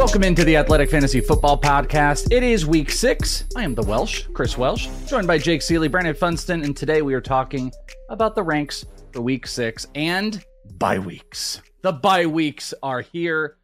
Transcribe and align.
Welcome 0.00 0.24
into 0.24 0.44
the 0.44 0.56
Athletic 0.56 0.88
Fantasy 0.88 1.20
Football 1.20 1.60
Podcast. 1.60 2.32
It 2.32 2.42
is 2.42 2.64
week 2.64 2.90
six. 2.90 3.44
I 3.54 3.62
am 3.64 3.74
the 3.74 3.82
Welsh, 3.82 4.24
Chris 4.32 4.56
Welsh, 4.56 4.88
joined 5.06 5.26
by 5.26 5.36
Jake 5.36 5.60
Ciely, 5.60 5.90
Brandon 5.90 6.14
Funston, 6.14 6.64
and 6.64 6.74
today 6.74 7.02
we 7.02 7.12
are 7.12 7.20
talking 7.20 7.70
about 8.08 8.34
the 8.34 8.42
ranks 8.42 8.86
for 9.12 9.20
week 9.20 9.46
six 9.46 9.86
and 9.94 10.42
bye 10.78 10.98
weeks. 10.98 11.60
The 11.82 11.92
bye 11.92 12.24
weeks 12.24 12.72
are 12.82 13.02
here. 13.02 13.58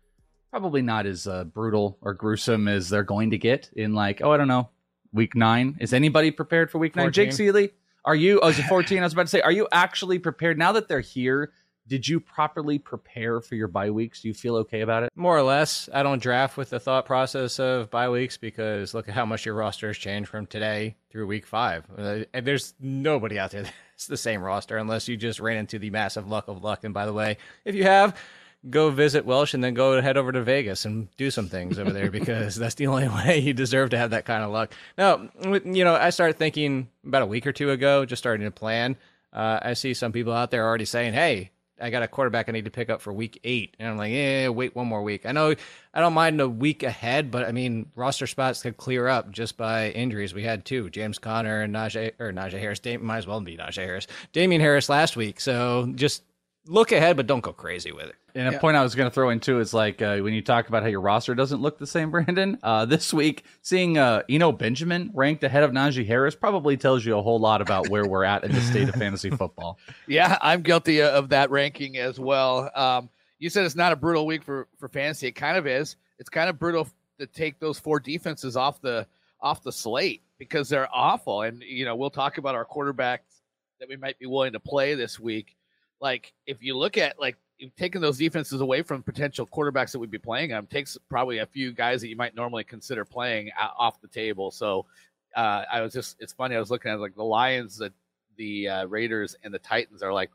Probably 0.50 0.82
not 0.82 1.06
as 1.06 1.26
uh, 1.26 1.44
brutal 1.44 1.96
or 2.02 2.12
gruesome 2.12 2.68
as 2.68 2.90
they're 2.90 3.02
going 3.02 3.30
to 3.30 3.38
get 3.38 3.70
in, 3.74 3.94
like, 3.94 4.20
oh, 4.22 4.30
I 4.30 4.36
don't 4.36 4.46
know, 4.46 4.68
week 5.14 5.34
nine. 5.34 5.78
Is 5.80 5.94
anybody 5.94 6.30
prepared 6.30 6.70
for 6.70 6.76
week 6.76 6.92
14. 6.92 7.06
nine? 7.06 7.12
Jake 7.14 7.30
Ciely, 7.30 7.70
are 8.04 8.14
you? 8.14 8.40
Oh, 8.42 8.48
is 8.48 8.58
it 8.58 8.66
14? 8.66 8.98
I 8.98 9.02
was 9.04 9.14
about 9.14 9.22
to 9.22 9.28
say, 9.28 9.40
are 9.40 9.52
you 9.52 9.68
actually 9.72 10.18
prepared 10.18 10.58
now 10.58 10.72
that 10.72 10.86
they're 10.86 11.00
here? 11.00 11.54
Did 11.86 12.08
you 12.08 12.20
properly 12.20 12.78
prepare 12.78 13.40
for 13.40 13.54
your 13.54 13.68
bye 13.68 13.90
weeks? 13.90 14.22
Do 14.22 14.28
you 14.28 14.34
feel 14.34 14.56
okay 14.56 14.80
about 14.80 15.02
it? 15.02 15.12
More 15.14 15.36
or 15.36 15.42
less. 15.42 15.88
I 15.92 16.02
don't 16.02 16.22
draft 16.22 16.56
with 16.56 16.70
the 16.70 16.80
thought 16.80 17.06
process 17.06 17.58
of 17.58 17.90
bye 17.90 18.08
weeks 18.08 18.36
because 18.36 18.94
look 18.94 19.08
at 19.08 19.14
how 19.14 19.26
much 19.26 19.46
your 19.46 19.54
roster 19.54 19.88
has 19.88 19.96
changed 19.96 20.28
from 20.28 20.46
today 20.46 20.96
through 21.10 21.26
week 21.26 21.46
five. 21.46 21.84
Uh, 21.96 22.20
and 22.32 22.46
there's 22.46 22.74
nobody 22.80 23.38
out 23.38 23.52
there 23.52 23.62
that's 23.92 24.06
the 24.06 24.16
same 24.16 24.42
roster 24.42 24.76
unless 24.76 25.08
you 25.08 25.16
just 25.16 25.40
ran 25.40 25.56
into 25.58 25.78
the 25.78 25.90
massive 25.90 26.28
luck 26.28 26.48
of 26.48 26.64
luck. 26.64 26.84
And 26.84 26.92
by 26.92 27.06
the 27.06 27.12
way, 27.12 27.38
if 27.64 27.74
you 27.74 27.84
have, 27.84 28.16
go 28.68 28.90
visit 28.90 29.24
Welsh 29.24 29.54
and 29.54 29.62
then 29.62 29.74
go 29.74 30.00
head 30.00 30.16
over 30.16 30.32
to 30.32 30.42
Vegas 30.42 30.84
and 30.84 31.08
do 31.16 31.30
some 31.30 31.48
things 31.48 31.78
over 31.78 31.92
there 31.92 32.10
because 32.10 32.56
that's 32.56 32.74
the 32.74 32.88
only 32.88 33.08
way 33.08 33.38
you 33.38 33.52
deserve 33.52 33.90
to 33.90 33.98
have 33.98 34.10
that 34.10 34.24
kind 34.24 34.42
of 34.42 34.50
luck. 34.50 34.72
Now, 34.98 35.28
you 35.44 35.84
know, 35.84 35.94
I 35.94 36.10
started 36.10 36.36
thinking 36.36 36.88
about 37.06 37.22
a 37.22 37.26
week 37.26 37.46
or 37.46 37.52
two 37.52 37.70
ago, 37.70 38.04
just 38.04 38.22
starting 38.22 38.44
to 38.44 38.50
plan. 38.50 38.96
Uh, 39.32 39.60
I 39.62 39.74
see 39.74 39.94
some 39.94 40.12
people 40.12 40.32
out 40.32 40.50
there 40.50 40.64
already 40.64 40.86
saying, 40.86 41.12
hey, 41.12 41.50
I 41.80 41.90
got 41.90 42.02
a 42.02 42.08
quarterback 42.08 42.48
I 42.48 42.52
need 42.52 42.64
to 42.64 42.70
pick 42.70 42.90
up 42.90 43.00
for 43.00 43.12
week 43.12 43.40
eight. 43.44 43.76
And 43.78 43.88
I'm 43.88 43.96
like, 43.96 44.12
yeah, 44.12 44.48
wait 44.48 44.74
one 44.74 44.86
more 44.86 45.02
week. 45.02 45.26
I 45.26 45.32
know 45.32 45.54
I 45.92 46.00
don't 46.00 46.14
mind 46.14 46.40
a 46.40 46.48
week 46.48 46.82
ahead, 46.82 47.30
but 47.30 47.44
I 47.46 47.52
mean, 47.52 47.90
roster 47.94 48.26
spots 48.26 48.62
could 48.62 48.76
clear 48.76 49.08
up 49.08 49.30
just 49.30 49.56
by 49.56 49.90
injuries. 49.90 50.34
We 50.34 50.42
had 50.42 50.64
two, 50.64 50.90
James 50.90 51.18
Conner 51.18 51.62
and 51.62 51.74
Najee, 51.74 52.12
or 52.18 52.32
Najee 52.32 52.58
Harris. 52.58 52.80
Might 53.00 53.18
as 53.18 53.26
well 53.26 53.40
be 53.40 53.56
Najee 53.56 53.84
Harris. 53.84 54.06
Damien 54.32 54.60
Harris 54.60 54.88
last 54.88 55.16
week. 55.16 55.40
So 55.40 55.92
just 55.94 56.22
look 56.66 56.92
ahead, 56.92 57.16
but 57.16 57.26
don't 57.26 57.40
go 57.40 57.52
crazy 57.52 57.92
with 57.92 58.06
it. 58.06 58.14
And 58.34 58.48
a 58.48 58.52
yeah. 58.52 58.58
point 58.58 58.76
I 58.76 58.82
was 58.82 58.94
going 58.94 59.08
to 59.08 59.14
throw 59.14 59.30
in 59.30 59.40
too 59.40 59.60
is 59.60 59.72
like 59.72 60.02
uh, 60.02 60.18
when 60.18 60.34
you 60.34 60.42
talk 60.42 60.68
about 60.68 60.82
how 60.82 60.88
your 60.88 61.00
roster 61.00 61.34
doesn't 61.34 61.62
look 61.62 61.78
the 61.78 61.86
same, 61.86 62.10
Brandon. 62.12 62.58
Uh, 62.62 62.84
this 62.84 63.12
week, 63.12 63.44
seeing 63.62 63.96
uh, 63.96 64.22
Eno 64.28 64.52
Benjamin 64.52 65.10
ranked 65.14 65.42
ahead 65.44 65.62
of 65.62 65.70
Najee 65.70 66.06
Harris 66.06 66.34
probably 66.34 66.76
tells 66.76 67.04
you 67.04 67.16
a 67.16 67.22
whole 67.22 67.38
lot 67.38 67.62
about 67.62 67.88
where 67.88 68.06
we're 68.06 68.24
at 68.24 68.44
in 68.44 68.52
the 68.52 68.60
state 68.60 68.88
of 68.88 68.94
fantasy 68.98 69.30
football. 69.30 69.78
Yeah, 70.06 70.38
I'm 70.42 70.62
guilty 70.62 71.02
of 71.02 71.30
that 71.30 71.50
ranking 71.50 71.96
as 71.96 72.20
well. 72.20 72.70
Um, 72.74 73.08
you 73.38 73.48
said 73.50 73.64
it's 73.64 73.76
not 73.76 73.92
a 73.92 73.96
brutal 73.96 74.26
week 74.26 74.42
for 74.42 74.68
for 74.78 74.88
fantasy. 74.88 75.28
It 75.28 75.32
kind 75.32 75.56
of 75.56 75.66
is. 75.66 75.96
It's 76.18 76.28
kind 76.28 76.50
of 76.50 76.58
brutal 76.58 76.88
to 77.18 77.26
take 77.26 77.58
those 77.58 77.78
four 77.78 78.00
defenses 78.00 78.56
off 78.56 78.80
the 78.80 79.06
off 79.40 79.62
the 79.62 79.72
slate 79.72 80.22
because 80.38 80.68
they're 80.68 80.88
awful. 80.92 81.42
And 81.42 81.62
you 81.62 81.84
know, 81.84 81.96
we'll 81.96 82.10
talk 82.10 82.38
about 82.38 82.54
our 82.54 82.66
quarterbacks 82.66 83.40
that 83.80 83.88
we 83.88 83.96
might 83.96 84.18
be 84.18 84.26
willing 84.26 84.52
to 84.52 84.60
play 84.60 84.94
this 84.94 85.20
week 85.20 85.56
like 86.00 86.32
if 86.46 86.62
you 86.62 86.76
look 86.76 86.98
at 86.98 87.18
like 87.18 87.36
taking 87.76 88.00
those 88.00 88.18
defenses 88.18 88.60
away 88.60 88.82
from 88.82 89.02
potential 89.02 89.46
quarterbacks 89.46 89.92
that 89.92 89.98
we'd 89.98 90.10
be 90.10 90.18
playing 90.18 90.50
them 90.50 90.66
takes 90.66 90.98
probably 91.08 91.38
a 91.38 91.46
few 91.46 91.72
guys 91.72 92.00
that 92.00 92.08
you 92.08 92.16
might 92.16 92.34
normally 92.34 92.64
consider 92.64 93.04
playing 93.04 93.50
off 93.78 94.00
the 94.00 94.08
table. 94.08 94.50
So 94.50 94.84
uh, 95.34 95.64
I 95.70 95.80
was 95.80 95.92
just 95.92 96.16
it's 96.20 96.32
funny 96.32 96.56
I 96.56 96.60
was 96.60 96.70
looking 96.70 96.90
at 96.90 97.00
like 97.00 97.14
the 97.14 97.24
Lions, 97.24 97.78
the 97.78 97.92
the 98.36 98.68
uh, 98.68 98.86
Raiders, 98.86 99.34
and 99.42 99.52
the 99.52 99.58
Titans 99.58 100.02
are 100.02 100.12
like 100.12 100.30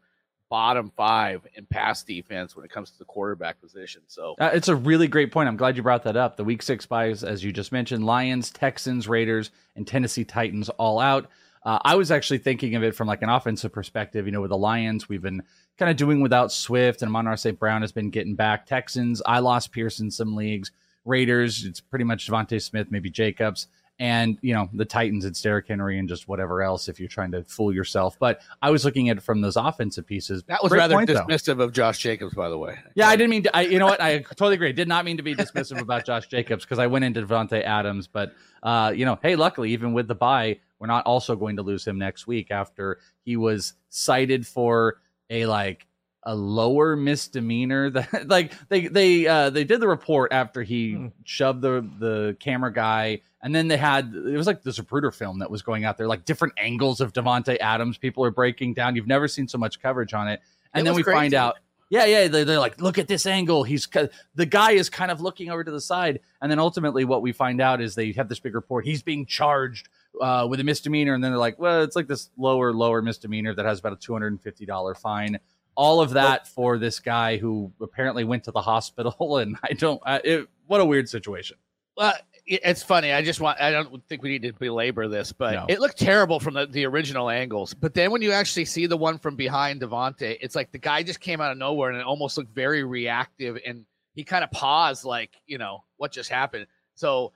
bottom 0.49 0.91
five 0.97 1.47
in 1.55 1.66
pass 1.66 2.03
defense 2.03 2.55
when 2.57 2.66
it 2.66 2.72
comes 2.72 2.91
to 2.91 2.99
the 2.99 3.05
quarterback 3.05 3.61
position. 3.61 4.01
So 4.07 4.35
uh, 4.39 4.51
it's 4.53 4.67
a 4.67 4.75
really 4.75 5.07
great 5.07 5.31
point. 5.31 5.47
I'm 5.47 5.55
glad 5.55 5.78
you 5.78 5.83
brought 5.83 6.03
that 6.03 6.17
up. 6.17 6.35
The 6.35 6.43
Week 6.43 6.61
Six 6.61 6.85
buys, 6.85 7.23
as 7.23 7.43
you 7.43 7.53
just 7.53 7.72
mentioned, 7.72 8.05
Lions, 8.05 8.51
Texans, 8.51 9.07
Raiders, 9.07 9.51
and 9.75 9.88
Tennessee 9.88 10.25
Titans 10.25 10.69
all 10.69 10.99
out. 10.99 11.29
Uh, 11.63 11.79
I 11.83 11.95
was 11.95 12.11
actually 12.11 12.39
thinking 12.39 12.75
of 12.75 12.83
it 12.83 12.95
from 12.95 13.07
like 13.07 13.22
an 13.22 13.29
offensive 13.29 13.72
perspective. 13.72 14.25
You 14.25 14.31
know, 14.31 14.41
with 14.41 14.49
the 14.49 14.57
Lions, 14.57 15.07
we've 15.07 15.22
been 15.22 15.44
kind 15.77 15.91
of 15.91 15.97
doing 15.97 16.22
without 16.22 16.51
Swift, 16.51 17.01
and 17.01 17.09
Amon-Ra 17.09 17.35
St. 17.35 17.59
Brown 17.59 17.81
has 17.81 17.91
been 17.91 18.09
getting 18.09 18.35
back. 18.35 18.66
Texans, 18.66 19.22
I 19.25 19.39
lost 19.39 19.72
Pearson 19.72 20.09
some 20.09 20.35
leagues. 20.35 20.72
Raiders, 21.05 21.66
it's 21.66 21.79
pretty 21.79 22.05
much 22.05 22.27
DeVonta 22.27 22.61
Smith, 22.61 22.88
maybe 22.91 23.09
Jacobs. 23.09 23.67
And, 23.99 24.39
you 24.41 24.55
know, 24.55 24.67
the 24.73 24.85
Titans, 24.85 25.25
it's 25.25 25.39
Derrick 25.39 25.67
Henry 25.67 25.99
and 25.99 26.09
just 26.09 26.27
whatever 26.27 26.63
else 26.63 26.89
if 26.89 26.99
you're 26.99 27.07
trying 27.09 27.31
to 27.33 27.44
fool 27.44 27.72
yourself. 27.72 28.17
But 28.19 28.41
I 28.59 28.72
was 28.72 28.83
looking 28.83 29.09
at 29.09 29.17
it 29.17 29.22
from 29.22 29.41
those 29.41 29.57
offensive 29.57 30.07
pieces. 30.07 30.41
That 30.47 30.63
was 30.63 30.72
Great 30.72 30.79
rather 30.79 30.95
point, 30.95 31.09
dismissive 31.09 31.57
though. 31.57 31.66
of 31.66 31.73
Josh 31.73 31.99
Jacobs, 31.99 32.33
by 32.33 32.49
the 32.49 32.57
way. 32.57 32.79
Yeah, 32.95 33.09
I 33.09 33.16
didn't 33.16 33.29
mean 33.29 33.43
to. 33.43 33.55
I, 33.55 33.61
you 33.61 33.78
know 33.78 33.85
what? 33.85 34.01
I 34.01 34.19
totally 34.19 34.55
agree. 34.55 34.73
Did 34.73 34.88
not 34.88 35.05
mean 35.05 35.17
to 35.17 35.23
be 35.23 35.35
dismissive 35.35 35.79
about 35.79 36.03
Josh 36.05 36.25
Jacobs 36.28 36.66
because 36.66 36.79
I 36.79 36.88
went 36.88 37.05
into 37.05 37.22
Davante 37.22 37.63
Adams. 37.63 38.07
But, 38.07 38.33
uh, 38.63 38.91
you 38.95 39.05
know, 39.05 39.19
hey, 39.22 39.35
luckily, 39.35 39.72
even 39.72 39.93
with 39.93 40.07
the 40.07 40.16
bye, 40.16 40.59
we're 40.81 40.87
not 40.87 41.05
also 41.05 41.35
going 41.35 41.55
to 41.57 41.61
lose 41.61 41.85
him 41.85 41.99
next 41.99 42.25
week 42.25 42.49
after 42.49 42.97
he 43.23 43.37
was 43.37 43.73
cited 43.89 44.47
for 44.47 44.97
a 45.29 45.45
like 45.45 45.85
a 46.23 46.35
lower 46.35 46.95
misdemeanor 46.95 47.91
that 47.91 48.27
like 48.27 48.51
they 48.69 48.87
they 48.87 49.27
uh 49.27 49.51
they 49.51 49.63
did 49.63 49.79
the 49.79 49.87
report 49.87 50.33
after 50.33 50.63
he 50.63 50.93
mm. 50.93 51.11
shoved 51.23 51.61
the 51.61 51.87
the 51.99 52.35
camera 52.39 52.73
guy 52.73 53.21
and 53.43 53.53
then 53.53 53.67
they 53.67 53.77
had 53.77 54.13
it 54.13 54.35
was 54.35 54.47
like 54.47 54.63
the 54.63 54.71
Zapruder 54.71 55.13
film 55.13 55.39
that 55.39 55.51
was 55.51 55.61
going 55.61 55.85
out 55.85 55.97
there 55.97 56.07
like 56.07 56.25
different 56.25 56.55
angles 56.57 56.99
of 56.99 57.13
Davante 57.13 57.57
Adams. 57.59 57.97
People 57.97 58.23
are 58.25 58.31
breaking 58.31 58.73
down. 58.73 58.95
You've 58.95 59.07
never 59.07 59.27
seen 59.27 59.47
so 59.47 59.57
much 59.57 59.79
coverage 59.81 60.13
on 60.13 60.27
it. 60.27 60.41
And 60.73 60.81
it 60.81 60.85
then 60.85 60.95
we 60.95 61.03
crazy. 61.03 61.15
find 61.15 61.33
out 61.35 61.57
yeah 61.89 62.05
yeah 62.05 62.27
they're, 62.27 62.45
they're 62.45 62.59
like 62.59 62.81
look 62.81 62.97
at 62.97 63.07
this 63.07 63.27
angle. 63.27 63.63
He's 63.63 63.87
the 64.35 64.45
guy 64.47 64.71
is 64.71 64.89
kind 64.89 65.11
of 65.11 65.21
looking 65.21 65.51
over 65.51 65.63
to 65.63 65.71
the 65.71 65.81
side. 65.81 66.21
And 66.41 66.51
then 66.51 66.59
ultimately 66.59 67.05
what 67.05 67.21
we 67.21 67.31
find 67.31 67.61
out 67.61 67.81
is 67.81 67.93
they 67.93 68.11
have 68.13 68.29
this 68.29 68.39
big 68.39 68.55
report. 68.55 68.85
He's 68.85 69.03
being 69.03 69.27
charged 69.27 69.89
uh, 70.19 70.47
with 70.49 70.59
a 70.59 70.63
misdemeanor, 70.63 71.13
and 71.13 71.23
then 71.23 71.31
they're 71.31 71.39
like, 71.39 71.59
well, 71.59 71.83
it's 71.83 71.95
like 71.95 72.07
this 72.07 72.29
lower, 72.38 72.73
lower 72.73 73.01
misdemeanor 73.01 73.53
that 73.55 73.66
has 73.66 73.79
about 73.79 73.94
a 73.94 73.97
two 73.97 74.13
hundred 74.13 74.33
and 74.33 74.41
fifty 74.41 74.66
dollar 74.66 74.95
fine. 74.95 75.39
All 75.75 76.01
of 76.01 76.11
that 76.11 76.47
for 76.47 76.77
this 76.77 76.99
guy 76.99 77.38
who 77.38 77.72
apparently 77.81 78.23
went 78.23 78.44
to 78.45 78.51
the 78.51 78.61
hospital, 78.61 79.38
and 79.38 79.57
I 79.63 79.73
don't. 79.73 80.01
It, 80.05 80.47
what 80.67 80.81
a 80.81 80.85
weird 80.85 81.09
situation. 81.09 81.57
Well, 81.95 82.13
it's 82.45 82.83
funny. 82.83 83.13
I 83.13 83.22
just 83.22 83.39
want. 83.39 83.61
I 83.61 83.72
don't 83.72 84.05
think 84.07 84.23
we 84.23 84.29
need 84.29 84.41
to 84.44 84.53
belabor 84.53 85.07
this, 85.07 85.31
but 85.31 85.53
no. 85.53 85.66
it 85.69 85.79
looked 85.79 85.97
terrible 85.97 86.39
from 86.39 86.55
the, 86.55 86.66
the 86.66 86.85
original 86.85 87.29
angles. 87.29 87.73
But 87.73 87.93
then 87.93 88.11
when 88.11 88.22
you 88.22 88.31
actually 88.31 88.66
see 88.66 88.88
the 88.88 88.97
one 88.97 89.17
from 89.17 89.35
behind 89.35 89.81
Davante, 89.81 90.38
it's 90.41 90.55
like 90.55 90.72
the 90.72 90.78
guy 90.78 91.03
just 91.03 91.19
came 91.19 91.39
out 91.39 91.51
of 91.51 91.57
nowhere, 91.57 91.89
and 91.89 91.99
it 91.99 92.05
almost 92.05 92.38
looked 92.38 92.53
very 92.53 92.83
reactive, 92.83 93.57
and 93.66 93.85
he 94.13 94.23
kind 94.23 94.43
of 94.43 94.51
paused, 94.51 95.05
like 95.05 95.31
you 95.45 95.57
know 95.57 95.83
what 95.97 96.11
just 96.11 96.29
happened. 96.29 96.67
So 96.95 97.31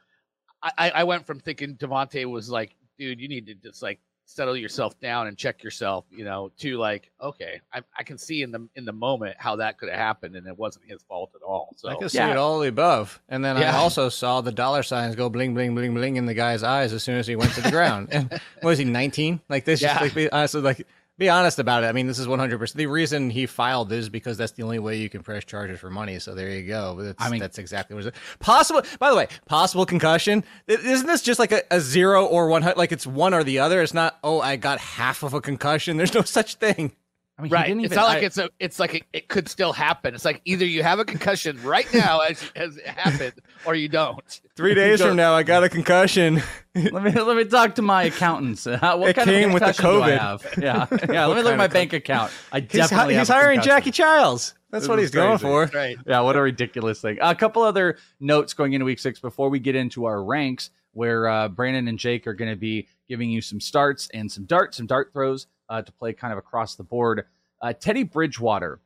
I, 0.77 0.89
I 0.89 1.03
went 1.03 1.25
from 1.25 1.39
thinking 1.39 1.75
Davante 1.75 2.25
was 2.25 2.49
like, 2.49 2.75
dude, 2.97 3.19
you 3.19 3.27
need 3.27 3.47
to 3.47 3.55
just 3.55 3.81
like 3.81 3.99
settle 4.25 4.57
yourself 4.57 4.99
down 4.99 5.27
and 5.27 5.37
check 5.37 5.63
yourself, 5.63 6.05
you 6.09 6.25
know, 6.25 6.51
to 6.57 6.77
like, 6.77 7.11
okay, 7.21 7.61
I, 7.71 7.81
I 7.97 8.03
can 8.03 8.17
see 8.17 8.41
in 8.41 8.51
the 8.51 8.67
in 8.75 8.85
the 8.85 8.91
moment 8.91 9.35
how 9.37 9.55
that 9.57 9.77
could 9.77 9.89
have 9.89 9.97
happened, 9.97 10.35
and 10.35 10.47
it 10.47 10.57
wasn't 10.57 10.85
his 10.85 11.01
fault 11.03 11.31
at 11.35 11.43
all. 11.43 11.73
So 11.77 11.89
I 11.89 11.95
can 11.95 12.09
see 12.09 12.17
yeah. 12.17 12.31
it 12.31 12.37
all 12.37 12.59
the 12.59 12.67
above, 12.67 13.21
and 13.29 13.45
then 13.45 13.57
yeah. 13.57 13.75
I 13.75 13.79
also 13.79 14.09
saw 14.09 14.41
the 14.41 14.51
dollar 14.51 14.83
signs 14.83 15.15
go 15.15 15.29
bling 15.29 15.53
bling 15.53 15.75
bling 15.75 15.93
bling 15.93 16.15
in 16.15 16.25
the 16.25 16.33
guy's 16.33 16.63
eyes 16.63 16.93
as 16.93 17.03
soon 17.03 17.17
as 17.17 17.27
he 17.27 17.35
went 17.35 17.53
to 17.53 17.61
the 17.61 17.71
ground. 17.71 18.09
And 18.15 18.29
what 18.61 18.69
was 18.69 18.79
he, 18.79 18.85
nineteen? 18.85 19.41
Like 19.49 19.65
this? 19.65 19.81
Yeah. 19.81 19.99
Just 19.99 20.15
like, 20.15 20.29
honestly, 20.31 20.61
like 20.61 20.87
be 21.17 21.29
honest 21.29 21.59
about 21.59 21.83
it. 21.83 21.87
I 21.87 21.91
mean, 21.93 22.07
this 22.07 22.19
is 22.19 22.27
100%. 22.27 22.73
The 22.73 22.87
reason 22.87 23.29
he 23.29 23.45
filed 23.45 23.91
is 23.91 24.09
because 24.09 24.37
that's 24.37 24.51
the 24.51 24.63
only 24.63 24.79
way 24.79 24.97
you 24.97 25.09
can 25.09 25.23
press 25.23 25.45
charges 25.45 25.79
for 25.79 25.89
money. 25.89 26.19
So 26.19 26.35
there 26.35 26.49
you 26.49 26.67
go. 26.67 26.95
That's, 27.01 27.23
I 27.23 27.29
mean, 27.29 27.39
that's 27.39 27.57
exactly 27.57 27.95
what 27.95 28.05
it 28.05 28.13
is. 28.13 28.21
Possible, 28.39 28.81
by 28.99 29.09
the 29.09 29.15
way, 29.15 29.27
possible 29.45 29.85
concussion. 29.85 30.43
Isn't 30.67 31.07
this 31.07 31.21
just 31.21 31.39
like 31.39 31.51
a, 31.51 31.61
a 31.71 31.79
zero 31.79 32.25
or 32.25 32.47
one? 32.47 32.63
Like 32.75 32.91
it's 32.91 33.07
one 33.07 33.33
or 33.33 33.43
the 33.43 33.59
other. 33.59 33.81
It's 33.81 33.93
not, 33.93 34.19
oh, 34.23 34.41
I 34.41 34.57
got 34.57 34.79
half 34.79 35.23
of 35.23 35.33
a 35.33 35.41
concussion. 35.41 35.97
There's 35.97 36.13
no 36.13 36.23
such 36.23 36.55
thing. 36.55 36.91
I 37.37 37.41
mean, 37.41 37.49
he 37.49 37.53
Right. 37.53 37.67
didn't 37.67 37.79
It's 37.83 37.91
even- 37.91 37.95
not 37.97 38.07
like 38.07 38.23
I- 38.23 38.25
it's 38.27 38.37
a. 38.37 38.49
It's 38.59 38.79
like 38.79 38.93
it, 38.95 39.03
it 39.11 39.27
could 39.27 39.49
still 39.49 39.73
happen. 39.73 40.15
It's 40.15 40.23
like 40.23 40.41
either 40.45 40.65
you 40.65 40.83
have 40.83 40.99
a 40.99 41.05
concussion 41.05 41.61
right 41.63 41.85
now 41.93 42.19
as 42.21 42.41
as 42.55 42.77
it 42.77 42.87
happened, 42.87 43.33
or 43.65 43.75
you 43.75 43.89
don't. 43.89 44.41
Three 44.55 44.73
days 44.75 45.01
from 45.01 45.17
now, 45.17 45.33
I 45.33 45.43
got 45.43 45.63
a 45.63 45.67
concussion. 45.69 46.41
let 46.75 47.03
me 47.03 47.11
let 47.11 47.35
me 47.35 47.43
talk 47.43 47.75
to 47.75 47.81
my 47.81 48.03
accountants. 48.03 48.65
Uh, 48.65 48.79
what 48.95 49.09
It 49.09 49.15
kind 49.17 49.29
came 49.29 49.47
of 49.49 49.53
with 49.55 49.63
the 49.63 49.73
concussion 49.73 49.91
do 49.91 50.01
I 50.03 50.11
COVID. 50.11 50.17
have? 50.19 50.53
Yeah, 50.57 50.87
yeah. 51.13 51.25
let 51.25 51.35
me 51.35 51.43
look 51.43 51.51
at 51.51 51.57
my 51.57 51.65
of 51.65 51.73
bank 51.73 51.91
account. 51.91 52.31
I 52.53 52.61
He's, 52.61 52.69
definitely 52.69 53.15
hi- 53.15 53.19
he's 53.19 53.27
hiring 53.27 53.59
concussion. 53.59 53.69
Jackie 53.83 53.91
Chiles. 53.91 54.53
That's 54.71 54.83
This 54.83 54.89
what 54.89 54.99
is 54.99 55.05
he's 55.05 55.11
going 55.11 55.37
crazy. 55.37 55.43
for. 55.43 55.77
Right. 55.77 55.97
Yeah, 56.07 56.21
what 56.21 56.35
a 56.37 56.41
ridiculous 56.41 57.01
thing. 57.01 57.17
A 57.21 57.35
couple 57.35 57.63
other 57.63 57.97
notes 58.21 58.53
going 58.53 58.73
into 58.73 58.85
week 58.85 58.99
six 58.99 59.19
before 59.19 59.49
we 59.49 59.59
get 59.59 59.75
into 59.75 60.05
our 60.05 60.21
ranks, 60.23 60.69
where 60.93 61.27
uh, 61.27 61.47
Brandon 61.49 61.87
and 61.89 61.97
Jake 61.99 62.27
are 62.27 62.33
going 62.33 62.51
to 62.51 62.57
be 62.57 62.87
giving 63.07 63.29
you 63.29 63.41
some 63.41 63.59
starts 63.61 64.09
and 64.13 64.29
some 64.31 64.45
darts, 64.45 64.77
some 64.77 64.85
dart 64.85 65.11
throws 65.13 65.47
uh, 65.69 65.81
to 65.81 65.91
play 65.91 66.13
kind 66.13 66.31
of 66.31 66.37
across 66.39 66.75
the 66.75 66.83
board. 66.83 67.25
Uh, 67.61 67.73
Teddy 67.73 68.03
Bridgewater 68.03 68.79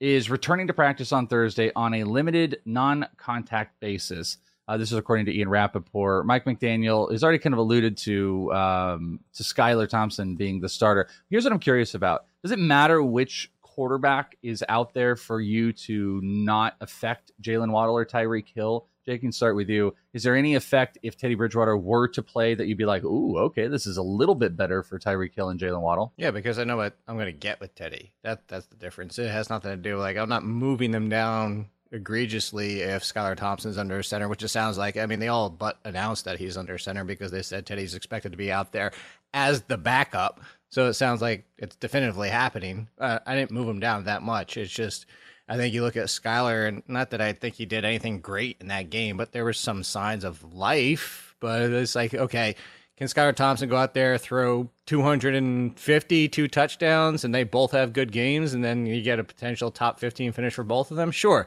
is 0.00 0.30
returning 0.30 0.66
to 0.66 0.74
practice 0.74 1.12
on 1.12 1.26
Thursday 1.26 1.70
on 1.74 1.94
a 1.94 2.04
limited 2.04 2.60
non 2.64 3.06
contact 3.16 3.78
basis. 3.80 4.38
Uh, 4.68 4.76
this 4.76 4.90
is 4.90 4.98
according 4.98 5.26
to 5.26 5.36
Ian 5.36 5.48
Rapoport. 5.48 6.26
Mike 6.26 6.44
McDaniel 6.44 7.10
has 7.12 7.22
already 7.22 7.38
kind 7.38 7.52
of 7.52 7.58
alluded 7.58 7.96
to 7.98 8.52
um, 8.52 9.20
to 9.34 9.42
Skylar 9.42 9.88
Thompson 9.88 10.34
being 10.34 10.60
the 10.60 10.68
starter. 10.68 11.08
Here's 11.30 11.44
what 11.44 11.52
I'm 11.52 11.60
curious 11.60 11.94
about: 11.94 12.26
Does 12.42 12.50
it 12.50 12.58
matter 12.58 13.02
which 13.02 13.50
quarterback 13.76 14.36
is 14.42 14.64
out 14.68 14.94
there 14.94 15.14
for 15.14 15.40
you 15.40 15.72
to 15.72 16.18
not 16.22 16.74
affect 16.80 17.30
Jalen 17.40 17.70
Waddle 17.70 17.94
or 17.96 18.06
Tyreek 18.06 18.48
Hill? 18.52 18.86
Jake, 19.04 19.20
can 19.20 19.30
start 19.30 19.54
with 19.54 19.68
you. 19.68 19.94
Is 20.14 20.24
there 20.24 20.34
any 20.34 20.56
effect 20.56 20.98
if 21.02 21.16
Teddy 21.16 21.36
Bridgewater 21.36 21.76
were 21.76 22.08
to 22.08 22.22
play 22.22 22.54
that 22.54 22.66
you'd 22.66 22.78
be 22.78 22.86
like, 22.86 23.04
"Ooh, 23.04 23.38
okay, 23.38 23.68
this 23.68 23.86
is 23.86 23.98
a 23.98 24.02
little 24.02 24.34
bit 24.34 24.56
better 24.56 24.82
for 24.82 24.98
Tyreek 24.98 25.34
Hill 25.34 25.50
and 25.50 25.60
Jalen 25.60 25.80
Waddle"? 25.80 26.12
Yeah, 26.16 26.32
because 26.32 26.58
I 26.58 26.64
know 26.64 26.76
what 26.76 26.96
I'm 27.06 27.14
going 27.14 27.26
to 27.26 27.32
get 27.32 27.60
with 27.60 27.74
Teddy. 27.76 28.12
That 28.24 28.48
that's 28.48 28.66
the 28.66 28.76
difference. 28.76 29.18
It 29.18 29.30
has 29.30 29.48
nothing 29.48 29.70
to 29.70 29.76
do 29.76 29.98
like 29.98 30.16
I'm 30.16 30.28
not 30.28 30.44
moving 30.44 30.90
them 30.90 31.08
down 31.08 31.68
egregiously 31.92 32.80
if 32.80 33.04
Skylar 33.04 33.36
Thompson's 33.36 33.78
under 33.78 34.02
center, 34.02 34.28
which 34.28 34.42
it 34.42 34.48
sounds 34.48 34.76
like. 34.76 34.96
I 34.96 35.06
mean, 35.06 35.20
they 35.20 35.28
all 35.28 35.50
but 35.50 35.78
announced 35.84 36.24
that 36.24 36.38
he's 36.38 36.56
under 36.56 36.78
center 36.78 37.04
because 37.04 37.30
they 37.30 37.42
said 37.42 37.64
Teddy's 37.64 37.94
expected 37.94 38.32
to 38.32 38.38
be 38.38 38.50
out 38.50 38.72
there 38.72 38.90
as 39.32 39.62
the 39.62 39.78
backup. 39.78 40.40
So 40.68 40.86
it 40.86 40.94
sounds 40.94 41.22
like 41.22 41.46
it's 41.58 41.76
definitively 41.76 42.28
happening. 42.28 42.88
Uh, 42.98 43.18
I 43.26 43.34
didn't 43.34 43.52
move 43.52 43.68
him 43.68 43.80
down 43.80 44.04
that 44.04 44.22
much. 44.22 44.56
It's 44.56 44.72
just 44.72 45.06
I 45.48 45.56
think 45.56 45.72
you 45.72 45.82
look 45.82 45.96
at 45.96 46.06
Skylar, 46.06 46.66
and 46.66 46.82
not 46.88 47.10
that 47.10 47.20
I 47.20 47.32
think 47.32 47.54
he 47.54 47.66
did 47.66 47.84
anything 47.84 48.20
great 48.20 48.56
in 48.60 48.68
that 48.68 48.90
game, 48.90 49.16
but 49.16 49.32
there 49.32 49.44
were 49.44 49.52
some 49.52 49.84
signs 49.84 50.24
of 50.24 50.42
life. 50.52 51.36
But 51.38 51.70
it's 51.70 51.94
like, 51.94 52.14
okay, 52.14 52.56
can 52.96 53.06
Skylar 53.06 53.34
Thompson 53.34 53.68
go 53.68 53.76
out 53.76 53.94
there, 53.94 54.18
throw 54.18 54.70
250, 54.86 56.28
two 56.28 56.48
touchdowns, 56.48 57.24
and 57.24 57.34
they 57.34 57.44
both 57.44 57.70
have 57.72 57.92
good 57.92 58.10
games, 58.10 58.54
and 58.54 58.64
then 58.64 58.86
you 58.86 59.02
get 59.02 59.20
a 59.20 59.24
potential 59.24 59.70
top 59.70 60.00
15 60.00 60.32
finish 60.32 60.54
for 60.54 60.64
both 60.64 60.90
of 60.90 60.96
them? 60.96 61.12
Sure. 61.12 61.46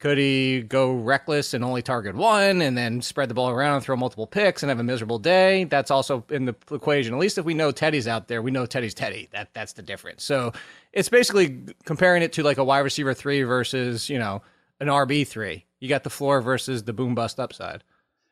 Could 0.00 0.16
he 0.16 0.62
go 0.62 0.94
reckless 0.94 1.52
and 1.52 1.62
only 1.62 1.82
target 1.82 2.16
one 2.16 2.62
and 2.62 2.76
then 2.76 3.02
spread 3.02 3.28
the 3.28 3.34
ball 3.34 3.50
around 3.50 3.74
and 3.76 3.84
throw 3.84 3.96
multiple 3.96 4.26
picks 4.26 4.62
and 4.62 4.70
have 4.70 4.80
a 4.80 4.82
miserable 4.82 5.18
day? 5.18 5.64
That's 5.64 5.90
also 5.90 6.24
in 6.30 6.46
the 6.46 6.56
equation. 6.72 7.12
At 7.12 7.20
least 7.20 7.36
if 7.36 7.44
we 7.44 7.52
know 7.52 7.70
Teddy's 7.70 8.08
out 8.08 8.26
there, 8.26 8.40
we 8.40 8.50
know 8.50 8.64
Teddy's 8.64 8.94
Teddy. 8.94 9.28
That 9.32 9.52
that's 9.52 9.74
the 9.74 9.82
difference. 9.82 10.24
So 10.24 10.54
it's 10.94 11.10
basically 11.10 11.64
comparing 11.84 12.22
it 12.22 12.32
to 12.32 12.42
like 12.42 12.56
a 12.56 12.64
wide 12.64 12.78
receiver 12.78 13.12
three 13.12 13.42
versus, 13.42 14.08
you 14.08 14.18
know, 14.18 14.40
an 14.80 14.88
RB 14.88 15.26
three. 15.26 15.66
You 15.80 15.88
got 15.90 16.02
the 16.02 16.10
floor 16.10 16.40
versus 16.40 16.84
the 16.84 16.94
boom 16.94 17.14
bust 17.14 17.38
upside. 17.38 17.84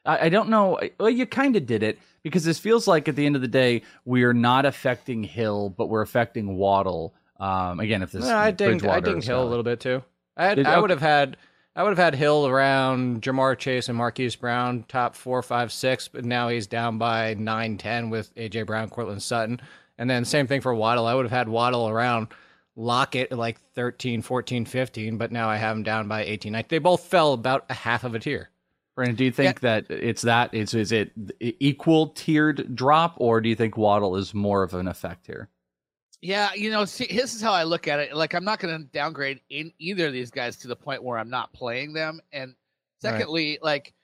I, 0.07 0.27
I 0.27 0.29
don't 0.31 0.49
know. 0.49 0.81
Well, 0.99 1.11
you 1.11 1.27
kind 1.27 1.55
of 1.55 1.67
did 1.67 1.83
it 1.83 1.99
because 2.23 2.45
this 2.45 2.59
feels 2.59 2.89
like 2.89 3.09
at 3.09 3.17
the 3.17 3.27
end 3.27 3.37
of 3.37 3.43
the 3.43 3.49
day, 3.49 3.83
we 4.07 4.25
are 4.25 4.33
not 4.33 4.65
affecting 4.65 5.23
Hill, 5.23 5.69
but 5.69 5.91
we're 5.91 6.01
affecting 6.01 6.57
Waddle. 6.57 7.15
Um, 7.39 7.79
again, 7.79 8.01
if 8.03 8.11
this 8.11 8.25
Yeah, 8.25 8.39
I 8.39 8.53
dinged, 8.53 8.87
I 8.87 9.01
dinged 9.01 9.29
Hill 9.29 9.43
a 9.43 9.45
little 9.45 9.63
bit 9.63 9.81
too. 9.81 10.03
I 10.35 10.47
had, 10.47 10.55
Did- 10.57 10.67
I 10.67 10.79
would 10.79 10.91
have 10.91 11.03
had 11.03 11.37
I 11.79 11.85
would 11.85 11.91
have 11.91 11.99
had 11.99 12.17
Hill 12.17 12.49
around 12.49 13.23
Ja'Marr 13.23 13.57
Chase 13.57 13.89
and 13.89 13.97
Marquise 13.97 14.35
Brown 14.35 14.85
top 14.89 15.15
four, 15.15 15.41
five, 15.43 15.71
six, 15.71 16.09
but 16.09 16.25
now 16.25 16.49
he's 16.49 16.67
down 16.67 16.99
by 16.99 17.35
nine, 17.35 17.79
ten 17.79 18.11
with 18.11 18.35
AJ 18.35 18.67
Brown, 18.67 18.91
Courtland 18.91 19.23
Sutton. 19.23 19.61
And 19.97 20.11
then 20.11 20.25
same 20.25 20.49
thing 20.49 20.61
for 20.61 20.75
Waddle. 20.75 21.07
I 21.07 21.15
would 21.15 21.25
have 21.25 21.31
had 21.31 21.49
Waddle 21.49 21.89
around 21.89 22.29
Lockett 22.75 23.31
like 23.31 23.61
13, 23.77 24.23
14, 24.23 24.65
15, 24.65 25.19
but 25.19 25.31
now 25.31 25.49
I 25.49 25.55
have 25.57 25.77
him 25.77 25.85
down 25.85 26.09
by 26.09 26.25
18. 26.25 26.53
Like, 26.53 26.67
they 26.67 26.79
both 26.79 27.05
fell 27.05 27.33
about 27.33 27.65
a 27.71 27.75
half 27.75 28.03
of 28.03 28.17
a 28.17 28.19
tier. 28.19 28.51
Brandon, 28.97 29.15
do 29.15 29.25
you 29.25 29.31
think 29.31 29.61
that 29.61 29.89
it's 29.89 30.23
that? 30.23 30.53
Is 30.53 30.75
is 30.75 30.91
it 30.91 31.13
equal 31.39 32.09
tiered 32.09 32.75
drop, 32.75 33.15
or 33.19 33.41
do 33.41 33.49
you 33.49 33.55
think 33.55 33.77
Waddle 33.77 34.17
is 34.17 34.35
more 34.35 34.65
of 34.65 34.75
an 34.75 34.89
effect 34.89 35.29
here? 35.29 35.49
Yeah, 36.21 36.53
you 36.55 36.71
know, 36.71 36.85
see, 36.85 37.07
this 37.07 37.35
is 37.35 37.41
how 37.41 37.53
I 37.53 37.63
look 37.63 37.87
at 37.87 38.01
it. 38.01 38.15
Like, 38.17 38.35
I'm 38.35 38.45
not 38.45 38.59
going 38.59 38.77
to 38.77 38.85
downgrade 38.93 39.41
in 39.51 39.73
either 39.79 40.09
of 40.09 40.13
these 40.13 40.31
guys 40.31 40.57
to 40.59 40.69
the 40.69 40.77
point 40.77 41.03
where 41.03 41.17
I'm 41.19 41.31
not 41.31 41.53
playing 41.53 41.93
them. 41.93 42.21
And 42.33 42.55
Right. 43.03 43.13
secondly, 43.13 43.59
like, 43.63 43.95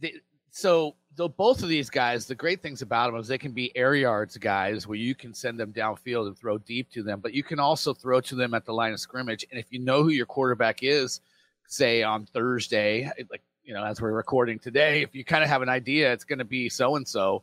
the, 0.00 0.14
so 0.50 0.96
the, 1.14 1.28
both 1.28 1.62
of 1.62 1.68
these 1.68 1.88
guys, 1.88 2.26
the 2.26 2.34
great 2.34 2.60
things 2.62 2.82
about 2.82 3.12
them 3.12 3.20
is 3.20 3.28
they 3.28 3.38
can 3.38 3.52
be 3.52 3.76
air 3.76 3.94
yards 3.94 4.36
guys 4.36 4.88
where 4.88 4.98
you 4.98 5.14
can 5.14 5.32
send 5.32 5.60
them 5.60 5.72
downfield 5.72 6.26
and 6.26 6.36
throw 6.36 6.58
deep 6.58 6.90
to 6.90 7.02
them, 7.04 7.20
but 7.20 7.32
you 7.32 7.44
can 7.44 7.60
also 7.60 7.94
throw 7.94 8.20
to 8.22 8.34
them 8.34 8.54
at 8.54 8.64
the 8.64 8.72
line 8.72 8.92
of 8.92 8.98
scrimmage. 8.98 9.46
And 9.50 9.60
if 9.60 9.66
you 9.70 9.78
know 9.78 10.02
who 10.02 10.10
your 10.10 10.26
quarterback 10.26 10.82
is, 10.82 11.20
say 11.68 12.02
on 12.02 12.26
Thursday, 12.26 13.10
like 13.30 13.42
you 13.62 13.74
know, 13.74 13.84
as 13.84 14.00
we're 14.00 14.12
recording 14.12 14.58
today, 14.58 15.02
if 15.02 15.14
you 15.14 15.24
kind 15.24 15.44
of 15.44 15.50
have 15.50 15.60
an 15.60 15.68
idea, 15.68 16.12
it's 16.12 16.24
going 16.24 16.38
to 16.38 16.44
be 16.44 16.68
so 16.68 16.96
and 16.96 17.06
so. 17.06 17.42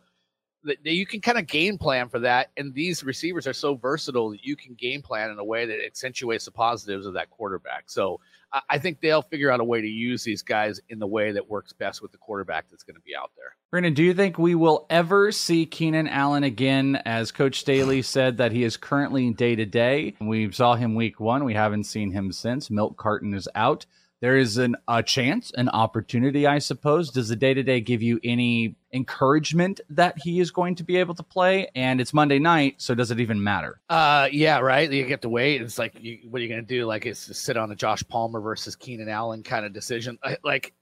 That 0.66 0.84
you 0.84 1.06
can 1.06 1.22
kind 1.22 1.38
of 1.38 1.48
game 1.48 1.78
plan 1.78 2.10
for 2.10 2.20
that, 2.20 2.50
and 2.58 2.74
these 2.74 3.04
receivers 3.04 3.46
are 3.48 3.54
so 3.54 3.76
versatile 3.76 4.32
that 4.32 4.44
you 4.44 4.56
can 4.56 4.74
game 4.74 5.02
plan 5.02 5.30
in 5.30 5.40
a 5.40 5.44
way 5.44 5.66
that 5.66 5.86
accentuates 5.86 6.46
the 6.46 6.52
positives 6.52 7.06
of 7.06 7.14
that 7.14 7.30
quarterback. 7.30 7.84
So 7.86 8.20
I, 8.52 8.62
I 8.72 8.80
think 8.80 9.00
they'll 9.00 9.22
figure 9.22 9.52
out 9.52 9.60
a 9.60 9.64
way 9.64 9.82
to 9.82 9.88
use 9.88 10.24
these 10.24 10.42
guys 10.42 10.82
in 10.90 10.98
the 11.00 11.08
way 11.08 11.32
that 11.32 11.48
works 11.48 11.72
best 11.72 12.02
with 12.02 12.12
the 12.12 12.18
quarterback 12.18 12.66
that's 12.70 12.84
going 12.84 12.96
to 12.96 13.02
be 13.02 13.16
out 13.16 13.32
there. 13.38 13.56
Brandon, 13.70 13.94
do 13.94 14.04
you 14.04 14.14
think 14.14 14.40
we 14.40 14.56
will 14.56 14.86
ever 14.90 15.32
see 15.32 15.66
Keenan 15.66 16.08
Allen 16.08 16.44
again? 16.44 16.96
As 17.06 17.32
Coach 17.32 17.60
Staley 17.60 18.02
said 18.02 18.38
that 18.38 18.52
he 18.52 18.64
is 18.64 18.78
currently 18.78 19.32
day 19.32 19.56
to 19.56 19.66
day. 19.66 20.16
We 20.20 20.52
saw 20.52 20.76
him 20.76 20.96
week 20.96 21.20
one. 21.20 21.44
We 21.44 21.54
haven't 21.54 21.84
seen 21.84 22.12
him 22.12 22.32
since. 22.32 22.72
Milk 22.72 22.98
carton 22.98 23.34
is 23.34 23.48
out. 23.54 23.86
There 24.26 24.38
is 24.38 24.58
an 24.58 24.76
a 24.88 25.04
chance, 25.04 25.52
an 25.52 25.70
opportunity, 25.70 26.48
I 26.48 26.58
suppose. 26.58 27.12
Does 27.12 27.30
the 27.30 27.36
day 27.36 27.54
to 27.54 27.62
day 27.62 27.80
give 27.80 28.02
you 28.02 28.20
any 28.24 28.76
encouragement 28.92 29.82
that 29.92 30.18
he 30.18 30.40
is 30.40 30.50
going 30.50 30.74
to 30.78 30.84
be 30.84 30.98
able 30.98 31.14
to 31.14 31.22
play? 31.22 31.70
And 31.76 32.02
it's 32.02 32.12
Monday 32.12 32.40
night, 32.40 32.82
so 32.82 32.96
does 32.96 33.12
it 33.12 33.20
even 33.20 33.44
matter? 33.44 33.80
Uh, 33.88 34.28
yeah, 34.32 34.58
right. 34.62 34.92
You 34.92 35.06
get 35.06 35.22
to 35.22 35.30
wait. 35.30 35.62
It's 35.62 35.78
like, 35.78 36.02
you, 36.02 36.22
what 36.28 36.40
are 36.40 36.44
you 36.44 36.50
going 36.50 36.62
to 36.62 36.68
do? 36.68 36.88
Like, 36.88 37.06
it's 37.06 37.38
sit 37.38 37.56
on 37.56 37.72
a 37.72 37.76
Josh 37.76 38.02
Palmer 38.08 38.42
versus 38.42 38.76
Keenan 38.76 39.10
Allen 39.10 39.44
kind 39.44 39.64
of 39.64 39.74
decision. 39.74 40.18
I, 40.24 40.38
like, 40.44 40.74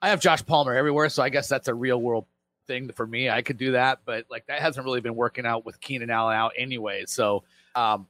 I 0.00 0.10
have 0.10 0.20
Josh 0.20 0.46
Palmer 0.46 0.72
everywhere, 0.72 1.08
so 1.08 1.20
I 1.20 1.30
guess 1.30 1.48
that's 1.48 1.66
a 1.66 1.74
real 1.74 2.00
world 2.00 2.26
thing 2.68 2.92
for 2.92 3.08
me. 3.08 3.28
I 3.28 3.42
could 3.42 3.56
do 3.56 3.72
that, 3.72 4.02
but 4.04 4.26
like 4.30 4.46
that 4.46 4.60
hasn't 4.60 4.84
really 4.84 5.00
been 5.00 5.16
working 5.16 5.46
out 5.46 5.66
with 5.66 5.80
Keenan 5.80 6.10
Allen 6.10 6.36
out 6.36 6.52
anyway. 6.56 7.06
So, 7.08 7.42
um, 7.74 8.06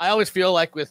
I 0.00 0.08
always 0.08 0.30
feel 0.30 0.50
like 0.50 0.74
with 0.74 0.90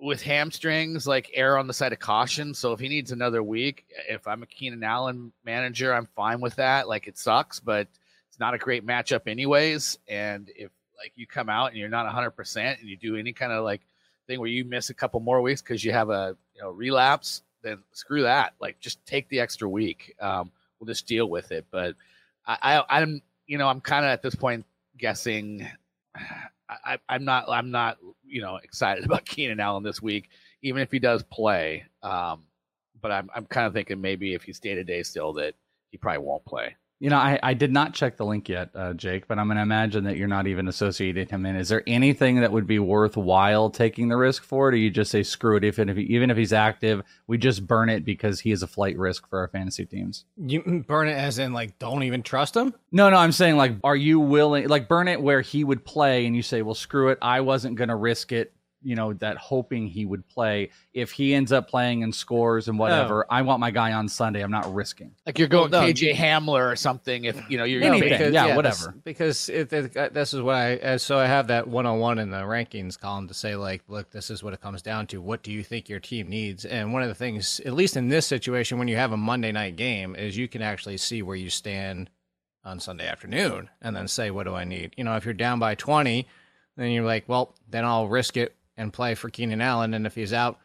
with 0.00 0.22
hamstrings, 0.22 1.06
like 1.06 1.30
err 1.34 1.56
on 1.58 1.66
the 1.66 1.72
side 1.72 1.92
of 1.92 1.98
caution. 1.98 2.54
So 2.54 2.72
if 2.72 2.80
he 2.80 2.88
needs 2.88 3.12
another 3.12 3.42
week, 3.42 3.86
if 4.08 4.26
I'm 4.26 4.42
a 4.42 4.46
Keenan 4.46 4.84
Allen 4.84 5.32
manager, 5.44 5.94
I'm 5.94 6.08
fine 6.14 6.40
with 6.40 6.56
that. 6.56 6.88
Like 6.88 7.06
it 7.06 7.18
sucks, 7.18 7.60
but 7.60 7.88
it's 8.28 8.38
not 8.38 8.54
a 8.54 8.58
great 8.58 8.86
matchup 8.86 9.26
anyways. 9.26 9.98
And 10.08 10.50
if 10.54 10.70
like 10.98 11.12
you 11.16 11.26
come 11.26 11.48
out 11.48 11.70
and 11.70 11.76
you're 11.76 11.88
not 11.88 12.12
100% 12.12 12.80
and 12.80 12.88
you 12.88 12.96
do 12.96 13.16
any 13.16 13.32
kind 13.32 13.52
of 13.52 13.64
like 13.64 13.82
thing 14.26 14.40
where 14.40 14.48
you 14.48 14.64
miss 14.64 14.90
a 14.90 14.94
couple 14.94 15.20
more 15.20 15.40
weeks 15.40 15.62
because 15.62 15.84
you 15.84 15.92
have 15.92 16.10
a 16.10 16.36
you 16.54 16.62
know 16.62 16.70
relapse, 16.70 17.42
then 17.62 17.82
screw 17.92 18.22
that. 18.22 18.54
Like 18.60 18.78
just 18.80 19.04
take 19.06 19.28
the 19.28 19.40
extra 19.40 19.68
week. 19.68 20.14
Um, 20.20 20.50
we'll 20.78 20.86
just 20.86 21.06
deal 21.06 21.28
with 21.28 21.52
it. 21.52 21.66
But 21.70 21.94
I, 22.46 22.58
I 22.62 23.00
I'm 23.00 23.22
you 23.46 23.58
know 23.58 23.68
I'm 23.68 23.80
kind 23.80 24.04
of 24.04 24.10
at 24.10 24.22
this 24.22 24.34
point 24.34 24.66
guessing. 24.98 25.66
I, 26.68 26.98
I'm 27.08 27.24
not 27.24 27.48
I'm 27.48 27.70
not 27.70 27.96
you 28.26 28.42
know 28.42 28.56
excited 28.56 29.04
about 29.06 29.24
Keenan 29.24 29.60
Allen 29.60 29.82
this 29.82 30.02
week, 30.02 30.30
even 30.62 30.82
if 30.82 30.90
he 30.90 30.98
does 30.98 31.22
play. 31.24 31.84
Um, 32.02 32.42
but 33.00 33.12
I'm 33.12 33.30
I'm 33.34 33.46
kind 33.46 33.66
of 33.66 33.72
thinking 33.72 34.00
maybe 34.00 34.34
if 34.34 34.42
he's 34.42 34.60
day 34.60 34.74
to 34.74 34.84
day 34.84 35.02
still 35.02 35.32
that 35.34 35.54
he 35.90 35.98
probably 35.98 36.18
won't 36.18 36.44
play. 36.44 36.76
You 36.98 37.10
know, 37.10 37.16
I, 37.16 37.38
I 37.42 37.52
did 37.52 37.72
not 37.72 37.92
check 37.92 38.16
the 38.16 38.24
link 38.24 38.48
yet, 38.48 38.70
uh, 38.74 38.94
Jake, 38.94 39.28
but 39.28 39.38
I'm 39.38 39.48
going 39.48 39.56
to 39.56 39.62
imagine 39.62 40.04
that 40.04 40.16
you're 40.16 40.28
not 40.28 40.46
even 40.46 40.66
associating 40.66 41.28
him 41.28 41.44
in. 41.44 41.54
Is 41.54 41.68
there 41.68 41.82
anything 41.86 42.40
that 42.40 42.52
would 42.52 42.66
be 42.66 42.78
worthwhile 42.78 43.68
taking 43.68 44.08
the 44.08 44.16
risk 44.16 44.44
for? 44.44 44.68
Or 44.68 44.70
do 44.70 44.78
you 44.78 44.88
just 44.88 45.10
say 45.10 45.22
screw 45.22 45.56
it? 45.56 45.64
If, 45.64 45.78
if 45.78 45.94
he, 45.94 46.04
even 46.04 46.30
if 46.30 46.38
he's 46.38 46.54
active, 46.54 47.02
we 47.26 47.36
just 47.36 47.66
burn 47.66 47.90
it 47.90 48.04
because 48.04 48.40
he 48.40 48.50
is 48.50 48.62
a 48.62 48.66
flight 48.66 48.96
risk 48.96 49.28
for 49.28 49.40
our 49.40 49.48
fantasy 49.48 49.84
teams. 49.84 50.24
You 50.38 50.84
burn 50.86 51.08
it 51.08 51.18
as 51.18 51.38
in 51.38 51.52
like 51.52 51.78
don't 51.78 52.02
even 52.02 52.22
trust 52.22 52.56
him. 52.56 52.72
No, 52.92 53.10
no, 53.10 53.16
I'm 53.16 53.32
saying 53.32 53.56
like, 53.56 53.74
are 53.84 53.96
you 53.96 54.18
willing, 54.18 54.68
like 54.68 54.88
burn 54.88 55.08
it 55.08 55.20
where 55.20 55.42
he 55.42 55.64
would 55.64 55.84
play 55.84 56.24
and 56.24 56.34
you 56.34 56.42
say, 56.42 56.62
well, 56.62 56.74
screw 56.74 57.10
it. 57.10 57.18
I 57.20 57.42
wasn't 57.42 57.76
going 57.76 57.90
to 57.90 57.96
risk 57.96 58.32
it. 58.32 58.54
You 58.86 58.94
know, 58.94 59.12
that 59.14 59.36
hoping 59.36 59.88
he 59.88 60.04
would 60.06 60.26
play. 60.28 60.70
If 60.94 61.10
he 61.10 61.34
ends 61.34 61.50
up 61.50 61.68
playing 61.68 62.02
and 62.04 62.14
scores 62.14 62.68
and 62.68 62.78
whatever, 62.78 63.26
I 63.28 63.42
want 63.42 63.58
my 63.60 63.70
guy 63.72 63.92
on 63.92 64.08
Sunday. 64.08 64.42
I'm 64.42 64.50
not 64.50 64.72
risking. 64.72 65.10
Like 65.26 65.38
you're 65.38 65.48
going 65.48 65.70
Well, 65.72 65.82
no. 65.82 65.88
KJ 65.88 66.14
Hamler 66.14 66.70
or 66.72 66.76
something. 66.76 67.24
If 67.24 67.50
you 67.50 67.58
know 67.58 67.64
you're 67.64 67.80
gonna 67.80 67.96
Anything. 67.96 68.20
make- 68.20 68.32
yeah, 68.32 68.46
this- 68.46 68.56
whatever. 68.56 68.94
because 69.04 69.48
it, 69.48 69.72
it, 69.72 69.96
uh, 69.96 70.08
this 70.12 70.32
is 70.32 70.40
what 70.40 70.54
I 70.54 70.76
uh, 70.76 70.98
so 70.98 71.18
I 71.18 71.26
have 71.26 71.48
that 71.48 71.66
one 71.66 71.84
on 71.84 71.98
one 71.98 72.18
in 72.18 72.30
the 72.30 72.38
rankings 72.42 72.98
column 72.98 73.26
to 73.28 73.34
say 73.34 73.56
like, 73.56 73.82
look, 73.88 74.10
this 74.12 74.30
is 74.30 74.42
what 74.42 74.54
it 74.54 74.60
comes 74.60 74.82
down 74.82 75.06
to. 75.08 75.20
What 75.20 75.42
do 75.42 75.50
you 75.52 75.62
think 75.64 75.88
your 75.88 76.00
team 76.00 76.28
needs? 76.28 76.64
And 76.64 76.92
one 76.92 77.02
of 77.02 77.08
the 77.08 77.14
things, 77.14 77.60
at 77.66 77.72
least 77.74 77.96
in 77.96 78.08
this 78.08 78.26
situation, 78.26 78.78
when 78.78 78.88
you 78.88 78.96
have 78.96 79.12
a 79.12 79.16
Monday 79.16 79.52
night 79.52 79.76
game, 79.76 80.14
is 80.16 80.36
you 80.36 80.48
can 80.48 80.62
actually 80.62 80.96
see 80.96 81.22
where 81.22 81.36
you 81.36 81.50
stand 81.50 82.08
on 82.64 82.80
Sunday 82.80 83.06
afternoon, 83.06 83.70
and 83.80 83.94
then 83.94 84.08
say, 84.08 84.28
what 84.32 84.42
do 84.44 84.54
I 84.54 84.64
need? 84.64 84.92
You 84.96 85.04
know, 85.04 85.14
if 85.14 85.24
you're 85.24 85.34
down 85.34 85.60
by 85.60 85.76
twenty, 85.76 86.26
then 86.76 86.90
you're 86.90 87.04
like, 87.04 87.28
well, 87.28 87.54
then 87.70 87.84
I'll 87.84 88.08
risk 88.08 88.36
it 88.36 88.55
and 88.76 88.92
play 88.92 89.14
for 89.14 89.30
Keenan 89.30 89.60
Allen, 89.60 89.94
and 89.94 90.06
if 90.06 90.14
he's 90.14 90.32
out. 90.32 90.58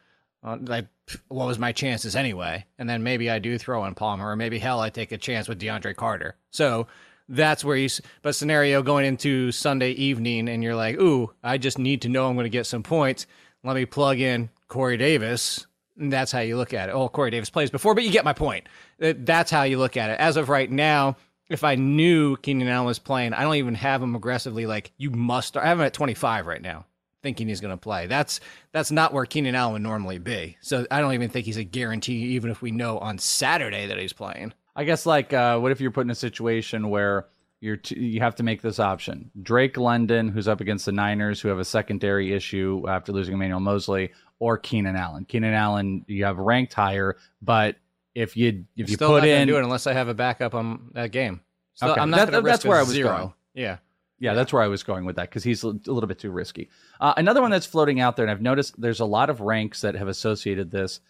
Uh, 0.44 0.58
like, 0.60 0.86
what 1.28 1.46
was 1.46 1.58
my 1.58 1.70
chances 1.70 2.16
anyway? 2.16 2.64
And 2.78 2.88
then 2.88 3.02
maybe 3.04 3.30
I 3.30 3.38
do 3.38 3.58
throw 3.58 3.84
in 3.84 3.94
Palmer, 3.94 4.30
or 4.30 4.36
maybe 4.36 4.58
hell, 4.58 4.80
I 4.80 4.90
take 4.90 5.12
a 5.12 5.18
chance 5.18 5.48
with 5.48 5.60
DeAndre 5.60 5.94
Carter. 5.94 6.34
So 6.50 6.88
that's 7.28 7.64
where 7.64 7.76
you. 7.76 7.88
But 8.22 8.34
scenario 8.34 8.82
going 8.82 9.06
into 9.06 9.52
Sunday 9.52 9.92
evening, 9.92 10.48
and 10.48 10.62
you're 10.62 10.74
like, 10.74 11.00
ooh, 11.00 11.32
I 11.42 11.58
just 11.58 11.78
need 11.78 12.02
to 12.02 12.08
know 12.08 12.28
I'm 12.28 12.34
going 12.34 12.44
to 12.44 12.50
get 12.50 12.66
some 12.66 12.82
points. 12.82 13.26
Let 13.62 13.76
me 13.76 13.86
plug 13.86 14.18
in 14.18 14.50
Corey 14.68 14.96
Davis. 14.96 15.66
And 15.98 16.12
that's 16.12 16.32
how 16.32 16.40
you 16.40 16.56
look 16.56 16.74
at 16.74 16.88
it. 16.88 16.92
Oh, 16.92 17.08
Corey 17.08 17.30
Davis 17.30 17.50
plays 17.50 17.70
before, 17.70 17.94
but 17.94 18.02
you 18.02 18.10
get 18.10 18.24
my 18.24 18.32
point. 18.32 18.66
That's 18.98 19.50
how 19.50 19.62
you 19.62 19.78
look 19.78 19.96
at 19.96 20.10
it. 20.10 20.18
As 20.18 20.36
of 20.36 20.48
right 20.48 20.70
now, 20.70 21.16
if 21.48 21.64
I 21.64 21.74
knew 21.74 22.36
Keenan 22.38 22.68
Allen 22.68 22.86
was 22.86 22.98
playing, 22.98 23.34
I 23.34 23.42
don't 23.42 23.56
even 23.56 23.74
have 23.74 24.02
him 24.02 24.16
aggressively 24.16 24.66
like 24.66 24.90
you 24.96 25.10
must. 25.10 25.48
Start. 25.48 25.66
I 25.66 25.68
have 25.68 25.78
him 25.78 25.84
at 25.84 25.92
25 25.92 26.46
right 26.46 26.62
now, 26.62 26.86
thinking 27.22 27.48
he's 27.48 27.60
going 27.60 27.70
to 27.72 27.76
play. 27.80 28.06
That's 28.06 28.40
that's 28.72 28.90
not 28.90 29.12
where 29.12 29.24
Keenan 29.26 29.54
Allen 29.54 29.74
would 29.74 29.82
normally 29.82 30.18
be. 30.18 30.56
So 30.60 30.86
I 30.90 31.00
don't 31.00 31.14
even 31.14 31.30
think 31.30 31.46
he's 31.46 31.56
a 31.56 31.64
guarantee, 31.64 32.34
even 32.34 32.50
if 32.50 32.62
we 32.62 32.70
know 32.70 32.98
on 32.98 33.18
Saturday 33.18 33.86
that 33.86 33.98
he's 33.98 34.12
playing. 34.12 34.52
I 34.74 34.84
guess 34.84 35.06
like 35.06 35.32
uh, 35.32 35.58
what 35.58 35.72
if 35.72 35.80
you're 35.80 35.90
put 35.90 36.02
in 36.06 36.10
a 36.10 36.14
situation 36.14 36.88
where 36.90 37.26
you're 37.60 37.76
t- 37.76 37.98
you 38.00 38.20
have 38.20 38.34
to 38.36 38.42
make 38.42 38.60
this 38.62 38.80
option. 38.80 39.30
Drake 39.40 39.76
London, 39.76 40.28
who's 40.28 40.48
up 40.48 40.60
against 40.60 40.84
the 40.86 40.92
Niners, 40.92 41.40
who 41.40 41.48
have 41.48 41.58
a 41.60 41.64
secondary 41.64 42.32
issue 42.32 42.84
after 42.88 43.12
losing 43.12 43.34
Emmanuel 43.34 43.60
Moseley, 43.60 44.10
or 44.40 44.58
Keenan 44.58 44.96
Allen. 44.96 45.24
Keenan 45.26 45.54
Allen, 45.54 46.04
you 46.08 46.24
have 46.24 46.38
ranked 46.38 46.74
higher, 46.74 47.16
but 47.40 47.76
if 48.16 48.36
you 48.36 48.64
if 48.76 48.90
you 48.90 48.96
Still 48.96 49.10
put 49.10 49.24
in 49.24 49.46
do 49.46 49.56
it 49.56 49.62
unless 49.62 49.86
I 49.86 49.92
have 49.92 50.08
a 50.08 50.14
backup 50.14 50.54
on 50.54 50.90
that 50.94 51.12
game. 51.12 51.40
So 51.74 51.90
Okay. 51.92 52.00
I'm 52.00 52.10
not 52.10 52.16
That- 52.26 52.30
going 52.32 52.42
to 52.44 52.46
risk 52.50 52.62
that's 52.62 52.64
where 52.64 52.78
I 52.78 52.82
was 52.82 52.90
zero. 52.90 53.16
going. 53.16 53.32
Yeah. 53.54 53.76
Yeah, 54.22 54.34
that's 54.34 54.52
where 54.52 54.62
I 54.62 54.68
was 54.68 54.84
going 54.84 55.04
with 55.04 55.16
that 55.16 55.30
because 55.30 55.42
he's 55.42 55.64
a 55.64 55.70
little 55.70 56.06
bit 56.06 56.20
too 56.20 56.30
risky. 56.30 56.70
Uh, 57.00 57.12
another 57.16 57.42
one 57.42 57.50
that's 57.50 57.66
floating 57.66 57.98
out 57.98 58.14
there, 58.14 58.24
and 58.24 58.30
I've 58.30 58.40
noticed 58.40 58.80
there's 58.80 59.00
a 59.00 59.04
lot 59.04 59.30
of 59.30 59.40
ranks 59.40 59.80
that 59.80 59.96
have 59.96 60.06
associated 60.06 60.70
this. 60.70 61.00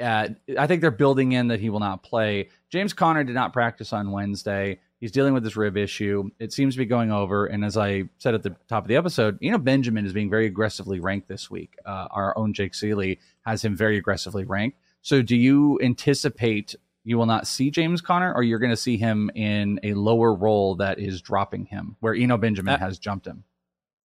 Uh, 0.00 0.28
I 0.56 0.68
think 0.68 0.80
they're 0.80 0.92
building 0.92 1.32
in 1.32 1.48
that 1.48 1.58
he 1.58 1.70
will 1.70 1.80
not 1.80 2.04
play. 2.04 2.50
James 2.70 2.92
Conner 2.92 3.24
did 3.24 3.34
not 3.34 3.52
practice 3.52 3.92
on 3.92 4.12
Wednesday. 4.12 4.78
He's 5.00 5.10
dealing 5.10 5.34
with 5.34 5.42
this 5.42 5.56
rib 5.56 5.76
issue. 5.76 6.30
It 6.38 6.52
seems 6.52 6.74
to 6.74 6.78
be 6.78 6.86
going 6.86 7.10
over. 7.10 7.46
And 7.46 7.64
as 7.64 7.76
I 7.76 8.04
said 8.18 8.34
at 8.36 8.44
the 8.44 8.54
top 8.68 8.84
of 8.84 8.88
the 8.88 8.94
episode, 8.94 9.38
you 9.40 9.50
know, 9.50 9.58
Benjamin 9.58 10.06
is 10.06 10.12
being 10.12 10.30
very 10.30 10.46
aggressively 10.46 11.00
ranked 11.00 11.26
this 11.26 11.50
week. 11.50 11.74
Uh, 11.84 12.06
our 12.12 12.38
own 12.38 12.54
Jake 12.54 12.74
Ciely 12.74 13.18
has 13.44 13.64
him 13.64 13.76
very 13.76 13.96
aggressively 13.96 14.44
ranked. 14.44 14.78
So 15.00 15.20
do 15.20 15.34
you 15.34 15.80
anticipate 15.82 16.76
you 17.04 17.18
will 17.18 17.26
not 17.26 17.46
see 17.46 17.70
James 17.70 18.00
Conner, 18.00 18.32
or 18.32 18.42
you're 18.42 18.58
going 18.58 18.70
to 18.70 18.76
see 18.76 18.96
him 18.96 19.30
in 19.34 19.80
a 19.82 19.94
lower 19.94 20.32
role 20.34 20.76
that 20.76 20.98
is 20.98 21.20
dropping 21.20 21.66
him, 21.66 21.96
where 22.00 22.14
Eno 22.14 22.36
Benjamin 22.36 22.74
Uh, 22.74 22.78
has 22.78 22.98
jumped 22.98 23.26
him. 23.26 23.44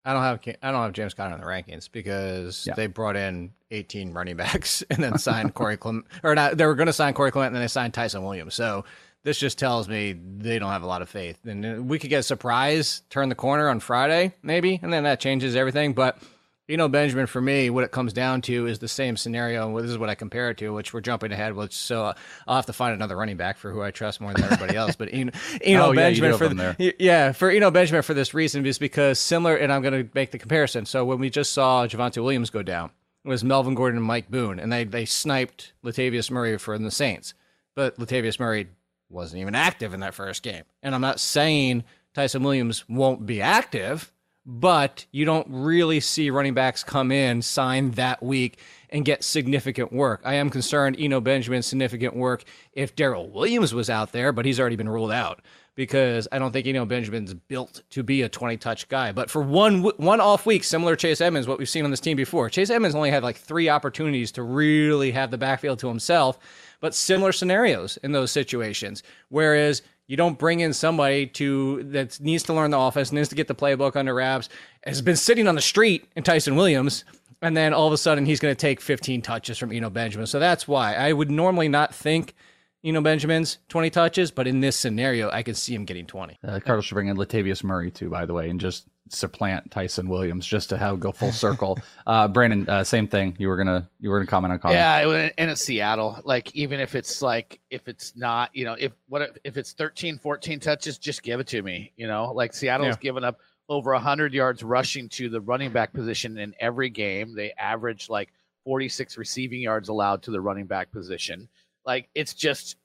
I 0.07 0.13
don't 0.13 0.21
have 0.21 0.39
I 0.61 0.71
don't 0.71 0.83
have 0.83 0.93
James 0.93 1.13
Conner 1.15 1.33
in 1.35 1.41
the 1.41 1.47
rankings 1.47 1.89
because 1.91 2.65
Yeah. 2.67 2.75
they 2.75 2.85
brought 2.87 3.15
in 3.15 3.51
18 3.71 4.13
running 4.13 4.35
backs 4.37 4.81
and 4.91 5.03
then 5.03 5.17
signed 5.17 5.55
Corey 5.55 5.77
Clement 5.77 6.05
or 6.23 6.35
not. 6.35 6.57
They 6.57 6.65
were 6.65 6.75
going 6.75 6.85
to 6.87 6.93
sign 6.93 7.13
Corey 7.15 7.31
Clement 7.31 7.47
and 7.49 7.55
then 7.55 7.63
they 7.63 7.67
signed 7.67 7.93
Ty'Son 7.95 8.23
Williams. 8.23 8.53
So 8.53 8.85
this 9.23 9.39
just 9.39 9.57
tells 9.57 9.89
me 9.89 10.13
they 10.13 10.59
don't 10.59 10.69
have 10.71 10.83
a 10.83 10.87
lot 10.87 11.01
of 11.01 11.09
faith. 11.09 11.39
And 11.45 11.65
uh, 11.65 11.81
we 11.81 11.97
could 11.97 12.11
get 12.11 12.19
a 12.19 12.23
surprise, 12.23 13.01
turn 13.09 13.29
the 13.29 13.35
corner 13.35 13.67
on 13.67 13.79
Friday 13.79 14.35
maybe, 14.43 14.79
and 14.83 14.93
then 14.93 15.03
that 15.05 15.19
changes 15.19 15.55
everything. 15.55 15.93
But 15.93 16.19
you 16.67 16.77
know, 16.77 16.87
Benjamin, 16.87 17.27
for 17.27 17.39
me, 17.39 17.69
what 17.69 17.83
it 17.83 17.91
comes 17.91 18.11
down 18.11 18.41
to 18.41 18.65
is 18.65 18.79
the 18.79 18.87
same 18.87 19.17
scenario. 19.17 19.67
And 19.67 19.77
this 19.83 19.91
is 19.91 19.97
what 19.97 20.09
I 20.09 20.15
compare 20.15 20.49
it 20.49 20.57
to, 20.57 20.73
which 20.73 20.93
we're 20.93 21.01
jumping 21.01 21.31
ahead. 21.31 21.55
Which 21.55 21.73
so 21.73 22.05
uh, 22.05 22.13
I'll 22.47 22.55
have 22.55 22.65
to 22.65 22.73
find 22.73 22.93
another 22.93 23.15
running 23.15 23.37
back 23.37 23.57
for 23.57 23.71
who 23.71 23.81
I 23.81 23.91
trust 23.91 24.19
more 24.19 24.33
than 24.33 24.43
everybody 24.43 24.75
else. 24.77 24.95
But 24.95 25.13
you 25.13 25.25
know, 25.25 25.31
you 25.63 25.77
know 25.77 25.87
Oh, 25.87 25.91
yeah, 25.91 25.95
Benjamin 25.95 26.31
have 26.31 26.39
for 26.39 26.49
there. 26.49 26.75
Yeah, 26.99 27.31
for 27.33 27.51
you 27.51 27.59
know 27.59 27.71
Benjamin 27.71 28.01
for 28.01 28.13
this 28.15 28.33
reason 28.33 28.65
is 28.65 28.79
because 28.79 29.19
similar, 29.19 29.55
and 29.55 29.71
I'm 29.71 29.81
going 29.83 30.05
to 30.05 30.09
make 30.15 30.31
the 30.31 30.39
comparison. 30.39 30.85
So 30.85 31.05
when 31.05 31.19
we 31.19 31.29
just 31.29 31.53
saw 31.53 31.85
Javonte 31.85 32.23
Williams 32.23 32.49
go 32.49 32.63
down, 32.63 32.89
it 33.23 33.29
was 33.29 33.43
Melvin 33.43 33.75
Gordon 33.75 33.97
and 33.97 34.07
Mike 34.07 34.29
Boone, 34.31 34.59
and 34.59 34.71
they 34.71 34.83
they 34.85 35.05
sniped 35.05 35.73
Latavius 35.83 36.31
Murray 36.31 36.57
for 36.57 36.77
the 36.79 36.91
Saints, 36.91 37.35
but 37.75 37.97
Latavius 37.99 38.39
Murray 38.39 38.69
wasn't 39.09 39.41
even 39.41 39.53
active 39.53 39.93
in 39.93 39.99
that 39.99 40.15
first 40.15 40.41
game. 40.41 40.63
And 40.81 40.95
I'm 40.95 41.01
not 41.01 41.19
saying 41.19 41.83
Ty'Son 42.15 42.43
Williams 42.43 42.83
won't 42.89 43.25
be 43.25 43.41
active, 43.41 44.11
but 44.45 45.05
you 45.11 45.25
don't 45.25 45.47
really 45.49 45.99
see 45.99 46.29
running 46.29 46.53
backs 46.53 46.83
come 46.83 47.11
in, 47.11 47.41
sign 47.41 47.91
that 47.91 48.21
week, 48.21 48.59
and 48.89 49.03
get 49.03 49.23
significant 49.23 49.91
work. 49.91 50.21
I 50.23 50.35
am 50.35 50.49
concerned, 50.49 50.97
Eno 50.99 51.19
Benjamin's 51.19 51.65
significant 51.65 52.15
work 52.15 52.43
if 52.73 52.95
Darrel 52.95 53.29
Williams 53.29 53.73
was 53.73 53.89
out 53.89 54.11
there, 54.11 54.31
but 54.31 54.45
he's 54.45 54.59
already 54.59 54.75
been 54.75 54.89
ruled 54.89 55.11
out 55.11 55.41
because 55.75 56.27
I 56.31 56.39
don't 56.39 56.51
think 56.51 56.67
Eno 56.67 56.85
Benjamin's 56.85 57.33
built 57.33 57.83
to 57.89 58.03
be 58.03 58.21
a 58.21 58.29
20 58.29 58.57
touch 58.57 58.87
guy. 58.87 59.11
But 59.11 59.29
for 59.29 59.41
one 59.41 59.83
one 59.83 60.21
off 60.21 60.45
week, 60.45 60.63
similar 60.63 60.95
to 60.95 61.01
Chase 61.01 61.21
Edmonds, 61.21 61.47
what 61.47 61.59
we've 61.59 61.69
seen 61.69 61.83
on 61.83 61.91
this 61.91 61.99
team 61.99 62.15
before, 62.15 62.49
Chase 62.49 62.69
Edmonds 62.69 62.95
only 62.95 63.11
had 63.11 63.23
like 63.23 63.37
three 63.37 63.69
opportunities 63.69 64.31
to 64.33 64.43
really 64.43 65.11
have 65.11 65.31
the 65.31 65.37
backfield 65.37 65.79
to 65.79 65.87
himself, 65.87 66.39
but 66.79 66.95
similar 66.95 67.31
scenarios 67.31 67.97
in 68.03 68.13
those 68.13 68.31
situations. 68.31 69.03
Whereas 69.29 69.81
you 70.07 70.17
don't 70.17 70.37
bring 70.37 70.59
in 70.59 70.73
somebody 70.73 71.27
to 71.27 71.83
that 71.83 72.19
needs 72.19 72.43
to 72.43 72.53
learn 72.53 72.71
the 72.71 72.79
offense, 72.79 73.11
needs 73.11 73.29
to 73.29 73.35
get 73.35 73.47
the 73.47 73.55
playbook 73.55 73.95
under 73.95 74.13
wraps, 74.13 74.49
has 74.85 75.01
been 75.01 75.15
sitting 75.15 75.47
on 75.47 75.55
the 75.55 75.61
street 75.61 76.05
in 76.15 76.23
Ty'Son 76.23 76.55
Williams, 76.55 77.03
and 77.41 77.55
then 77.55 77.73
all 77.73 77.87
of 77.87 77.93
a 77.93 77.97
sudden 77.97 78.25
he's 78.25 78.39
going 78.39 78.53
to 78.53 78.59
take 78.59 78.81
15 78.81 79.21
touches 79.21 79.57
from 79.57 79.71
Eno 79.71 79.89
Benjamin. 79.89 80.27
So 80.27 80.39
that's 80.39 80.67
why 80.67 80.93
I 80.93 81.13
would 81.13 81.31
normally 81.31 81.67
not 81.67 81.93
think 81.93 82.35
Eno 82.83 83.01
Benjamin's 83.01 83.57
20 83.69 83.89
touches, 83.89 84.29
but 84.29 84.47
in 84.47 84.59
this 84.59 84.75
scenario, 84.75 85.31
I 85.31 85.41
could 85.41 85.57
see 85.57 85.73
him 85.73 85.85
getting 85.85 86.05
20. 86.05 86.37
Uh, 86.43 86.59
Cardinals 86.59 86.85
should 86.85 86.93
bring 86.93 87.07
in 87.07 87.17
Latavius 87.17 87.63
Murray 87.63 87.89
too, 87.89 88.09
by 88.09 88.25
the 88.25 88.33
way, 88.33 88.49
and 88.49 88.59
just 88.59 88.87
supplant 89.09 89.69
Ty'Son 89.71 90.09
Williams 90.09 90.45
just 90.47 90.69
to 90.69 90.77
have 90.77 90.99
go 90.99 91.11
full 91.11 91.31
circle. 91.31 91.77
uh, 92.07 92.27
Brandon, 92.27 92.67
uh, 92.67 92.83
same 92.83 93.07
thing. 93.07 93.35
You 93.37 93.47
were 93.47 93.57
gonna 93.57 93.89
you 93.99 94.09
were 94.09 94.19
gonna 94.19 94.27
comment 94.27 94.53
on 94.53 94.59
Conner. 94.59 94.73
Yeah, 94.75 95.01
it 95.01 95.05
was- 95.05 95.31
and 95.37 95.51
it's 95.51 95.61
Seattle. 95.61 96.19
Like 96.23 96.55
even 96.55 96.79
if 96.79 96.95
it's 96.95 97.21
like 97.21 97.59
if 97.69 97.87
it's 97.87 98.15
not, 98.15 98.49
you 98.53 98.65
know, 98.65 98.75
if 98.79 98.93
what 99.07 99.21
if, 99.21 99.37
if 99.43 99.57
it's 99.57 99.73
13, 99.73 100.17
14 100.17 100.59
touches, 100.59 100.97
just 100.97 101.23
give 101.23 101.39
it 101.39 101.47
to 101.47 101.61
me. 101.61 101.91
You 101.97 102.07
know, 102.07 102.31
like 102.33 102.53
Seattle's 102.53 102.95
Yeah. 102.95 102.99
given 103.01 103.23
up 103.23 103.39
over 103.69 103.91
100 103.93 104.33
yards 104.33 104.63
rushing 104.63 105.09
to 105.09 105.27
the 105.29 105.41
running 105.41 105.71
back 105.71 105.91
position 105.93 106.37
in 106.37 106.53
every 106.59 106.89
game. 106.89 107.35
They 107.35 107.51
average 107.57 108.09
like 108.09 108.31
46 108.63 109.17
receiving 109.17 109.61
yards 109.61 109.89
allowed 109.89 110.23
to 110.23 110.31
the 110.31 110.41
running 110.41 110.65
back 110.65 110.91
position. 110.91 111.47
Like 111.85 112.09
it's 112.15 112.33
just 112.33 112.77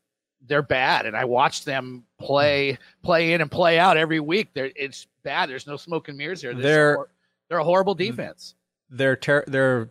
they're 0.47 0.63
bad 0.63 1.05
and 1.05 1.15
I 1.15 1.27
watched 1.27 1.67
them 1.67 2.05
play 2.19 2.79
play 3.03 3.35
in 3.35 3.41
and 3.43 3.51
play 3.51 3.79
out 3.79 3.97
every 3.99 4.21
week. 4.21 4.49
They're 4.55 4.71
it's 4.75 5.07
bad. 5.23 5.49
There's 5.51 5.67
no 5.67 5.77
smoke 5.77 6.09
and 6.09 6.17
mirrors 6.19 6.43
here. 6.43 6.53
They're 6.55 6.63
They're- 6.63 6.95
hor- 6.97 7.11
they're 7.49 7.59
a 7.59 7.65
horrible 7.65 7.95
defense. 7.95 8.55
They're 8.91 9.17
ter- 9.17 9.45
they're 9.47 9.91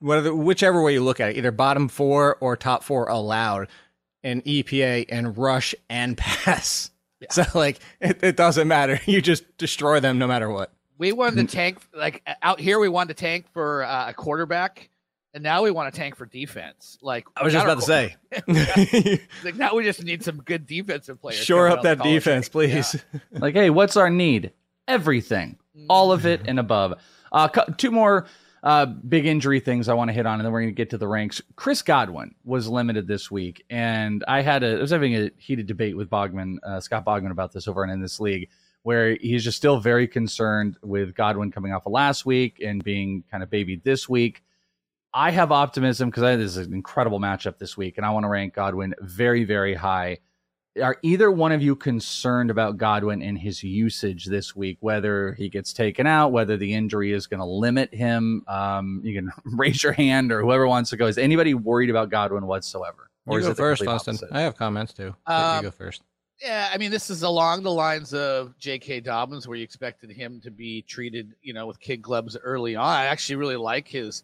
whether 0.00 0.34
whichever 0.34 0.82
way 0.82 0.92
you 0.92 1.02
look 1.02 1.20
at 1.20 1.30
it, 1.30 1.36
either 1.38 1.50
bottom 1.52 1.88
four 1.88 2.36
or 2.40 2.56
top 2.56 2.82
four 2.84 3.08
allowed 3.08 3.68
in 4.22 4.42
EPA 4.42 5.06
and 5.08 5.36
rush 5.38 5.74
and 5.88 6.16
pass. 6.18 6.90
So 7.30 7.44
like 7.54 7.78
it, 8.00 8.22
it 8.22 8.36
doesn't 8.36 8.68
matter. 8.68 9.00
You 9.06 9.20
just 9.22 9.56
destroy 9.58 10.00
them 10.00 10.18
no 10.18 10.26
matter 10.26 10.50
what. 10.50 10.72
We 10.98 11.12
wanted 11.12 11.36
the 11.36 11.50
tank 11.50 11.78
like 11.94 12.22
out 12.42 12.60
here. 12.60 12.78
We 12.78 12.88
wanted 12.88 13.16
the 13.16 13.20
tank 13.20 13.46
for 13.52 13.84
uh, 13.84 14.10
a 14.10 14.14
quarterback, 14.14 14.90
and 15.32 15.42
now 15.42 15.62
we 15.62 15.70
want 15.70 15.92
to 15.94 15.98
tank 15.98 16.16
for 16.16 16.26
defense. 16.26 16.98
Like 17.00 17.26
I 17.36 17.44
was 17.44 17.52
just 17.52 17.64
about 17.64 17.80
to 17.80 17.82
say. 17.82 18.16
like 19.44 19.54
now 19.56 19.74
we 19.74 19.84
just 19.84 20.02
need 20.02 20.22
some 20.24 20.38
good 20.42 20.66
defensive 20.66 21.20
players. 21.20 21.38
Shore 21.42 21.68
up 21.68 21.82
that 21.82 21.92
of 21.92 21.98
college. 22.00 22.14
defense, 22.14 22.48
please. 22.48 22.96
Like, 23.32 23.54
hey, 23.54 23.70
what's 23.70 23.96
our 23.96 24.10
need? 24.10 24.52
Everything, 24.88 25.58
all 25.88 26.10
of 26.10 26.26
it 26.26 26.42
and 26.48 26.58
above. 26.58 26.94
Uh, 27.30 27.48
two 27.48 27.90
more 27.90 28.26
uh, 28.62 28.86
big 28.86 29.26
injury 29.26 29.60
things 29.60 29.88
I 29.88 29.94
want 29.94 30.08
to 30.08 30.12
hit 30.12 30.26
on, 30.26 30.40
and 30.40 30.44
then 30.44 30.52
we're 30.52 30.62
going 30.62 30.74
to 30.74 30.76
get 30.76 30.90
to 30.90 30.98
the 30.98 31.06
ranks. 31.06 31.40
Chris 31.56 31.82
Godwin 31.82 32.34
was 32.44 32.66
limited 32.68 33.06
this 33.06 33.30
week, 33.30 33.64
and 33.70 34.24
I 34.26 34.42
had 34.42 34.62
a 34.62 34.78
I 34.78 34.80
was 34.80 34.90
having 34.90 35.14
a 35.14 35.30
heated 35.36 35.66
debate 35.66 35.96
with 35.96 36.10
Bogman, 36.10 36.56
uh, 36.62 36.80
Scott 36.80 37.04
Bogman, 37.04 37.30
about 37.30 37.52
this 37.52 37.68
over 37.68 37.82
and 37.82 37.92
in 37.92 38.00
this 38.00 38.18
league, 38.18 38.48
where 38.82 39.16
he's 39.20 39.44
just 39.44 39.56
still 39.56 39.78
very 39.78 40.08
concerned 40.08 40.76
with 40.82 41.14
Godwin 41.14 41.52
coming 41.52 41.72
off 41.72 41.86
of 41.86 41.92
last 41.92 42.26
week 42.26 42.60
and 42.64 42.82
being 42.82 43.24
kind 43.30 43.42
of 43.42 43.50
babied 43.50 43.84
this 43.84 44.08
week. 44.08 44.42
I 45.14 45.30
have 45.30 45.52
optimism 45.52 46.10
because 46.10 46.22
I 46.22 46.36
this 46.36 46.56
is 46.56 46.66
an 46.66 46.74
incredible 46.74 47.20
matchup 47.20 47.58
this 47.58 47.76
week, 47.76 47.96
and 47.96 48.04
I 48.04 48.10
want 48.10 48.24
to 48.24 48.28
rank 48.28 48.54
Godwin 48.54 48.94
very, 49.00 49.44
very 49.44 49.74
high. 49.74 50.18
Are 50.82 50.96
either 51.02 51.30
one 51.30 51.52
of 51.52 51.62
you 51.62 51.74
concerned 51.74 52.50
about 52.50 52.76
Godwin 52.76 53.22
and 53.22 53.38
his 53.38 53.62
usage 53.62 54.26
this 54.26 54.54
week? 54.54 54.78
Whether 54.80 55.34
he 55.34 55.48
gets 55.48 55.72
taken 55.72 56.06
out, 56.06 56.32
whether 56.32 56.56
the 56.56 56.74
injury 56.74 57.12
is 57.12 57.26
going 57.26 57.40
to 57.40 57.46
limit 57.46 57.92
him? 57.92 58.44
Um, 58.48 59.00
you 59.04 59.14
can 59.14 59.30
raise 59.56 59.82
your 59.82 59.92
hand, 59.92 60.32
or 60.32 60.42
whoever 60.42 60.66
wants 60.66 60.90
to 60.90 60.96
go. 60.96 61.06
Is 61.06 61.18
anybody 61.18 61.54
worried 61.54 61.90
about 61.90 62.10
Godwin 62.10 62.46
whatsoever? 62.46 63.10
Or 63.26 63.34
you 63.34 63.40
is 63.40 63.46
go 63.46 63.52
it 63.52 63.56
first, 63.56 63.86
Austin. 63.86 64.18
I 64.32 64.40
have 64.40 64.56
comments 64.56 64.92
too. 64.92 65.14
Um, 65.26 65.56
you 65.56 65.70
go 65.70 65.70
first. 65.70 66.02
Yeah, 66.40 66.70
I 66.72 66.78
mean, 66.78 66.92
this 66.92 67.10
is 67.10 67.24
along 67.24 67.64
the 67.64 67.72
lines 67.72 68.14
of 68.14 68.56
J.K. 68.58 69.00
Dobbins, 69.00 69.48
where 69.48 69.56
you 69.56 69.64
expected 69.64 70.10
him 70.10 70.40
to 70.42 70.52
be 70.52 70.82
treated, 70.82 71.34
you 71.42 71.52
know, 71.52 71.66
with 71.66 71.80
kid 71.80 72.00
gloves 72.00 72.36
early 72.36 72.76
on. 72.76 72.86
I 72.86 73.06
actually 73.06 73.36
really 73.36 73.56
like 73.56 73.88
his 73.88 74.22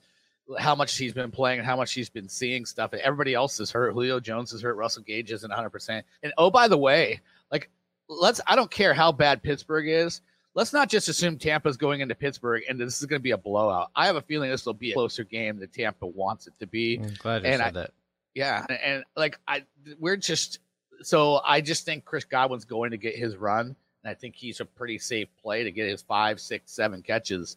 how 0.59 0.75
much 0.75 0.97
he's 0.97 1.13
been 1.13 1.31
playing 1.31 1.59
and 1.59 1.67
how 1.67 1.77
much 1.77 1.93
he's 1.93 2.11
been 2.11 2.29
seeing 2.29 2.65
stuff. 2.65 2.93
And 2.93 3.01
Everybody 3.03 3.35
else 3.35 3.61
is 3.61 3.71
hurt. 3.71 3.93
Julio 3.93 4.21
Jones 4.21 4.53
is 4.53 4.61
hurt. 4.63 4.75
Russell 4.75 5.03
Gage 5.03 5.33
isn't 5.33 5.51
100%. 5.51 6.03
And 6.23 6.33
oh, 6.37 6.51
by 6.51 6.69
the 6.69 6.77
way, 6.77 7.21
like, 7.51 7.71
let's, 8.09 8.41
I 8.47 8.57
don't 8.57 8.71
care 8.71 8.95
how 8.95 9.13
bad 9.13 9.43
Pittsburgh 9.43 9.89
is. 9.89 10.21
Let's 10.55 10.73
not 10.73 10.89
just 10.89 11.09
assume 11.09 11.39
Tampa's 11.39 11.77
going 11.77 12.01
into 12.01 12.15
Pittsburgh 12.15 12.63
and 12.69 12.79
this 12.79 13.01
is 13.01 13.07
going 13.07 13.19
to 13.19 13.23
be 13.23 13.33
a 13.33 13.39
blowout. 13.39 13.91
I 13.97 14.07
have 14.07 14.17
a 14.17 14.23
feeling 14.23 14.51
this 14.51 14.67
will 14.67 14.75
be 14.75 14.93
a 14.93 14.95
closer 14.95 15.25
game 15.25 15.59
than 15.59 15.69
Tampa 15.69 16.07
wants 16.07 16.47
it 16.47 16.53
to 16.61 16.67
be. 16.67 17.01
I'm 17.03 17.15
glad 17.19 17.43
you 17.43 17.49
and 17.49 17.61
said 17.61 17.67
I, 17.67 17.71
that. 17.71 17.91
Yeah. 18.35 18.67
And, 18.69 18.79
and 18.85 19.05
like, 19.17 19.39
I, 19.49 19.65
we're 19.99 20.17
just, 20.17 20.61
so 21.03 21.41
I 21.45 21.61
just 21.61 21.85
think 21.85 22.05
Chris 22.05 22.25
Godwin's 22.25 22.65
going 22.65 22.93
to 22.93 22.97
get 22.97 23.17
his 23.17 23.37
run. 23.37 23.75
And 24.05 24.11
I 24.11 24.15
think 24.15 24.37
he's 24.37 24.61
a 24.61 24.65
pretty 24.65 24.99
safe 24.99 25.29
play 25.43 25.65
to 25.65 25.73
get 25.73 25.89
his 25.89 26.03
five, 26.03 26.39
six, 26.39 26.71
seven 26.71 27.03
catches 27.03 27.57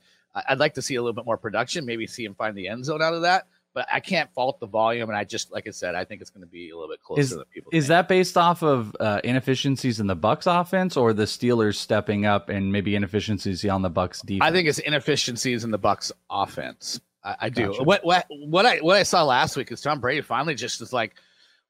I'd 0.49 0.59
like 0.59 0.75
to 0.75 0.81
see 0.81 0.95
a 0.95 1.01
little 1.01 1.13
bit 1.13 1.25
more 1.25 1.37
production, 1.37 1.85
maybe 1.85 2.07
see 2.07 2.25
him 2.25 2.35
find 2.35 2.55
the 2.55 2.67
end 2.67 2.85
zone 2.85 3.01
out 3.01 3.13
of 3.13 3.21
that. 3.21 3.47
But 3.73 3.87
I 3.93 3.99
can't 3.99 4.33
fault 4.33 4.59
the 4.59 4.65
volume, 4.65 5.07
and 5.07 5.15
I 5.15 5.23
just 5.23 5.51
like 5.51 5.67
I 5.67 5.71
said, 5.71 5.93
I 5.93 6.03
think 6.03 6.21
it's 6.21 6.31
going 6.31 6.41
to 6.41 6.47
be 6.47 6.71
a 6.71 6.75
little 6.75 6.89
bit 6.89 7.03
closer 7.03 7.21
is, 7.21 7.29
than 7.29 7.43
people. 7.53 7.69
Is 7.71 7.83
think. 7.83 7.89
that 7.89 8.07
based 8.07 8.35
off 8.35 8.63
of 8.63 8.95
uh, 8.99 9.21
inefficiencies 9.23 9.99
in 9.99 10.07
the 10.07 10.15
Bucks 10.15 10.47
offense, 10.47 10.97
or 10.97 11.13
the 11.13 11.25
Steelers 11.25 11.75
stepping 11.75 12.25
up 12.25 12.49
and 12.49 12.71
maybe 12.71 12.95
inefficiencies 12.95 13.63
on 13.65 13.83
the 13.83 13.89
Bucks 13.89 14.21
defense? 14.21 14.49
I 14.49 14.51
think 14.51 14.67
it's 14.67 14.79
inefficiencies 14.79 15.63
in 15.63 15.69
the 15.69 15.77
Bucks 15.77 16.11
offense. 16.27 16.99
I, 17.23 17.35
I 17.41 17.49
do. 17.49 17.67
Gotcha. 17.67 17.83
What 17.83 18.03
what 18.03 18.25
what 18.29 18.65
I 18.65 18.77
what 18.77 18.97
I 18.97 19.03
saw 19.03 19.23
last 19.23 19.55
week 19.55 19.71
is 19.71 19.79
Tom 19.81 19.99
Brady 19.99 20.21
finally 20.21 20.55
just 20.55 20.81
is 20.81 20.91
like 20.91 21.13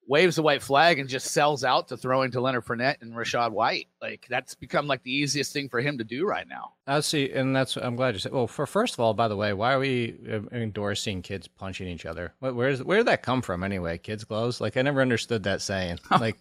waves 0.07 0.37
a 0.37 0.41
white 0.41 0.63
flag 0.63 0.99
and 0.99 1.09
just 1.09 1.31
sells 1.31 1.63
out 1.63 1.89
to 1.89 1.97
throwing 1.97 2.31
to 2.31 2.41
Leonard 2.41 2.65
Fournette 2.65 3.01
and 3.01 3.13
Rachaad 3.13 3.51
White. 3.51 3.87
Like 4.01 4.27
that's 4.29 4.53
become 4.53 4.85
like 4.85 5.01
the 5.01 5.11
easiest 5.11 5.53
thing 5.53 5.69
for 5.69 5.81
him 5.81 5.97
to 5.97 6.03
do 6.03 6.27
right 6.27 6.47
now. 6.47 6.73
I 6.85 6.99
see, 6.99 7.31
and 7.31 7.55
that's 7.55 7.75
I'm 7.77 7.95
glad 7.95 8.13
you 8.13 8.19
said. 8.19 8.31
Well, 8.31 8.45
for 8.45 8.67
first 8.67 8.93
of 8.93 8.99
all, 8.99 9.15
by 9.15 9.27
the 9.27 9.35
way, 9.35 9.53
why 9.53 9.73
are 9.73 9.79
we 9.79 10.15
uh, 10.31 10.41
endorsing 10.51 11.23
kids 11.23 11.47
punching 11.47 11.87
each 11.87 12.05
other? 12.05 12.33
Where's 12.39 12.83
where 12.83 12.99
did 12.99 13.07
that 13.07 13.23
come 13.23 13.41
from 13.41 13.63
anyway? 13.63 13.97
Kids 13.97 14.23
gloves? 14.23 14.61
Like 14.61 14.77
I 14.77 14.83
never 14.83 15.01
understood 15.01 15.43
that 15.43 15.63
saying. 15.63 15.97
like 16.11 16.37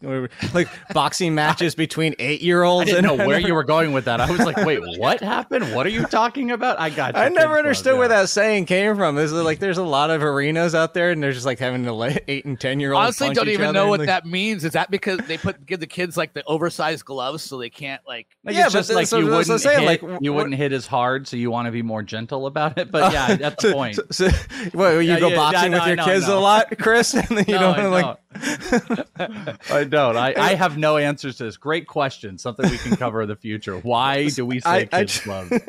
like 0.52 0.68
boxing 0.92 1.34
matches 1.34 1.74
between 1.74 2.14
eight 2.18 2.42
year 2.42 2.62
olds. 2.62 2.90
I 2.90 2.96
didn't 2.96 3.16
know 3.16 3.26
where 3.26 3.40
you 3.46 3.54
were 3.54 3.64
going 3.64 3.92
with 3.92 4.04
that. 4.04 4.20
I 4.20 4.30
was 4.30 4.40
like, 4.40 4.58
wait, 4.58 4.80
what 4.98 5.20
happened? 5.20 5.74
What 5.74 5.86
are 5.86 5.90
you 5.90 6.04
talking 6.04 6.50
about? 6.50 6.78
I 6.78 6.90
got. 6.90 7.14
You, 7.14 7.22
I 7.22 7.28
never 7.30 7.56
understood 7.56 7.94
gloves, 7.94 7.98
where 8.10 8.10
yeah. 8.10 8.22
that 8.22 8.28
saying 8.28 8.66
came 8.66 8.96
from. 8.96 9.16
Is 9.16 9.32
like 9.32 9.60
there's 9.60 9.78
a 9.78 9.82
lot 9.82 10.10
of 10.10 10.22
arenas 10.22 10.74
out 10.74 10.92
there, 10.92 11.10
and 11.10 11.22
they're 11.22 11.32
just 11.32 11.46
like 11.46 11.58
having 11.58 11.84
the 11.84 12.22
eight 12.28 12.44
and 12.44 12.60
ten 12.60 12.80
year 12.80 12.92
olds. 12.92 13.20
Honestly, 13.20 13.34
don't 13.34 13.48
even 13.48 13.72
know 13.72 13.88
what 13.88 14.00
like, 14.00 14.08
that 14.08 14.26
means. 14.26 14.62
Is 14.62 14.72
that 14.72 14.90
because 14.90 15.18
they 15.20 15.38
put 15.38 15.64
give 15.64 15.80
the 15.80 15.86
kids 15.86 16.18
like 16.18 16.34
the 16.34 16.44
oversized 16.44 17.06
gloves 17.06 17.45
so 17.48 17.58
they 17.58 17.70
can't 17.70 18.02
like? 18.06 18.26
like 18.44 18.54
yeah, 18.54 18.64
it's 18.64 18.72
just 18.72 18.92
like 18.92 19.06
so, 19.06 19.18
you 19.18 19.26
wouldn't 19.26 19.60
saying, 19.60 19.80
hit, 19.80 20.02
like 20.02 20.20
you 20.22 20.32
wouldn't 20.32 20.54
hit 20.54 20.72
as 20.72 20.86
hard, 20.86 21.26
so 21.26 21.36
you 21.36 21.50
want 21.50 21.66
to 21.66 21.72
be 21.72 21.82
more 21.82 22.02
gentle 22.02 22.46
about 22.46 22.78
it. 22.78 22.90
But 22.90 23.12
yeah, 23.12 23.36
that's 23.36 23.62
the 23.62 23.72
point. 23.72 23.96
So, 23.96 24.28
so, 24.28 24.36
what, 24.72 24.90
you 24.90 25.02
yeah, 25.02 25.20
go 25.20 25.28
yeah, 25.28 25.36
boxing 25.36 25.72
yeah, 25.72 25.78
no, 25.78 25.84
with 25.84 25.96
your 25.96 26.06
kids 26.06 26.28
a 26.28 26.36
lot, 26.36 26.78
Chris? 26.78 27.14
and 27.14 27.30
you 27.46 27.54
no, 27.54 27.74
don't 27.74 27.90
like. 27.90 28.16
I 29.70 29.84
don't. 29.84 30.16
I, 30.16 30.34
I 30.36 30.54
have 30.54 30.76
no 30.76 30.96
answers 30.96 31.36
to 31.36 31.44
this. 31.44 31.56
Great 31.56 31.86
question. 31.86 32.38
Something 32.38 32.70
we 32.70 32.78
can 32.78 32.96
cover 32.96 33.22
in 33.22 33.28
the 33.28 33.36
future. 33.36 33.78
Why 33.78 34.28
do 34.28 34.44
we 34.44 34.60
say 34.60 34.70
I, 34.70 34.84
kids 34.84 35.20
I, 35.20 35.24
gloves? 35.24 35.68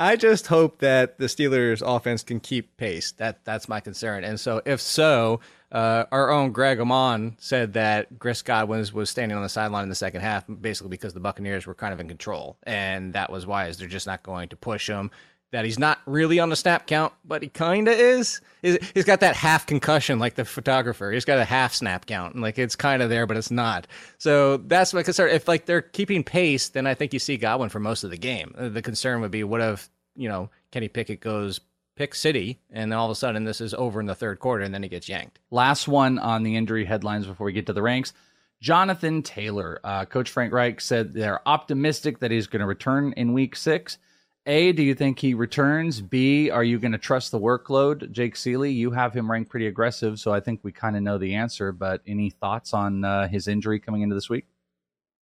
I 0.00 0.16
just 0.16 0.46
hope 0.46 0.78
that 0.78 1.18
the 1.18 1.26
Steelers' 1.26 1.82
offense 1.84 2.22
can 2.22 2.40
keep 2.40 2.76
pace. 2.76 3.12
That 3.12 3.44
that's 3.44 3.68
my 3.68 3.80
concern. 3.80 4.24
And 4.24 4.38
so, 4.40 4.62
if 4.64 4.80
so, 4.80 5.40
uh, 5.70 6.04
our 6.10 6.30
own 6.30 6.52
Greg 6.52 6.78
Auman 6.78 7.34
said 7.38 7.74
that 7.74 8.08
Chris 8.18 8.42
Godwin 8.42 8.86
was 8.92 9.10
standing 9.10 9.36
on 9.36 9.42
the 9.42 9.48
sideline 9.48 9.82
in 9.82 9.88
the 9.88 9.94
second 9.94 10.22
half, 10.22 10.44
basically 10.60 10.90
because 10.90 11.12
the 11.12 11.20
Buccaneers 11.20 11.66
were 11.66 11.74
kind 11.74 11.92
of 11.92 12.00
in 12.00 12.08
control, 12.08 12.56
and 12.62 13.12
that 13.12 13.30
was 13.30 13.46
why 13.46 13.66
is 13.66 13.76
they're 13.76 13.88
just 13.88 14.06
not 14.06 14.22
going 14.22 14.48
to 14.48 14.56
push 14.56 14.88
him. 14.88 15.10
That 15.50 15.64
he's 15.64 15.78
not 15.78 15.98
really 16.04 16.40
on 16.40 16.50
the 16.50 16.56
snap 16.56 16.86
count, 16.86 17.14
but 17.24 17.42
he 17.42 17.48
kind 17.48 17.88
of 17.88 17.98
is. 17.98 18.42
He's 18.60 19.04
got 19.06 19.20
that 19.20 19.34
half 19.34 19.64
concussion, 19.66 20.18
like 20.18 20.34
the 20.34 20.44
photographer. 20.44 21.10
He's 21.10 21.24
got 21.24 21.38
a 21.38 21.44
half 21.44 21.72
snap 21.72 22.04
count, 22.04 22.34
and 22.34 22.42
like 22.42 22.58
it's 22.58 22.76
kind 22.76 23.02
of 23.02 23.08
there, 23.08 23.26
but 23.26 23.38
it's 23.38 23.50
not. 23.50 23.86
So 24.18 24.58
that's 24.58 24.92
my 24.92 25.02
concern. 25.02 25.30
If 25.30 25.48
like 25.48 25.64
they're 25.64 25.80
keeping 25.80 26.22
pace, 26.22 26.68
then 26.68 26.86
I 26.86 26.92
think 26.92 27.14
you 27.14 27.18
see 27.18 27.38
Godwin 27.38 27.70
for 27.70 27.80
most 27.80 28.04
of 28.04 28.10
the 28.10 28.18
game. 28.18 28.54
The 28.58 28.82
concern 28.82 29.22
would 29.22 29.30
be 29.30 29.42
what 29.42 29.62
if 29.62 29.88
you 30.16 30.28
know 30.28 30.50
Kenny 30.70 30.88
Pickett 30.88 31.20
goes 31.20 31.60
pick 31.98 32.14
City, 32.14 32.60
and 32.70 32.92
then 32.92 32.98
all 32.98 33.06
of 33.06 33.10
a 33.10 33.16
sudden 33.16 33.44
this 33.44 33.60
is 33.60 33.74
over 33.74 34.00
in 34.00 34.06
the 34.06 34.14
third 34.14 34.38
quarter, 34.38 34.62
and 34.62 34.72
then 34.72 34.84
he 34.84 34.88
gets 34.88 35.08
yanked. 35.08 35.40
Last 35.50 35.88
one 35.88 36.18
on 36.20 36.44
the 36.44 36.54
injury 36.54 36.84
headlines 36.84 37.26
before 37.26 37.44
we 37.44 37.52
get 37.52 37.66
to 37.66 37.72
the 37.72 37.82
ranks. 37.82 38.12
Jonathan 38.60 39.22
Taylor, 39.22 39.80
uh, 39.82 40.04
Coach 40.04 40.30
Frank 40.30 40.52
Reich 40.52 40.80
said 40.80 41.12
they're 41.12 41.46
optimistic 41.46 42.20
that 42.20 42.30
he's 42.30 42.46
going 42.46 42.60
to 42.60 42.66
return 42.66 43.12
in 43.16 43.32
Week 43.32 43.56
Six. 43.56 43.98
A, 44.46 44.72
do 44.72 44.82
you 44.82 44.94
think 44.94 45.18
he 45.18 45.34
returns? 45.34 46.00
B, 46.00 46.50
are 46.50 46.64
you 46.64 46.78
going 46.78 46.92
to 46.92 46.98
trust 46.98 47.32
the 47.32 47.40
workload? 47.40 48.10
Jake 48.12 48.34
Ciely, 48.34 48.74
you 48.74 48.92
have 48.92 49.12
him 49.12 49.30
ranked 49.30 49.50
pretty 49.50 49.66
aggressive, 49.66 50.18
so 50.18 50.32
I 50.32 50.40
think 50.40 50.60
we 50.62 50.72
kind 50.72 50.96
of 50.96 51.02
know 51.02 51.18
the 51.18 51.34
answer. 51.34 51.70
But 51.72 52.00
any 52.06 52.30
thoughts 52.30 52.72
on 52.72 53.04
uh, 53.04 53.28
his 53.28 53.46
injury 53.46 53.78
coming 53.78 54.02
into 54.02 54.14
this 54.14 54.30
week? 54.30 54.46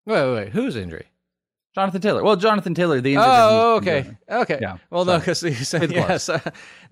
Wait, 0.05 0.21
wait, 0.21 0.33
wait. 0.33 0.49
Whose 0.49 0.75
injury? 0.75 1.05
Jonathan 1.73 2.01
Taylor. 2.01 2.23
Well, 2.23 2.35
Jonathan 2.35 2.75
Taylor, 2.75 3.01
the 3.01 3.17
Oh, 3.17 3.75
okay, 3.77 4.15
okay. 4.29 4.59
Yeah. 4.61 4.77
Well, 4.91 5.05
no, 5.05 5.17
because 5.17 5.41
you 5.41 5.53
said 5.53 5.91
yes. 5.91 6.29
Uh, 6.29 6.39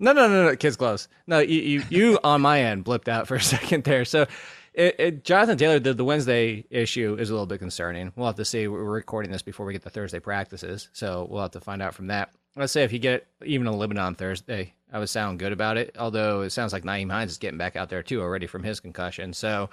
no, 0.00 0.12
no, 0.12 0.26
no, 0.26 0.46
no. 0.46 0.56
Kids 0.56 0.76
gloves. 0.76 1.08
No, 1.26 1.38
you, 1.38 1.60
you, 1.60 1.82
you 1.88 2.18
on 2.24 2.40
my 2.40 2.62
end 2.62 2.84
blipped 2.84 3.08
out 3.08 3.28
for 3.28 3.36
a 3.36 3.40
second 3.42 3.84
there. 3.84 4.04
So, 4.04 4.26
it, 4.74 4.96
it, 4.98 5.24
Jonathan 5.24 5.56
Taylor, 5.56 5.78
the, 5.78 5.94
the 5.94 6.04
Wednesday 6.04 6.64
issue 6.70 7.16
is 7.18 7.30
a 7.30 7.32
little 7.32 7.46
bit 7.46 7.58
concerning. 7.58 8.12
We'll 8.16 8.26
have 8.26 8.36
to 8.36 8.44
see. 8.44 8.66
We're 8.66 8.82
recording 8.82 9.30
this 9.30 9.42
before 9.42 9.66
we 9.66 9.72
get 9.72 9.82
to 9.82 9.90
Thursday 9.90 10.18
practices, 10.18 10.88
so 10.92 11.28
we'll 11.30 11.42
have 11.42 11.50
to 11.52 11.60
find 11.60 11.80
out 11.80 11.94
from 11.94 12.08
that. 12.08 12.30
Let's 12.56 12.72
say 12.72 12.82
if 12.82 12.92
you 12.92 12.98
get 12.98 13.26
even 13.44 13.66
a 13.66 13.74
limit 13.74 13.98
on 13.98 14.14
Thursday, 14.14 14.74
I 14.92 14.98
would 14.98 15.08
sound 15.08 15.38
good 15.38 15.52
about 15.52 15.76
it. 15.76 15.94
Although 15.98 16.42
it 16.42 16.50
sounds 16.50 16.72
like 16.72 16.82
Nyheim 16.84 17.10
Hines 17.10 17.30
is 17.32 17.38
getting 17.38 17.58
back 17.58 17.76
out 17.76 17.88
there 17.88 18.02
too 18.02 18.20
already 18.20 18.46
from 18.46 18.62
his 18.62 18.80
concussion. 18.80 19.32
So 19.32 19.70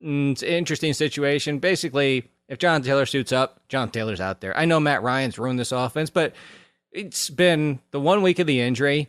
it's 0.00 0.42
an 0.42 0.48
interesting 0.48 0.92
situation. 0.92 1.58
Basically, 1.58 2.28
if 2.48 2.58
John 2.58 2.82
Taylor 2.82 3.06
suits 3.06 3.32
up, 3.32 3.60
John 3.68 3.90
Taylor's 3.90 4.20
out 4.20 4.40
there. 4.40 4.56
I 4.56 4.64
know 4.64 4.80
Matt 4.80 5.02
Ryan's 5.02 5.38
ruined 5.38 5.58
this 5.58 5.72
offense, 5.72 6.10
but 6.10 6.34
it's 6.92 7.30
been 7.30 7.80
the 7.90 8.00
one 8.00 8.22
week 8.22 8.38
of 8.38 8.46
the 8.46 8.60
injury, 8.60 9.08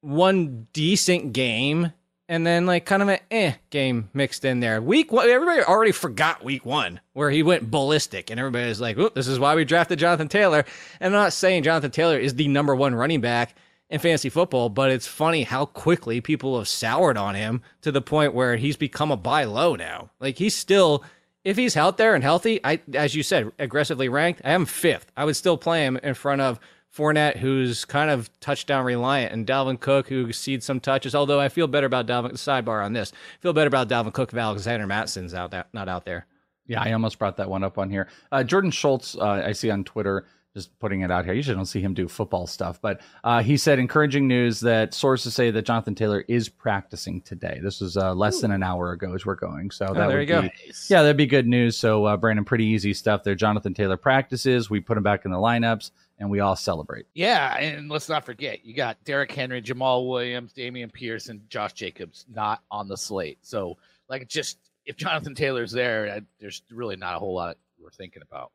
one 0.00 0.66
decent 0.72 1.32
game, 1.32 1.92
and 2.28 2.46
then 2.46 2.66
like 2.66 2.84
kind 2.84 3.02
of 3.02 3.08
an 3.08 3.18
eh 3.30 3.54
game 3.70 4.10
mixed 4.12 4.44
in 4.44 4.60
there. 4.60 4.80
Week 4.80 5.10
one, 5.10 5.28
everybody 5.28 5.62
already 5.62 5.92
forgot 5.92 6.44
week 6.44 6.64
one 6.64 7.00
where 7.12 7.30
he 7.30 7.42
went 7.42 7.70
ballistic, 7.70 8.30
and 8.30 8.38
everybody 8.38 8.68
was 8.68 8.80
like, 8.80 8.96
"This 9.14 9.28
is 9.28 9.38
why 9.38 9.54
we 9.54 9.64
drafted 9.64 9.98
Jonathan 9.98 10.28
Taylor." 10.28 10.64
And 11.00 11.14
I'm 11.14 11.20
not 11.20 11.32
saying 11.32 11.62
Jonathan 11.62 11.90
Taylor 11.90 12.18
is 12.18 12.34
the 12.34 12.48
number 12.48 12.74
one 12.74 12.94
running 12.94 13.20
back 13.20 13.54
in 13.90 13.98
fantasy 13.98 14.28
football, 14.28 14.68
but 14.68 14.90
it's 14.90 15.06
funny 15.06 15.44
how 15.44 15.64
quickly 15.64 16.20
people 16.20 16.58
have 16.58 16.68
soured 16.68 17.16
on 17.16 17.34
him 17.34 17.62
to 17.80 17.90
the 17.90 18.02
point 18.02 18.34
where 18.34 18.56
he's 18.56 18.76
become 18.76 19.10
a 19.10 19.16
buy 19.16 19.44
low 19.44 19.74
now. 19.74 20.10
Like 20.20 20.36
he's 20.38 20.54
still 20.54 21.04
if 21.44 21.56
he's 21.56 21.76
out 21.76 21.96
there 21.96 22.14
and 22.14 22.22
healthy, 22.22 22.60
I 22.62 22.80
as 22.94 23.14
you 23.14 23.22
said, 23.22 23.52
aggressively 23.58 24.08
ranked, 24.08 24.42
I 24.44 24.50
am 24.50 24.66
fifth. 24.66 25.10
I 25.16 25.24
would 25.24 25.36
still 25.36 25.56
play 25.56 25.84
him 25.84 25.96
in 25.98 26.14
front 26.14 26.42
of 26.42 26.60
Fournette, 26.94 27.36
who's 27.36 27.84
kind 27.84 28.10
of 28.10 28.30
touchdown 28.40 28.84
reliant, 28.84 29.32
and 29.32 29.46
Dalvin 29.46 29.78
Cook, 29.78 30.08
who 30.08 30.32
seeds 30.32 30.66
some 30.66 30.80
touches. 30.80 31.14
Although 31.14 31.40
I 31.40 31.48
feel 31.48 31.66
better 31.66 31.86
about 31.86 32.06
Dalvin. 32.06 32.32
Sidebar 32.32 32.84
on 32.84 32.92
this, 32.92 33.12
I 33.12 33.40
feel 33.40 33.52
better 33.52 33.68
about 33.68 33.88
Dalvin 33.88 34.12
Cook 34.12 34.32
if 34.32 34.38
Alexander 34.38 34.86
Mattison's 34.86 35.34
out 35.34 35.50
that 35.52 35.68
not 35.72 35.88
out 35.88 36.04
there. 36.04 36.26
Yeah, 36.66 36.82
I 36.82 36.92
almost 36.92 37.18
brought 37.18 37.38
that 37.38 37.48
one 37.48 37.64
up 37.64 37.78
on 37.78 37.88
here. 37.88 38.08
Uh, 38.30 38.44
Jordan 38.44 38.70
Schultz, 38.70 39.16
uh, 39.16 39.42
I 39.46 39.52
see 39.52 39.70
on 39.70 39.84
Twitter 39.84 40.26
just 40.58 40.78
putting 40.80 41.02
it 41.02 41.10
out 41.10 41.24
here. 41.24 41.34
You 41.34 41.38
usually 41.38 41.56
don't 41.56 41.66
see 41.66 41.80
him 41.80 41.94
do 41.94 42.08
football 42.08 42.46
stuff, 42.46 42.80
but 42.80 43.00
uh, 43.22 43.42
he 43.42 43.56
said 43.56 43.78
encouraging 43.78 44.26
news 44.26 44.60
that 44.60 44.92
sources 44.92 45.34
say 45.34 45.50
that 45.50 45.62
Jonathan 45.62 45.94
Taylor 45.94 46.24
is 46.26 46.48
practicing 46.48 47.20
today. 47.20 47.60
This 47.62 47.80
was 47.80 47.96
uh, 47.96 48.14
less 48.14 48.38
Ooh. 48.38 48.40
than 48.42 48.50
an 48.50 48.62
hour 48.62 48.92
ago 48.92 49.14
as 49.14 49.24
we're 49.24 49.36
going. 49.36 49.70
So 49.70 49.86
oh, 49.86 49.94
that 49.94 50.08
there 50.08 50.18
would 50.18 50.28
you 50.28 50.42
be, 50.42 50.48
go. 50.48 50.54
Yeah, 50.88 51.02
that'd 51.02 51.16
be 51.16 51.26
good 51.26 51.46
news. 51.46 51.78
So 51.78 52.04
uh, 52.04 52.16
Brandon, 52.16 52.44
pretty 52.44 52.64
easy 52.64 52.92
stuff 52.92 53.22
there. 53.22 53.34
Jonathan 53.34 53.74
Taylor 53.74 53.96
practices. 53.96 54.68
We 54.68 54.80
put 54.80 54.96
him 54.96 55.04
back 55.04 55.24
in 55.24 55.30
the 55.30 55.38
lineups, 55.38 55.92
and 56.18 56.28
we 56.28 56.40
all 56.40 56.56
celebrate. 56.56 57.06
Yeah, 57.14 57.56
and 57.56 57.88
let's 57.88 58.08
not 58.08 58.26
forget 58.26 58.64
you 58.64 58.74
got 58.74 59.02
Derrick 59.04 59.30
Henry, 59.30 59.62
Jamaal 59.62 60.08
Williams, 60.08 60.52
Dameon 60.52 60.92
Pierce, 60.92 61.28
and 61.28 61.48
Josh 61.48 61.74
Jacobs 61.74 62.26
not 62.28 62.62
on 62.70 62.88
the 62.88 62.96
slate. 62.96 63.38
So 63.42 63.76
like, 64.08 64.26
just 64.28 64.58
if 64.86 64.96
Jonathan 64.96 65.34
Taylor's 65.34 65.72
there, 65.72 66.20
there's 66.40 66.62
really 66.70 66.96
not 66.96 67.14
a 67.14 67.18
whole 67.18 67.34
lot 67.34 67.56
we're 67.80 67.90
thinking 67.90 68.22
about. 68.22 68.52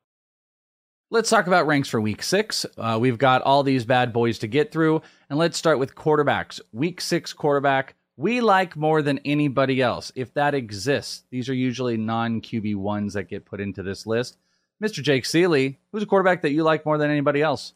Let's 1.13 1.30
talk 1.30 1.45
about 1.45 1.67
ranks 1.67 1.89
for 1.89 2.02
week 2.02 2.23
six. 2.23 2.65
Uh, 2.76 2.97
we've 2.99 3.19
got 3.19 3.43
all 3.43 3.62
these 3.62 3.86
bad 3.86 4.12
boys 4.12 4.39
to 4.39 4.47
get 4.47 4.71
through, 4.71 5.04
and 5.30 5.38
let's 5.38 5.60
start 5.60 5.78
with 5.78 5.93
quarterbacks. 5.93 6.60
Week 6.71 6.99
six 6.99 7.34
quarterback 7.34 7.93
we 8.17 8.41
like 8.41 8.76
more 8.76 9.04
than 9.04 9.19
anybody 9.19 9.80
else. 9.80 10.12
If 10.15 10.34
that 10.34 10.56
exists, 10.56 11.21
these 11.30 11.49
are 11.49 11.54
usually 11.54 11.97
non 11.97 12.41
QB 12.41 12.78
ones 12.78 13.13
that 13.13 13.30
get 13.30 13.45
put 13.45 13.62
into 13.62 13.84
this 13.84 14.08
list. 14.08 14.38
Mr. 14.84 15.04
Jake 15.04 15.26
Ciely, 15.26 15.78
who's 15.91 16.02
a 16.02 16.08
quarterback 16.08 16.41
that 16.41 16.52
you 16.52 16.63
like 16.63 16.84
more 16.84 16.97
than 16.97 17.12
anybody 17.12 17.43
else? 17.43 17.73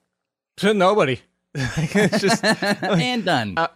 Nobody. 0.64 1.22
it's 1.54 2.20
just 2.20 2.44
and 2.44 3.24
done. 3.24 3.54
Uh, 3.56 3.68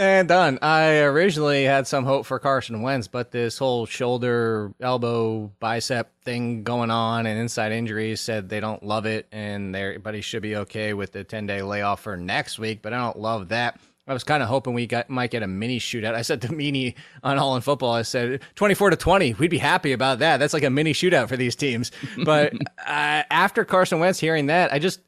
and 0.00 0.28
done. 0.28 0.58
I 0.62 1.00
originally 1.00 1.64
had 1.64 1.86
some 1.86 2.04
hope 2.04 2.24
for 2.24 2.38
Carson 2.38 2.80
Wentz, 2.80 3.06
but 3.06 3.30
this 3.30 3.58
whole 3.58 3.84
shoulder, 3.84 4.72
elbow, 4.80 5.52
bicep 5.60 6.10
thing 6.24 6.62
going 6.62 6.90
on 6.90 7.26
and 7.26 7.38
inside 7.38 7.72
injuries 7.72 8.20
said 8.20 8.48
they 8.48 8.60
don't 8.60 8.82
love 8.82 9.04
it 9.04 9.26
and 9.30 9.76
everybody 9.76 10.22
should 10.22 10.40
be 10.40 10.56
okay 10.56 10.94
with 10.94 11.12
the 11.12 11.22
10 11.22 11.46
day 11.46 11.60
layoff 11.60 12.00
for 12.00 12.16
next 12.16 12.58
week, 12.58 12.80
but 12.80 12.94
I 12.94 12.98
don't 12.98 13.18
love 13.18 13.48
that. 13.48 13.78
I 14.08 14.14
was 14.14 14.24
kind 14.24 14.42
of 14.42 14.48
hoping 14.48 14.72
we 14.72 14.86
got 14.86 15.10
might 15.10 15.30
get 15.30 15.42
a 15.42 15.46
mini 15.46 15.78
shootout. 15.78 16.14
I 16.14 16.22
said 16.22 16.40
to 16.42 16.48
Meanie 16.48 16.94
on 17.22 17.38
All 17.38 17.54
in 17.54 17.62
Football, 17.62 17.92
I 17.92 18.02
said 18.02 18.40
24 18.54 18.90
to 18.90 18.96
20. 18.96 19.34
We'd 19.34 19.50
be 19.50 19.58
happy 19.58 19.92
about 19.92 20.20
that. 20.20 20.38
That's 20.38 20.54
like 20.54 20.64
a 20.64 20.70
mini 20.70 20.94
shootout 20.94 21.28
for 21.28 21.36
these 21.36 21.54
teams. 21.54 21.92
But 22.24 22.54
uh, 22.78 23.22
after 23.30 23.64
Carson 23.66 24.00
Wentz 24.00 24.18
hearing 24.18 24.46
that, 24.46 24.72
I 24.72 24.78
just 24.78 25.00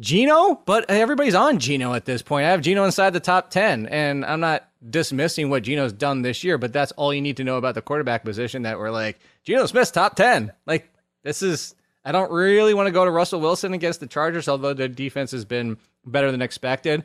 Geno, 0.00 0.62
but 0.64 0.88
everybody's 0.88 1.34
on 1.34 1.58
Geno 1.58 1.92
at 1.94 2.04
this 2.04 2.22
point. 2.22 2.46
I 2.46 2.50
have 2.50 2.60
Geno 2.60 2.84
inside 2.84 3.10
the 3.10 3.20
top 3.20 3.50
10, 3.50 3.86
and 3.86 4.24
I'm 4.24 4.40
not 4.40 4.68
dismissing 4.88 5.50
what 5.50 5.64
Geno's 5.64 5.92
done 5.92 6.22
this 6.22 6.44
year, 6.44 6.56
but 6.56 6.72
that's 6.72 6.92
all 6.92 7.12
you 7.12 7.20
need 7.20 7.36
to 7.38 7.44
know 7.44 7.56
about 7.56 7.74
the 7.74 7.82
quarterback 7.82 8.24
position 8.24 8.62
that 8.62 8.78
we're 8.78 8.90
like, 8.90 9.18
Geno 9.42 9.66
Smith's 9.66 9.90
top 9.90 10.14
10. 10.14 10.52
Like, 10.66 10.88
this 11.24 11.42
is, 11.42 11.74
I 12.04 12.12
don't 12.12 12.30
really 12.30 12.74
want 12.74 12.86
to 12.86 12.92
go 12.92 13.04
to 13.04 13.10
Russell 13.10 13.40
Wilson 13.40 13.74
against 13.74 13.98
the 13.98 14.06
Chargers, 14.06 14.48
although 14.48 14.74
their 14.74 14.86
defense 14.88 15.32
has 15.32 15.44
been 15.44 15.76
better 16.06 16.30
than 16.30 16.42
expected. 16.42 17.02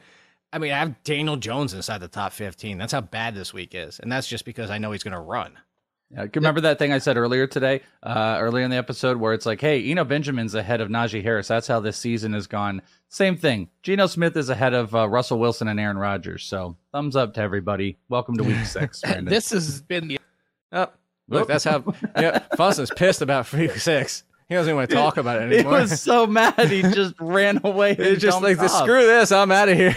I 0.52 0.60
mean, 0.60 0.72
I 0.72 0.78
have 0.78 1.04
Daniel 1.04 1.36
Jones 1.36 1.74
inside 1.74 1.98
the 1.98 2.08
top 2.08 2.32
15. 2.32 2.78
That's 2.78 2.94
how 2.94 3.02
bad 3.02 3.34
this 3.34 3.54
week 3.56 3.74
is. 3.74 4.00
And 4.00 4.12
that's 4.12 4.28
just 4.28 4.46
because 4.46 4.70
I 4.70 4.78
know 4.78 4.92
he's 4.92 5.02
going 5.02 5.14
to 5.14 5.20
run. 5.20 5.58
Yeah, 6.14 6.28
remember 6.36 6.62
that 6.62 6.78
thing 6.78 6.92
I 6.92 7.00
said 7.00 7.18
earlier 7.18 7.48
today, 7.48 7.82
uh, 8.04 8.38
earlier 8.40 8.64
in 8.64 8.70
the 8.70 8.78
episode, 8.78 9.18
where 9.18 9.34
it's 9.34 9.46
like, 9.46 9.60
hey, 9.60 9.84
Eno 9.90 10.04
Benjamin's 10.04 10.54
ahead 10.54 10.80
of 10.80 10.90
Najee 10.90 11.24
Harris. 11.24 11.48
That's 11.48 11.68
how 11.68 11.80
this 11.80 11.98
season 11.98 12.34
has 12.34 12.46
gone. 12.46 12.82
Same 13.10 13.36
thing. 13.36 13.70
Geno 13.82 14.06
Smith 14.06 14.38
is 14.38 14.50
ahead 14.50 14.74
of 14.74 14.94
uh, 14.94 15.10
Russell 15.10 15.40
Wilson 15.40 15.68
and 15.68 15.80
Aaron 15.80 15.98
Rodgers. 15.98 16.44
So 16.44 16.78
thumbs 16.92 17.16
up 17.16 17.34
to 17.36 17.42
everybody. 17.42 17.98
Welcome 18.10 18.38
to 18.38 18.44
week 18.44 18.66
six. 18.66 19.02
this 19.24 19.50
has 19.52 19.82
been 19.82 20.08
the. 20.08 20.20
Oh, 20.72 20.88
look, 21.30 21.48
that's 21.48 21.64
how. 21.64 21.84
Yeah, 22.16 22.40
Funston's 22.58 22.92
pissed 22.96 23.22
about 23.22 23.52
week 23.52 23.72
six. 23.72 24.24
He 24.50 24.56
doesn't 24.56 24.70
even 24.70 24.76
want 24.78 24.90
to 24.92 24.96
talk 24.96 25.18
about 25.18 25.42
it 25.42 25.46
anymore. 25.54 25.78
He 25.78 25.82
was 25.82 26.02
so 26.02 26.28
mad 26.28 26.70
he 26.70 26.84
just 26.84 27.16
ran 27.20 27.62
away. 27.64 27.96
He's 27.98 28.20
just 28.20 28.42
like, 28.42 28.60
off. 28.60 28.70
screw 28.70 29.06
this, 29.06 29.32
I'm 29.32 29.52
out 29.52 29.70
of 29.70 29.78
here. 29.78 29.96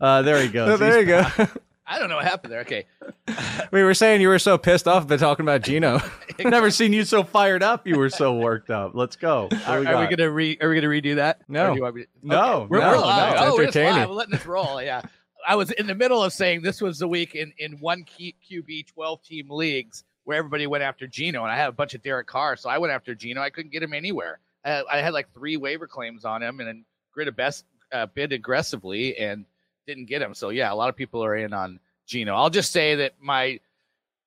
uh, 0.00 0.20
there 0.22 0.42
he 0.42 0.48
goes. 0.48 0.68
Oh, 0.68 0.76
there 0.76 0.98
He's 0.98 1.08
you 1.08 1.46
go. 1.46 1.46
I 1.88 1.98
don't 1.98 2.10
know 2.10 2.16
what 2.16 2.26
happened 2.26 2.52
there. 2.52 2.60
Okay. 2.60 2.86
we 3.72 3.82
were 3.82 3.94
saying 3.94 4.20
you 4.20 4.28
were 4.28 4.38
so 4.38 4.58
pissed 4.58 4.86
off 4.86 5.04
about 5.04 5.18
talking 5.20 5.44
about 5.44 5.62
Geno. 5.62 6.00
Never 6.38 6.70
seen 6.70 6.92
you 6.92 7.04
so 7.04 7.24
fired 7.24 7.62
up. 7.62 7.86
You 7.86 7.98
were 7.98 8.10
so 8.10 8.34
worked 8.34 8.68
up. 8.68 8.92
Let's 8.94 9.16
go. 9.16 9.48
Are, 9.66 9.80
we, 9.80 9.86
are 9.86 10.00
we, 10.06 10.14
gonna 10.14 10.30
re? 10.30 10.58
Are 10.60 10.68
we 10.68 10.74
gonna 10.74 10.88
redo 10.88 11.16
that? 11.16 11.40
No. 11.48 11.74
To, 11.74 11.86
okay. 11.86 12.06
No. 12.22 12.66
We're, 12.68 12.80
no. 12.80 12.90
We're 12.90 12.98
live. 12.98 13.34
No, 13.36 13.54
oh, 13.54 13.58
entertaining. 13.58 14.08
We're 14.08 14.14
letting 14.14 14.32
this 14.32 14.46
roll. 14.46 14.82
Yeah. 14.82 15.00
I 15.46 15.56
was 15.56 15.70
in 15.70 15.86
the 15.86 15.94
middle 15.94 16.22
of 16.22 16.32
saying 16.34 16.60
this 16.60 16.82
was 16.82 16.98
the 16.98 17.08
week 17.08 17.34
in 17.34 17.52
in 17.58 17.78
one 17.80 18.04
QB 18.04 18.86
twelve 18.88 19.22
team 19.22 19.50
leagues 19.50 20.04
where 20.24 20.36
everybody 20.36 20.66
went 20.66 20.84
after 20.84 21.06
Geno, 21.06 21.42
and 21.42 21.50
I 21.50 21.56
had 21.56 21.70
a 21.70 21.72
bunch 21.72 21.94
of 21.94 22.02
Derek 22.02 22.26
Carr, 22.26 22.56
so 22.56 22.68
I 22.68 22.76
went 22.76 22.92
after 22.92 23.14
Geno. 23.14 23.40
I 23.40 23.48
couldn't 23.48 23.72
get 23.72 23.82
him 23.82 23.94
anywhere. 23.94 24.40
I, 24.62 24.84
I 24.92 24.98
had 24.98 25.14
like 25.14 25.32
three 25.32 25.56
waiver 25.56 25.86
claims 25.86 26.26
on 26.26 26.42
him, 26.42 26.60
and 26.60 26.68
then 26.68 26.84
grid 27.14 27.28
a 27.28 27.32
best 27.32 27.64
uh, 27.92 28.04
bid 28.06 28.34
aggressively 28.34 29.16
and 29.16 29.46
didn't 29.88 30.04
get 30.04 30.22
him. 30.22 30.34
So 30.34 30.50
yeah, 30.50 30.72
a 30.72 30.76
lot 30.76 30.88
of 30.88 30.94
people 30.94 31.24
are 31.24 31.34
in 31.34 31.52
on 31.52 31.80
Geno. 32.06 32.36
I'll 32.36 32.50
just 32.50 32.70
say 32.70 32.94
that 32.96 33.14
my 33.20 33.58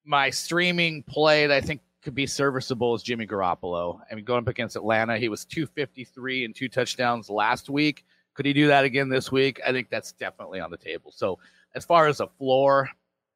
my 0.03 0.29
streaming 0.29 1.03
play 1.03 1.47
that 1.47 1.55
I 1.55 1.61
think 1.61 1.79
could 2.01 2.15
be 2.15 2.25
serviceable 2.25 2.95
is 2.95 3.03
Jimmy 3.03 3.27
Garoppolo. 3.27 4.01
I 4.11 4.15
mean, 4.15 4.25
going 4.25 4.41
up 4.41 4.47
against 4.47 4.75
Atlanta, 4.75 5.17
he 5.17 5.29
was 5.29 5.45
253 5.45 6.45
and 6.45 6.55
two 6.55 6.67
touchdowns 6.67 7.29
last 7.29 7.69
week. 7.69 8.03
Could 8.33 8.47
he 8.47 8.53
do 8.53 8.67
that 8.67 8.85
again 8.85 9.07
this 9.07 9.31
week? 9.31 9.61
I 9.65 9.71
think 9.71 9.89
that's 9.89 10.11
definitely 10.13 10.59
on 10.59 10.71
the 10.71 10.77
table. 10.77 11.11
So, 11.15 11.37
as 11.75 11.85
far 11.85 12.07
as 12.07 12.19
a 12.19 12.27
floor, 12.27 12.89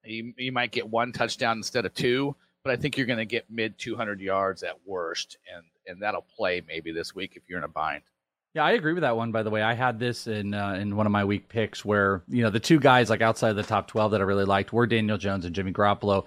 you, 0.04 0.34
you 0.38 0.52
might 0.52 0.72
get 0.72 0.90
one 0.90 1.12
touchdown 1.12 1.58
instead 1.58 1.86
of 1.86 1.94
two, 1.94 2.36
but 2.64 2.74
I 2.74 2.76
think 2.76 2.98
you're 2.98 3.06
going 3.06 3.20
to 3.20 3.26
get 3.26 3.46
mid 3.50 3.78
200 3.78 4.20
yards 4.20 4.64
at 4.64 4.76
worst, 4.86 5.38
and 5.54 5.64
and 5.88 6.02
that'll 6.02 6.26
play 6.36 6.64
maybe 6.68 6.92
this 6.92 7.14
week 7.14 7.34
if 7.36 7.44
you're 7.48 7.60
in 7.60 7.66
a 7.66 7.70
bind. 7.70 8.02
Yeah, 8.56 8.64
I 8.64 8.72
agree 8.72 8.94
with 8.94 9.02
that 9.02 9.18
one. 9.18 9.34
By 9.34 9.44
the 9.44 9.50
way, 9.50 9.62
I 9.62 9.74
had 9.74 10.00
this 10.00 10.28
in 10.28 10.54
uh, 10.54 10.76
in 10.76 10.96
one 10.96 11.06
of 11.06 11.12
my 11.12 11.26
week 11.26 11.50
picks 11.50 11.84
where 11.84 12.24
you 12.30 12.42
know 12.42 12.50
the 12.50 12.60
two 12.60 12.80
guys 12.80 13.10
like 13.10 13.22
outside 13.22 13.50
of 13.50 13.58
the 13.58 13.64
top 13.64 13.90
twelve 13.90 14.12
that 14.12 14.22
I 14.22 14.24
really 14.24 14.46
liked 14.46 14.72
were 14.72 14.88
Daniel 14.88 15.18
Jones 15.18 15.44
and 15.44 15.54
Jimmy 15.54 15.74
Garoppolo. 15.74 16.26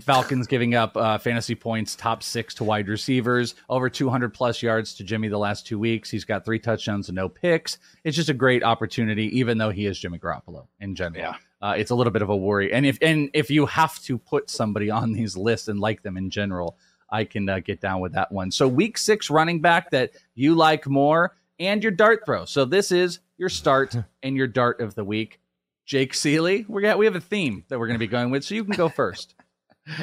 Falcons 0.00 0.46
giving 0.46 0.76
up 0.76 0.96
uh, 0.96 1.18
fantasy 1.18 1.56
points, 1.56 1.96
top 1.96 2.22
six 2.22 2.54
to 2.54 2.64
wide 2.64 2.88
receivers, 2.88 3.54
over 3.68 3.90
200 3.90 4.32
plus 4.32 4.62
yards 4.62 4.94
to 4.94 5.04
Jimmy 5.04 5.28
the 5.28 5.36
last 5.36 5.66
two 5.66 5.78
weeks. 5.78 6.08
He's 6.08 6.24
got 6.24 6.42
three 6.42 6.58
touchdowns 6.58 7.10
and 7.10 7.16
no 7.16 7.28
picks. 7.28 7.76
It's 8.02 8.16
just 8.16 8.30
a 8.30 8.34
great 8.34 8.62
opportunity, 8.62 9.26
even 9.38 9.58
though 9.58 9.68
he 9.68 9.84
is 9.84 9.98
Jimmy 9.98 10.18
Garoppolo 10.18 10.68
in 10.80 10.94
general. 10.94 11.22
Yeah. 11.22 11.36
Uh, 11.60 11.74
it's 11.76 11.90
a 11.90 11.94
little 11.94 12.12
bit 12.14 12.22
of 12.22 12.30
a 12.30 12.36
worry, 12.36 12.72
and 12.72 12.86
if 12.86 12.98
and 13.02 13.30
if 13.34 13.50
you 13.50 13.66
have 13.66 14.00
to 14.04 14.16
put 14.16 14.48
somebody 14.48 14.90
on 14.90 15.12
these 15.12 15.36
lists 15.36 15.66
and 15.68 15.80
like 15.80 16.02
them 16.02 16.16
in 16.16 16.30
general, 16.30 16.78
I 17.10 17.24
can 17.24 17.48
uh, 17.48 17.58
get 17.58 17.80
down 17.80 18.00
with 18.00 18.12
that 18.12 18.30
one. 18.30 18.52
So 18.52 18.68
week 18.68 18.96
six 18.96 19.28
running 19.28 19.60
back 19.60 19.90
that 19.90 20.12
you 20.34 20.54
like 20.54 20.86
more 20.86 21.34
and 21.58 21.82
your 21.82 21.92
dart 21.92 22.24
throw. 22.24 22.44
So 22.44 22.64
this 22.64 22.92
is 22.92 23.20
your 23.36 23.48
start 23.48 23.96
and 24.22 24.36
your 24.36 24.46
dart 24.46 24.80
of 24.80 24.94
the 24.94 25.04
week. 25.04 25.40
Jake 25.86 26.12
Ciely, 26.14 26.68
we 26.68 26.82
got 26.82 26.96
we 26.98 27.04
have 27.04 27.16
a 27.16 27.20
theme 27.20 27.64
that 27.68 27.78
we're 27.78 27.86
going 27.86 27.96
to 27.96 28.04
be 28.04 28.06
going 28.06 28.30
with, 28.30 28.44
so 28.44 28.54
you 28.54 28.64
can 28.64 28.74
go 28.74 28.88
first. 28.88 29.34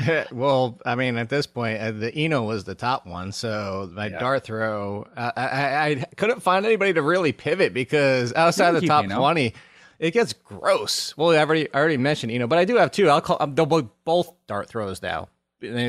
well, 0.31 0.79
I 0.85 0.95
mean, 0.95 1.17
at 1.17 1.29
this 1.29 1.47
point, 1.47 1.81
uh, 1.81 1.91
the 1.91 2.13
Eno 2.13 2.43
was 2.43 2.63
the 2.63 2.75
top 2.75 3.07
one, 3.07 3.31
so 3.31 3.89
my 3.91 4.07
yeah. 4.07 4.19
dart 4.19 4.43
throw, 4.43 5.07
uh, 5.17 5.31
I, 5.35 5.41
I 5.41 6.05
couldn't 6.17 6.41
find 6.41 6.65
anybody 6.65 6.93
to 6.93 7.01
really 7.01 7.31
pivot 7.31 7.73
because 7.73 8.31
outside 8.33 8.71
the 8.73 8.81
top 8.81 9.05
Eno. 9.05 9.17
twenty, 9.17 9.55
it 9.97 10.11
gets 10.11 10.33
gross. 10.33 11.17
Well, 11.17 11.31
I 11.31 11.37
already 11.37 11.73
I 11.73 11.79
already 11.79 11.97
mentioned 11.97 12.31
Eno, 12.31 12.47
but 12.47 12.59
I 12.59 12.65
do 12.65 12.75
have 12.75 12.91
two. 12.91 13.09
I'll 13.09 13.21
call 13.21 13.37
I'm 13.39 13.55
double 13.55 13.91
both 14.05 14.31
dart 14.45 14.69
throws 14.69 15.01
now, 15.01 15.29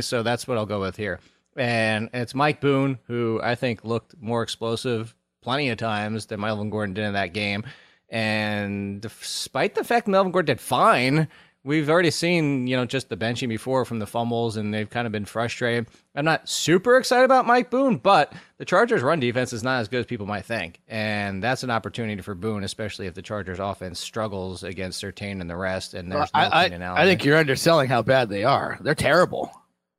so 0.00 0.22
that's 0.22 0.48
what 0.48 0.56
I'll 0.56 0.66
go 0.66 0.80
with 0.80 0.96
here. 0.96 1.20
And 1.54 2.08
it's 2.14 2.34
Mike 2.34 2.62
Boone, 2.62 2.98
who 3.08 3.40
I 3.42 3.56
think 3.56 3.84
looked 3.84 4.14
more 4.18 4.42
explosive 4.42 5.14
plenty 5.42 5.68
of 5.68 5.78
times 5.78 6.26
that 6.26 6.38
Melvin 6.38 6.70
Gordon 6.70 6.94
did 6.94 7.04
in 7.04 7.12
that 7.14 7.32
game. 7.34 7.64
And 8.08 9.00
despite 9.00 9.74
the 9.74 9.84
fact 9.84 10.08
Melvin 10.08 10.32
Gordon 10.32 10.56
did 10.56 10.60
fine, 10.60 11.28
we've 11.64 11.88
already 11.88 12.10
seen, 12.10 12.66
you 12.66 12.76
know, 12.76 12.84
just 12.84 13.08
the 13.08 13.16
benching 13.16 13.48
before 13.48 13.84
from 13.84 13.98
the 13.98 14.06
fumbles, 14.06 14.56
and 14.56 14.72
they've 14.72 14.88
kind 14.88 15.06
of 15.06 15.12
been 15.12 15.24
frustrated. 15.24 15.86
I'm 16.14 16.24
not 16.24 16.48
super 16.48 16.96
excited 16.96 17.24
about 17.24 17.46
Mike 17.46 17.70
Boone, 17.70 17.96
but 17.96 18.32
the 18.58 18.64
Chargers' 18.64 19.02
run 19.02 19.20
defense 19.20 19.52
is 19.52 19.62
not 19.62 19.80
as 19.80 19.88
good 19.88 20.00
as 20.00 20.06
people 20.06 20.26
might 20.26 20.44
think. 20.44 20.80
And 20.88 21.42
that's 21.42 21.62
an 21.62 21.70
opportunity 21.70 22.20
for 22.20 22.34
Boone, 22.34 22.64
especially 22.64 23.06
if 23.06 23.14
the 23.14 23.22
Chargers' 23.22 23.58
offense 23.58 24.00
struggles 24.00 24.62
against 24.62 25.02
Surtain 25.02 25.40
and 25.40 25.48
the 25.48 25.56
rest. 25.56 25.94
And 25.94 26.10
there's 26.10 26.30
well, 26.34 26.50
no 26.50 26.56
I, 26.56 26.64
I, 26.66 27.02
I 27.02 27.04
think 27.06 27.24
you're 27.24 27.38
underselling 27.38 27.88
how 27.88 28.02
bad 28.02 28.28
they 28.28 28.44
are. 28.44 28.78
They're 28.80 28.94
terrible. 28.94 29.50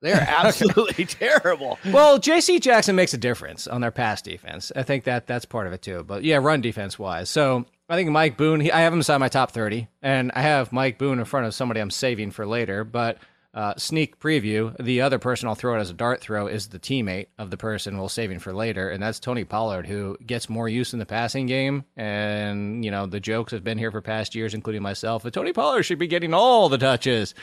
They're 0.04 0.16
absolutely 0.28 1.06
terrible. 1.06 1.80
Well, 1.86 2.20
J.C. 2.20 2.60
Jackson 2.60 2.96
makes 2.96 3.14
a 3.14 3.18
difference 3.18 3.68
on 3.68 3.80
their 3.80 3.90
pass 3.90 4.22
defense. 4.22 4.72
I 4.76 4.84
think 4.84 5.06
that 5.06 5.28
that's 5.28 5.46
part 5.46 5.66
of 5.66 5.72
it 5.72 5.82
too. 5.82 6.04
But 6.04 6.24
yeah, 6.24 6.38
run 6.38 6.60
defense 6.60 7.00
wise. 7.00 7.30
So 7.30 7.66
I 7.88 7.96
think 7.96 8.10
Mike 8.10 8.36
Boone. 8.36 8.60
He, 8.60 8.72
I 8.72 8.82
have 8.82 8.92
him 8.92 9.00
inside 9.00 9.20
my 9.20 9.30
top 9.30 9.52
thirty, 9.52 9.88
and 10.02 10.32
I 10.36 10.42
have 10.42 10.74
Mike 10.74 10.98
Boone 10.98 11.20
in 11.20 11.26
front 11.26 11.48
of 11.48 11.56
somebody 11.56 11.80
I'm 11.80 11.90
saving 11.90 12.32
for 12.32 12.46
later. 12.46 12.84
But 12.84 13.18
uh, 13.54 13.76
sneak 13.78 14.20
preview: 14.20 14.76
the 14.78 15.00
other 15.00 15.20
person 15.20 15.48
I'll 15.48 15.56
throw 15.56 15.78
it 15.78 15.80
as 15.80 15.90
a 15.90 15.94
dart 15.94 16.20
throw 16.20 16.48
is 16.48 16.68
the 16.68 16.80
teammate 16.80 17.28
of 17.38 17.50
the 17.50 17.58
person 17.58 17.98
we'll 17.98 18.10
saving 18.10 18.40
for 18.40 18.52
later, 18.52 18.90
and 18.90 19.02
that's 19.02 19.22
Tony 19.22 19.46
Pollard, 19.46 19.88
who 19.88 20.18
gets 20.26 20.50
more 20.50 20.68
use 20.68 20.92
in 20.92 21.00
the 21.00 21.06
passing 21.06 21.46
game. 21.46 21.86
And 21.96 22.84
you 22.84 22.92
know 22.92 23.06
the 23.06 23.22
jokes 23.22 23.54
have 23.54 23.64
been 23.64 23.78
here 23.78 23.92
for 23.92 24.02
past 24.02 24.36
years, 24.36 24.54
including 24.54 24.82
myself. 24.82 25.24
But 25.24 25.32
Tony 25.32 25.54
Pollard 25.54 25.84
should 25.84 26.00
be 26.00 26.08
getting 26.08 26.34
all 26.34 26.68
the 26.68 26.78
touches. 26.78 27.34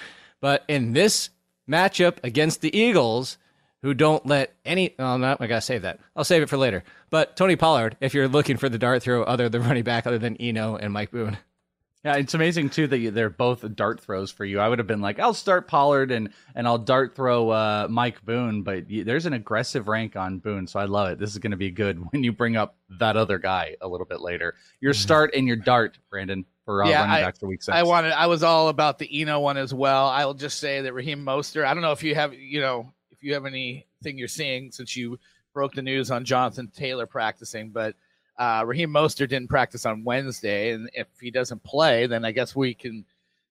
But 0.42 0.64
in 0.68 0.92
this 0.92 1.30
matchup 1.70 2.18
against 2.24 2.61
the 2.61 2.76
Eagles, 2.76 3.38
who 3.83 3.94
don't 3.94 4.26
let 4.26 4.54
any. 4.64 4.94
Oh, 4.98 5.16
no, 5.16 5.37
I 5.38 5.46
gotta 5.46 5.61
save 5.61 5.83
that. 5.83 6.00
I'll 6.14 6.24
save 6.24 6.42
it 6.42 6.48
for 6.48 6.56
later. 6.56 6.85
But 7.09 7.37
Tony 7.37 7.56
Pollard, 7.56 7.96
if 8.00 8.14
you're 8.14 8.28
looking 8.28 8.56
for 8.56 8.68
the 8.68 8.78
dart 8.78 9.02
throw 9.02 9.22
other 9.22 9.48
than 9.48 9.62
running 9.62 9.85
back, 9.85 10.06
other 10.06 10.18
than 10.18 10.37
Eno 10.37 10.76
and 10.76 10.92
Mike 10.92 11.11
Boone. 11.11 11.38
Yeah, 12.04 12.16
it's 12.16 12.33
amazing 12.33 12.70
too 12.70 12.87
that 12.87 13.14
they're 13.14 13.28
both 13.28 13.64
dart 13.76 14.00
throws 14.00 14.30
for 14.30 14.46
you. 14.46 14.59
I 14.59 14.68
would 14.70 14.78
have 14.78 14.87
been 14.87 15.02
like, 15.02 15.18
I'll 15.18 15.35
start 15.35 15.68
Pollard 15.68 16.11
and 16.11 16.30
and 16.54 16.66
I'll 16.66 16.78
dart 16.78 17.14
throw 17.14 17.50
uh, 17.50 17.88
Mike 17.90 18.24
Boone, 18.24 18.62
but 18.62 18.85
there's 18.88 19.26
an 19.26 19.35
aggressive 19.35 19.87
rank 19.87 20.16
on 20.16 20.38
Boone, 20.38 20.66
so 20.66 20.80
I 20.80 20.87
love 20.87 21.11
it. 21.11 21.18
This 21.18 21.30
is 21.30 21.38
going 21.38 21.50
to 21.50 21.59
be 21.59 21.70
good 21.70 21.98
when 22.11 22.24
you 22.24 22.33
bring 22.33 22.56
up 22.56 22.76
that 22.98 23.18
other 23.18 23.38
guy 23.38 23.76
a 23.83 23.88
little 23.88 24.06
bit 24.06 24.22
later. 24.22 24.54
Your 24.80 24.94
mm-hmm. 24.94 25.00
start 25.00 25.35
and 25.35 25.46
your 25.46 25.56
dart, 25.56 25.98
Brandon 26.09 26.46
for 26.70 26.85
uh, 26.85 26.88
yeah, 26.88 27.00
running 27.00 27.24
I, 27.24 27.33
for 27.33 27.46
week 27.48 27.62
six. 27.62 27.74
I 27.74 27.83
wanted. 27.83 28.12
I 28.12 28.26
was 28.26 28.44
all 28.44 28.68
about 28.68 28.98
the 28.98 29.09
Eno 29.20 29.40
one 29.40 29.56
as 29.56 29.74
well. 29.74 30.06
I 30.06 30.24
will 30.24 30.35
just 30.35 30.61
say 30.61 30.80
that 30.83 30.94
Raheem 30.94 31.24
Mostert. 31.24 31.64
I 31.64 31.74
don't 31.74 31.83
know 31.83 31.90
if 31.90 32.02
you 32.02 32.14
have, 32.14 32.33
you 32.33 32.61
know, 32.61 32.92
if 33.11 33.24
you 33.24 33.35
have 33.35 33.44
anything 33.44 34.16
you're 34.16 34.28
seeing 34.28 34.70
since 34.70 34.96
you 34.96 35.18
broke 35.52 35.74
the 35.74 35.83
news 35.83 36.12
on 36.12 36.24
Jonathan 36.24 36.68
Taylor 36.68 37.06
practicing, 37.06 37.70
but 37.70 37.96
uh, 38.38 38.62
Raheem 38.64 38.90
Mostert 38.90 39.30
didn't 39.30 39.48
practice 39.48 39.85
on 39.85 40.04
Wednesday, 40.04 40.70
and 40.70 40.88
if 40.92 41.09
he 41.20 41.33
doesn't 41.33 41.62
play, 41.64 42.06
then 42.06 42.24
I 42.24 42.30
guess 42.30 42.54
we 42.54 42.72
can 42.72 43.04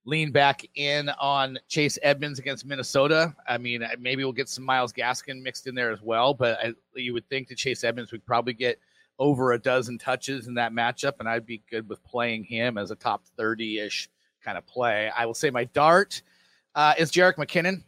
lean 0.05 0.31
back 0.31 0.65
in 0.75 1.09
on 1.19 1.59
Chase 1.67 1.99
Edmonds 2.01 2.39
against 2.39 2.65
Minnesota. 2.65 3.35
I 3.47 3.57
mean, 3.57 3.85
maybe 3.99 4.23
we'll 4.23 4.31
get 4.31 4.47
some 4.47 4.63
Myles 4.63 4.93
Gaskin 4.93 5.43
mixed 5.43 5.67
in 5.67 5.75
there 5.75 5.91
as 5.91 6.01
well, 6.01 6.33
but 6.33 6.57
I, 6.63 6.73
you 6.95 7.13
would 7.13 7.27
think 7.27 7.49
that 7.49 7.57
Chase 7.57 7.83
Edmonds 7.83 8.13
would 8.13 8.25
probably 8.25 8.53
get 8.53 8.79
over 9.19 9.51
a 9.51 9.59
dozen 9.59 9.97
touches 9.97 10.47
in 10.47 10.55
that 10.55 10.71
matchup, 10.71 11.13
and 11.19 11.27
I'd 11.27 11.45
be 11.45 11.61
good 11.69 11.87
with 11.87 12.03
playing 12.03 12.45
him 12.45 12.77
as 12.77 12.89
a 12.89 12.95
top 12.95 13.23
30 13.37 13.79
ish 13.79 14.09
kind 14.43 14.57
of 14.57 14.65
play. 14.65 15.11
I 15.15 15.25
will 15.25 15.33
say 15.33 15.49
my 15.49 15.65
dart 15.65 16.21
uh, 16.73 16.93
is 16.97 17.11
Jerick 17.11 17.35
McKinnon. 17.35 17.83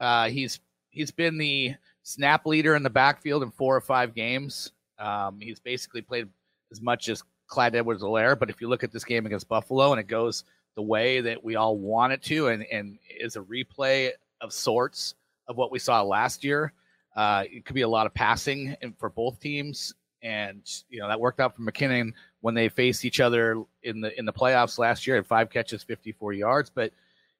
Uh, 0.00 0.28
he's 0.28 0.60
he's 0.88 1.10
been 1.10 1.36
the 1.36 1.74
snap 2.02 2.46
leader 2.46 2.74
in 2.74 2.82
the 2.82 2.90
backfield 2.90 3.42
in 3.42 3.50
four 3.50 3.76
or 3.76 3.80
five 3.80 4.14
games. 4.14 4.72
Um, 4.98 5.38
he's 5.38 5.60
basically 5.60 6.00
played 6.02 6.28
as 6.72 6.80
much 6.80 7.08
as 7.08 7.22
Clyde 7.46 7.74
Edwards-Helaire, 7.74 8.38
but 8.38 8.48
if 8.48 8.60
you 8.60 8.68
look 8.68 8.84
at 8.84 8.92
this 8.92 9.04
game 9.04 9.26
against 9.26 9.48
Buffalo 9.48 9.92
and 9.92 10.00
it 10.00 10.06
goes 10.06 10.44
the 10.76 10.82
way 10.82 11.20
that 11.20 11.42
we 11.42 11.56
all 11.56 11.76
want 11.76 12.12
it 12.12 12.22
to, 12.22 12.48
and 12.48 12.64
and 12.72 12.98
is 13.18 13.36
a 13.36 13.40
replay 13.40 14.10
of 14.40 14.52
sorts 14.52 15.14
of 15.48 15.56
what 15.56 15.70
we 15.70 15.78
saw 15.78 16.00
last 16.02 16.42
year. 16.42 16.72
Uh, 17.16 17.44
it 17.50 17.64
could 17.64 17.74
be 17.74 17.82
a 17.82 17.88
lot 17.88 18.06
of 18.06 18.14
passing 18.14 18.76
for 18.98 19.10
both 19.10 19.40
teams, 19.40 19.92
and 20.22 20.62
you 20.88 21.00
know 21.00 21.08
that 21.08 21.20
worked 21.20 21.40
out 21.40 21.56
for 21.56 21.62
McKinnon 21.62 22.12
when 22.40 22.54
they 22.54 22.68
faced 22.68 23.04
each 23.04 23.20
other 23.20 23.62
in 23.82 24.00
the 24.00 24.18
in 24.18 24.24
the 24.24 24.32
playoffs 24.32 24.78
last 24.78 25.06
year. 25.06 25.16
Had 25.16 25.26
five 25.26 25.50
catches, 25.50 25.82
fifty 25.82 26.12
four 26.12 26.32
yards, 26.32 26.70
but 26.70 26.92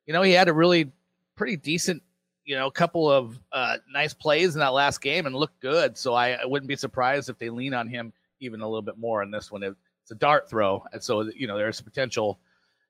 you 0.07 0.13
know 0.13 0.23
he 0.23 0.33
had 0.33 0.49
a 0.49 0.53
really 0.53 0.91
pretty 1.37 1.57
decent 1.57 2.03
you 2.51 2.57
know, 2.57 2.69
couple 2.69 3.09
of 3.09 3.39
uh, 3.53 3.77
nice 3.93 4.13
plays 4.13 4.55
in 4.57 4.61
that 4.61 4.73
last 4.73 5.01
game 5.01 5.27
and 5.27 5.37
looked 5.37 5.61
good. 5.61 5.97
So 5.97 6.15
I, 6.15 6.31
I, 6.33 6.47
wouldn't 6.47 6.69
be 6.69 6.75
surprised 6.75 7.29
if 7.29 7.39
they 7.39 7.49
lean 7.49 7.75
on 7.75 7.87
him 7.87 8.13
even 8.41 8.61
a 8.61 8.67
little 8.67 8.83
bit 8.83 8.99
more 8.99 9.23
in 9.23 9.31
this 9.31 9.53
one. 9.53 9.63
It's 9.63 10.11
a 10.11 10.17
dart 10.17 10.51
throw, 10.51 10.85
and 10.93 11.01
so 11.01 11.31
you 11.37 11.47
know 11.47 11.57
there's 11.57 11.81
potential. 11.81 12.41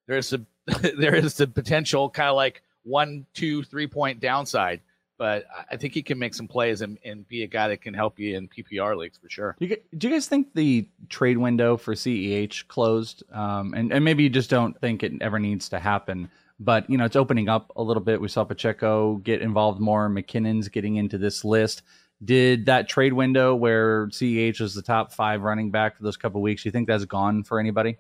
There's 0.07 0.33
a 0.33 0.41
there 0.99 1.15
is 1.15 1.35
the 1.35 1.47
potential 1.47 2.09
kind 2.09 2.31
of 2.31 2.37
like 2.37 2.63
one, 2.85 3.27
two, 3.35 3.63
three 3.65 3.87
point 3.87 4.21
downside. 4.21 4.81
But 5.21 5.45
I 5.71 5.77
think 5.77 5.93
he 5.93 6.03
can 6.03 6.19
make 6.19 6.33
some 6.33 6.49
plays 6.49 6.81
and, 6.81 6.99
and 7.05 7.29
be 7.29 7.43
a 7.43 7.47
guy 7.47 7.69
that 7.69 7.83
can 7.83 7.93
help 7.93 8.19
you 8.19 8.39
in 8.39 8.49
PPR 8.49 8.97
leagues 8.97 9.19
for 9.19 9.29
sure. 9.29 9.55
Do 9.61 9.67
you, 9.67 9.77
do 9.99 10.09
you 10.09 10.15
guys 10.15 10.27
think 10.27 10.55
the 10.55 10.89
trade 11.11 11.37
window 11.37 11.77
for 11.77 11.93
CEH 11.93 12.69
closed? 12.69 13.23
Um, 13.31 13.75
and, 13.75 13.93
and 13.93 14.03
maybe 14.03 14.23
you 14.23 14.31
just 14.31 14.49
don't 14.49 14.81
think 14.81 15.03
it 15.03 15.13
ever 15.21 15.39
needs 15.39 15.69
to 15.69 15.79
happen 15.79 16.31
but 16.63 16.89
you 16.91 16.99
know 16.99 17.07
it's 17.07 17.17
opening 17.17 17.49
up 17.49 17.73
a 17.75 17.83
little 17.83 18.03
bit. 18.03 18.21
We 18.21 18.29
saw 18.29 18.45
Pacheco 18.45 19.17
get 19.17 19.41
involved 19.41 19.81
more. 19.81 20.11
McKinnon's 20.11 20.69
getting 20.69 20.97
into 20.97 21.17
this 21.17 21.43
list. 21.43 21.83
Did 22.23 22.67
that 22.67 22.87
trade 22.87 23.15
window 23.15 23.55
where 23.55 24.09
CEH 24.09 24.61
was 24.61 24.75
the 24.75 24.83
top 24.83 25.11
five 25.11 25.41
running 25.41 25.71
back 25.71 25.97
for 25.97 26.03
those 26.03 26.19
couple 26.19 26.43
weeks? 26.43 26.67
You 26.67 26.71
think 26.71 26.87
that's 26.87 27.07
gone 27.07 27.45
for 27.45 27.59
anybody? 27.59 27.97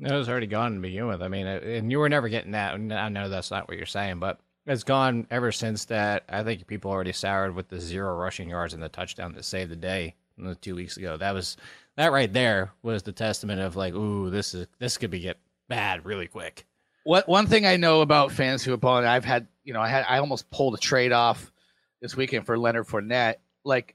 It 0.00 0.12
was 0.12 0.28
already 0.28 0.48
gone 0.48 0.74
to 0.74 0.80
begin 0.80 1.06
with. 1.06 1.22
I 1.22 1.28
mean, 1.28 1.46
and 1.46 1.90
you 1.90 2.00
were 2.00 2.08
never 2.08 2.28
getting 2.28 2.50
that. 2.50 2.74
I 2.74 3.08
know 3.08 3.28
that's 3.28 3.52
not 3.52 3.68
what 3.68 3.76
you're 3.76 3.86
saying, 3.86 4.18
but 4.18 4.40
it's 4.66 4.84
gone 4.84 5.26
ever 5.30 5.52
since 5.52 5.84
that. 5.86 6.24
I 6.28 6.42
think 6.42 6.66
people 6.66 6.90
already 6.90 7.12
soured 7.12 7.54
with 7.54 7.68
the 7.68 7.80
zero 7.80 8.16
rushing 8.16 8.50
yards 8.50 8.74
and 8.74 8.82
the 8.82 8.88
touchdown 8.88 9.32
that 9.34 9.44
saved 9.44 9.70
the 9.70 9.76
day 9.76 10.14
two 10.60 10.74
weeks 10.74 10.96
ago. 10.96 11.16
That 11.16 11.32
was 11.32 11.56
that 11.96 12.12
right 12.12 12.32
there 12.32 12.72
was 12.82 13.02
the 13.02 13.12
testament 13.12 13.60
of 13.60 13.76
like, 13.76 13.94
ooh, 13.94 14.30
this 14.30 14.54
is 14.54 14.66
this 14.78 14.98
could 14.98 15.10
be 15.10 15.20
get 15.20 15.38
bad 15.68 16.04
really 16.04 16.26
quick. 16.26 16.66
What 17.04 17.28
one 17.28 17.46
thing 17.46 17.66
I 17.66 17.76
know 17.76 18.00
about 18.00 18.32
fantasy 18.32 18.70
football, 18.70 18.98
and 18.98 19.06
I've 19.06 19.24
had, 19.24 19.46
you 19.64 19.72
know, 19.72 19.80
I 19.80 19.88
had 19.88 20.04
I 20.08 20.18
almost 20.18 20.50
pulled 20.50 20.74
a 20.74 20.78
trade 20.78 21.12
off 21.12 21.52
this 22.00 22.16
weekend 22.16 22.46
for 22.46 22.58
Leonard 22.58 22.86
Fournette. 22.86 23.36
Like 23.64 23.94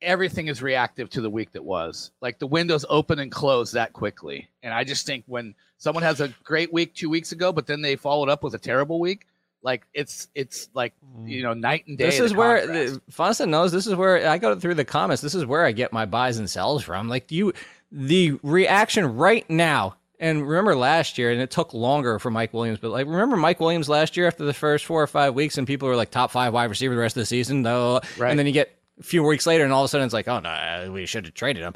everything 0.00 0.48
is 0.48 0.62
reactive 0.62 1.10
to 1.10 1.20
the 1.20 1.30
week 1.30 1.52
that 1.52 1.64
was. 1.64 2.10
Like 2.20 2.38
the 2.38 2.46
windows 2.46 2.84
open 2.88 3.18
and 3.18 3.30
close 3.30 3.72
that 3.72 3.92
quickly. 3.92 4.48
And 4.62 4.72
I 4.72 4.84
just 4.84 5.06
think 5.06 5.24
when 5.26 5.54
someone 5.78 6.02
has 6.02 6.20
a 6.20 6.34
great 6.44 6.72
week 6.72 6.94
two 6.94 7.10
weeks 7.10 7.32
ago, 7.32 7.52
but 7.52 7.66
then 7.66 7.82
they 7.82 7.96
followed 7.96 8.28
up 8.28 8.42
with 8.42 8.54
a 8.54 8.58
terrible 8.58 9.00
week, 9.00 9.26
like 9.62 9.86
it's 9.94 10.28
it's 10.34 10.68
like 10.74 10.92
you 11.24 11.40
mm. 11.40 11.42
know 11.44 11.54
night 11.54 11.86
and 11.86 11.96
day. 11.96 12.06
This 12.06 12.20
is 12.20 12.34
where 12.34 12.66
the, 12.66 13.00
Funston 13.10 13.50
knows. 13.50 13.72
This 13.72 13.86
is 13.86 13.94
where 13.94 14.28
I 14.28 14.38
go 14.38 14.58
through 14.58 14.74
the 14.74 14.84
comments. 14.84 15.22
This 15.22 15.34
is 15.34 15.46
where 15.46 15.64
I 15.64 15.72
get 15.72 15.92
my 15.92 16.04
buys 16.04 16.38
and 16.38 16.48
sells 16.48 16.82
from. 16.82 17.08
Like 17.08 17.30
you, 17.30 17.52
the 17.90 18.38
reaction 18.42 19.16
right 19.16 19.48
now 19.48 19.96
and 20.22 20.48
remember 20.48 20.76
last 20.76 21.18
year, 21.18 21.32
and 21.32 21.40
it 21.40 21.50
took 21.50 21.74
longer 21.74 22.20
for 22.20 22.30
Mike 22.30 22.54
Williams, 22.54 22.78
but 22.80 22.92
like 22.92 23.06
remember 23.06 23.36
Mike 23.36 23.58
Williams 23.58 23.88
last 23.88 24.16
year 24.16 24.28
after 24.28 24.44
the 24.44 24.54
first 24.54 24.86
four 24.86 25.02
or 25.02 25.08
five 25.08 25.34
weeks, 25.34 25.58
and 25.58 25.66
people 25.66 25.88
were 25.88 25.96
like 25.96 26.12
top 26.12 26.30
five 26.30 26.52
wide 26.52 26.70
receiver 26.70 26.94
the 26.94 27.00
rest 27.00 27.16
of 27.16 27.22
the 27.22 27.26
season, 27.26 27.62
though. 27.62 28.00
Right. 28.16 28.30
And 28.30 28.38
then 28.38 28.46
you 28.46 28.52
get 28.52 28.70
a 29.00 29.02
few 29.02 29.24
weeks 29.24 29.46
later, 29.46 29.64
and 29.64 29.72
all 29.72 29.82
of 29.82 29.86
a 29.86 29.88
sudden 29.88 30.04
it's 30.04 30.14
like, 30.14 30.28
oh 30.28 30.38
no, 30.38 30.90
we 30.92 31.06
should 31.06 31.24
have 31.24 31.34
traded 31.34 31.64
him. 31.64 31.74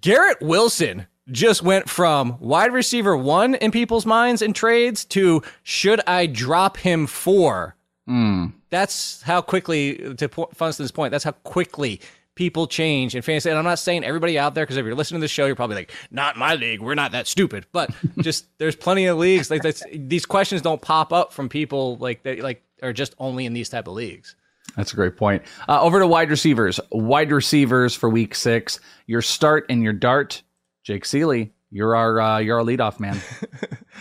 Garrett 0.00 0.40
Wilson 0.40 1.06
just 1.30 1.62
went 1.62 1.88
from 1.88 2.36
wide 2.40 2.72
receiver 2.72 3.16
one 3.16 3.54
in 3.54 3.70
people's 3.70 4.06
minds 4.06 4.42
in 4.42 4.52
trades 4.52 5.04
to 5.06 5.42
should 5.62 6.00
I 6.06 6.26
drop 6.26 6.76
him 6.78 7.06
for? 7.06 7.76
Mm. 8.08 8.52
That's 8.70 9.22
how 9.22 9.40
quickly, 9.40 9.96
to 10.14 10.28
Funston's 10.28 10.90
point, 10.90 11.10
that's 11.10 11.24
how 11.24 11.32
quickly 11.32 12.00
people 12.34 12.66
change 12.66 13.14
in 13.14 13.22
fantasy. 13.22 13.50
And 13.50 13.58
I'm 13.58 13.64
not 13.64 13.78
saying 13.78 14.04
everybody 14.04 14.38
out 14.38 14.54
there, 14.54 14.64
because 14.64 14.76
if 14.76 14.84
you're 14.84 14.94
listening 14.94 15.20
to 15.20 15.24
the 15.24 15.28
show, 15.28 15.46
you're 15.46 15.56
probably 15.56 15.76
like, 15.76 15.92
not 16.10 16.36
my 16.36 16.54
league. 16.54 16.80
We're 16.80 16.94
not 16.94 17.12
that 17.12 17.26
stupid. 17.26 17.66
But 17.72 17.90
just 18.20 18.46
there's 18.58 18.76
plenty 18.76 19.06
of 19.06 19.18
leagues 19.18 19.50
like 19.50 19.62
that's, 19.62 19.82
these 19.92 20.24
questions 20.24 20.62
don't 20.62 20.80
pop 20.80 21.12
up 21.12 21.32
from 21.32 21.48
people 21.48 21.96
like 21.96 22.22
that, 22.22 22.40
like 22.40 22.62
are 22.82 22.92
just 22.92 23.14
only 23.18 23.44
in 23.44 23.54
these 23.54 23.68
type 23.68 23.88
of 23.88 23.94
leagues. 23.94 24.36
That's 24.76 24.92
a 24.92 24.96
great 24.96 25.16
point. 25.16 25.42
Uh, 25.68 25.82
over 25.82 25.98
to 25.98 26.06
wide 26.06 26.30
receivers. 26.30 26.78
Wide 26.92 27.32
receivers 27.32 27.94
for 27.94 28.08
week 28.08 28.34
six. 28.34 28.80
Your 29.06 29.22
start 29.22 29.66
and 29.68 29.82
your 29.82 29.92
dart. 29.92 30.42
Jake 30.84 31.04
Ciely, 31.04 31.50
you're 31.70 31.94
our 31.94 32.20
uh, 32.20 32.38
you're 32.38 32.58
our 32.58 32.64
leadoff 32.64 32.98
man. 33.00 33.20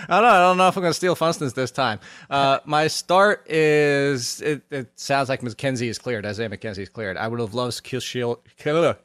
I 0.08 0.22
don't 0.22 0.24
know. 0.24 0.30
I 0.30 0.40
don't 0.40 0.58
know 0.58 0.68
if 0.68 0.78
I'm 0.78 0.82
going 0.82 0.92
to 0.92 0.98
steal 0.98 1.16
Funston's 1.16 1.54
this 1.54 1.72
time. 1.72 2.00
Uh, 2.30 2.60
my 2.66 2.88
start 2.88 3.50
is 3.50 4.42
it, 4.42 4.62
it, 4.70 4.92
sounds 4.96 5.28
like 5.28 5.42
McKenzie 5.42 5.88
is 5.88 5.98
cleared. 5.98 6.26
Isaiah 6.26 6.50
McKenzie 6.50 6.80
is 6.80 6.90
cleared. 6.90 7.18
I 7.18 7.28
would 7.28 7.40
have 7.40 7.54
loved 7.54 7.84
Khalil. 7.84 8.42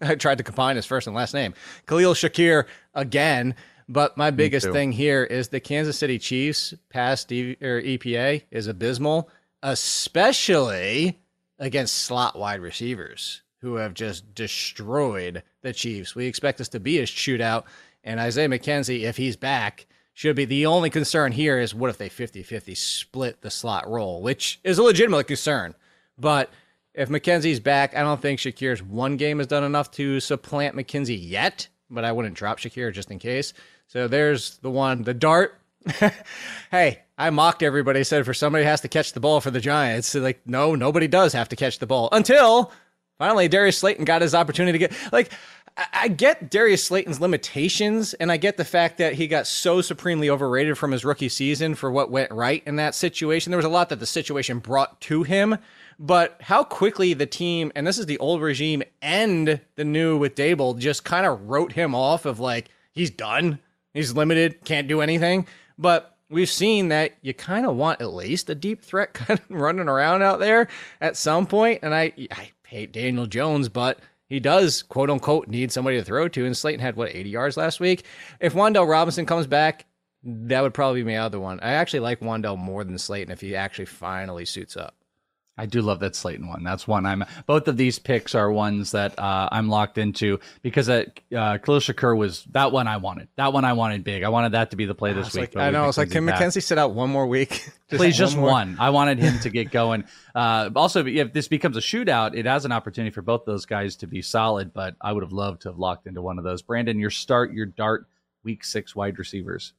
I 0.01 0.15
tried 0.15 0.39
to 0.39 0.45
combine 0.45 0.77
his 0.77 0.87
first 0.87 1.07
and 1.07 1.17
last 1.17 1.35
name. 1.35 1.55
Khalil 1.87 2.15
Shakir 2.15 2.67
again. 2.95 3.55
But 3.89 4.17
my 4.17 4.31
biggest 4.31 4.71
thing 4.71 4.93
here 4.93 5.25
is 5.25 5.49
the 5.49 5.61
Kansas 5.61 5.99
City 5.99 6.19
Chiefs 6.19 6.73
or 6.73 7.83
EPA 7.83 8.43
is 8.51 8.67
abysmal, 8.67 9.29
especially 9.63 11.19
against 11.63 11.95
slot 11.95 12.37
wide 12.37 12.61
receivers 12.61 13.41
who 13.61 13.77
have 13.77 13.95
just 13.95 14.35
destroyed 14.35 15.45
the 15.63 15.73
Chiefs. 15.73 16.17
We 16.17 16.27
expect 16.27 16.59
this 16.59 16.69
to 16.71 16.81
be 16.81 16.99
a 16.99 17.05
shootout, 17.05 17.65
and 18.03 18.19
Isaiah 18.19 18.49
McKenzie, 18.49 19.03
if 19.03 19.17
he's 19.17 19.37
back, 19.37 19.87
should 20.13 20.35
be. 20.35 20.45
The 20.45 20.67
only 20.67 20.91
concern 20.91 21.31
here 21.31 21.61
is 21.61 21.73
what 21.73 21.89
if 21.89 21.99
they 21.99 22.09
50 22.09 22.43
50 22.43 22.75
split 22.75 23.41
the 23.41 23.51
slot 23.51 23.89
role, 23.89 24.21
which 24.21 24.61
is 24.65 24.79
a 24.79 24.83
legitimate 24.83 25.29
concern. 25.29 25.77
But 26.19 26.51
if 26.95 27.09
McKenzie's 27.09 27.61
back, 27.61 27.97
I 27.97 28.03
don't 28.03 28.21
think 28.21 28.41
Shakir's 28.41 28.83
one 28.83 29.17
game 29.17 29.39
has 29.39 29.47
done 29.47 29.63
enough 29.63 29.93
to 29.93 30.19
supplant 30.19 30.75
McKenzie 30.75 31.19
yet, 31.19 31.69
but 31.89 32.05
I 32.05 32.11
wouldn't 32.11 32.35
drop 32.35 32.59
Shakir 32.59 32.93
just 32.93 33.13
in 33.13 33.21
case. 33.21 33.55
So 33.87 34.09
there's 34.09 34.59
the 34.59 34.71
one, 34.71 35.03
the 35.03 35.15
dart. 35.15 35.62
hey, 36.71 37.03
I 37.19 37.31
mocked 37.31 37.63
everybody, 37.63 38.05
said 38.05 38.25
for 38.25 38.35
somebody 38.35 38.65
has 38.65 38.81
to 38.83 38.89
catch 38.89 39.13
the 39.13 39.21
ball 39.21 39.41
for 39.41 39.51
the 39.51 39.61
Giants. 39.61 40.15
Like, 40.15 40.41
no, 40.47 40.75
nobody 40.75 41.09
does 41.09 41.33
have 41.33 41.49
to 41.51 41.57
catch 41.57 41.79
the 41.79 41.87
ball 41.87 42.09
until 42.13 42.73
finally 43.19 43.49
Darius 43.49 43.79
Slayton 43.79 44.05
got 44.05 44.23
his 44.23 44.35
opportunity 44.35 44.79
to 44.79 44.89
get 44.89 45.13
like 45.13 45.31
I 45.77 46.09
get 46.09 46.51
Darius 46.51 46.85
Slayton's 46.85 47.21
limitations, 47.21 48.13
and 48.15 48.31
I 48.31 48.37
get 48.37 48.59
the 48.59 48.65
fact 48.65 48.99
that 48.99 49.15
he 49.15 49.27
got 49.27 49.47
so 49.47 49.81
supremely 49.81 50.29
overrated 50.29 50.77
from 50.77 50.93
his 50.93 51.05
rookie 51.05 51.31
season 51.31 51.75
for 51.75 51.91
what 51.91 52.11
went 52.11 52.31
right 52.31 52.63
in 52.67 52.77
that 52.77 52.95
situation. 52.95 53.51
There 53.51 53.57
was 53.57 53.65
a 53.65 53.71
lot 53.71 53.89
that 53.89 53.99
the 53.99 54.07
situation 54.07 54.59
brought 54.59 55.01
to 55.03 55.23
him, 55.23 55.57
but 55.99 56.37
how 56.43 56.63
quickly 56.63 57.15
the 57.15 57.25
team, 57.27 57.73
and 57.75 57.87
this 57.87 57.99
is 57.99 58.05
the 58.05 58.19
old 58.19 58.43
regime 58.43 58.83
and 59.01 59.61
the 59.77 59.85
new 59.85 60.19
with 60.19 60.35
Daboll, 60.35 60.79
just 60.79 61.05
kind 61.05 61.25
of 61.25 61.49
wrote 61.49 61.73
him 61.73 61.95
off 61.95 62.27
of 62.27 62.39
like, 62.39 62.69
he's 62.93 63.11
done, 63.11 63.59
he's 63.95 64.15
limited, 64.15 64.65
can't 64.67 64.89
do 64.89 65.01
anything. 65.01 65.47
But 65.79 66.17
we've 66.31 66.51
seen 66.51 66.89
that 66.89 67.13
you 67.23 67.35
kind 67.35 67.67
of 67.67 67.77
want 67.77 68.01
at 68.01 68.13
least 68.13 68.51
a 68.51 68.55
deep 68.55 68.83
threat 68.83 69.15
kind 69.15 69.39
of 69.39 69.51
running 69.51 69.89
around 69.89 70.23
out 70.23 70.41
there 70.41 70.69
at 71.01 71.17
some 71.17 71.47
point. 71.47 71.81
And 71.83 71.95
I, 71.95 72.13
I 72.31 72.51
hate 72.67 72.93
Daniel 72.93 73.27
Jones, 73.27 73.69
but 73.69 74.01
he 74.29 74.41
does 74.41 74.83
quote 74.83 75.11
unquote 75.11 75.49
need 75.49 75.71
somebody 75.71 75.99
to 75.99 76.05
throw 76.05 76.29
to. 76.29 76.47
And 76.47 76.57
Slayton 76.57 76.81
had 76.81 76.97
what 76.97 77.15
80 77.15 77.31
yards 77.31 77.57
last 77.57 77.81
week. 77.81 78.05
If 78.41 78.55
Wan'Dale 78.55 78.89
Robinson 78.89 79.27
comes 79.27 79.47
back, 79.47 79.87
that 80.25 80.63
would 80.63 80.75
probably 80.75 81.03
be 81.03 81.11
my 81.13 81.19
other 81.19 81.41
one. 81.41 81.61
I 81.61 81.73
actually 81.73 82.01
like 82.01 82.21
Wan'Dale 82.21 82.59
more 82.59 82.85
than 82.85 82.99
Slayton 82.99 83.33
if 83.33 83.41
he 83.41 83.55
actually 83.55 83.87
finally 83.87 84.45
suits 84.45 84.77
up. 84.77 84.95
I 85.63 85.67
do 85.67 85.81
love 85.81 86.01
that 86.01 86.17
Slayton 86.17 86.49
one. 86.49 86.65
That's 86.65 86.89
one 86.89 87.07
I'm. 87.07 87.25
Both 87.47 87.69
of 87.69 87.77
these 87.77 88.01
picks 88.01 88.35
are 88.35 88.51
ones 88.51 88.91
that 88.91 89.17
uh, 89.17 89.49
I'm 89.53 89.69
locked 89.69 89.97
into 89.97 90.41
because 90.61 90.89
uh, 90.89 91.05
uh, 91.33 91.59
Khalil 91.59 91.79
Shakir 91.79 92.19
was 92.19 92.43
that 92.51 92.73
one 92.73 92.89
I 92.89 92.97
wanted. 92.97 93.29
That 93.37 93.53
one 93.53 93.65
I 93.65 93.75
wanted 93.75 94.03
big. 94.03 94.25
I 94.25 94.31
wanted 94.31 94.53
that 94.53 94.73
to 94.73 94.77
be 94.77 94.87
the 94.87 94.95
play 94.97 95.13
this 95.13 95.33
week. 95.33 95.55
Like, 95.55 95.65
I 95.65 95.71
know. 95.71 95.89
It's 95.89 95.99
like, 95.99 96.11
can 96.11 96.27
McKenzie 96.27 96.65
sit 96.65 96.79
out 96.79 96.95
one 96.95 97.11
more 97.11 97.29
week? 97.29 97.51
just 97.91 98.01
Please, 98.01 98.19
just 98.19 98.37
one, 98.37 98.51
one. 98.51 98.77
I 98.81 98.91
wanted 98.91 99.21
him 99.21 99.39
to 99.39 99.51
get 99.51 99.71
going. 99.71 100.03
Uh, 100.35 100.71
also, 100.75 101.07
if 101.07 101.33
this 101.33 101.47
becomes 101.47 101.77
a 101.77 101.81
shootout, 101.81 102.37
it 102.37 102.47
has 102.47 102.65
an 102.65 102.73
opportunity 102.73 103.15
for 103.15 103.23
both 103.23 103.45
those 103.45 103.65
guys 103.65 103.95
to 103.97 104.09
be 104.09 104.21
solid. 104.21 104.75
But 104.75 104.97
I 105.01 105.13
would 105.13 105.23
have 105.23 105.33
loved 105.33 105.63
to 105.63 105.69
have 105.69 105.79
locked 105.79 106.09
into 106.09 106.23
one 106.23 106.39
of 106.39 106.45
those. 106.45 106.61
Brandon, 106.63 106.99
your 106.99 107.11
start, 107.11 107.53
your 107.53 107.67
dart, 107.67 108.09
week 108.43 108.65
six 108.65 108.97
wide 108.97 109.17
receivers. 109.17 109.75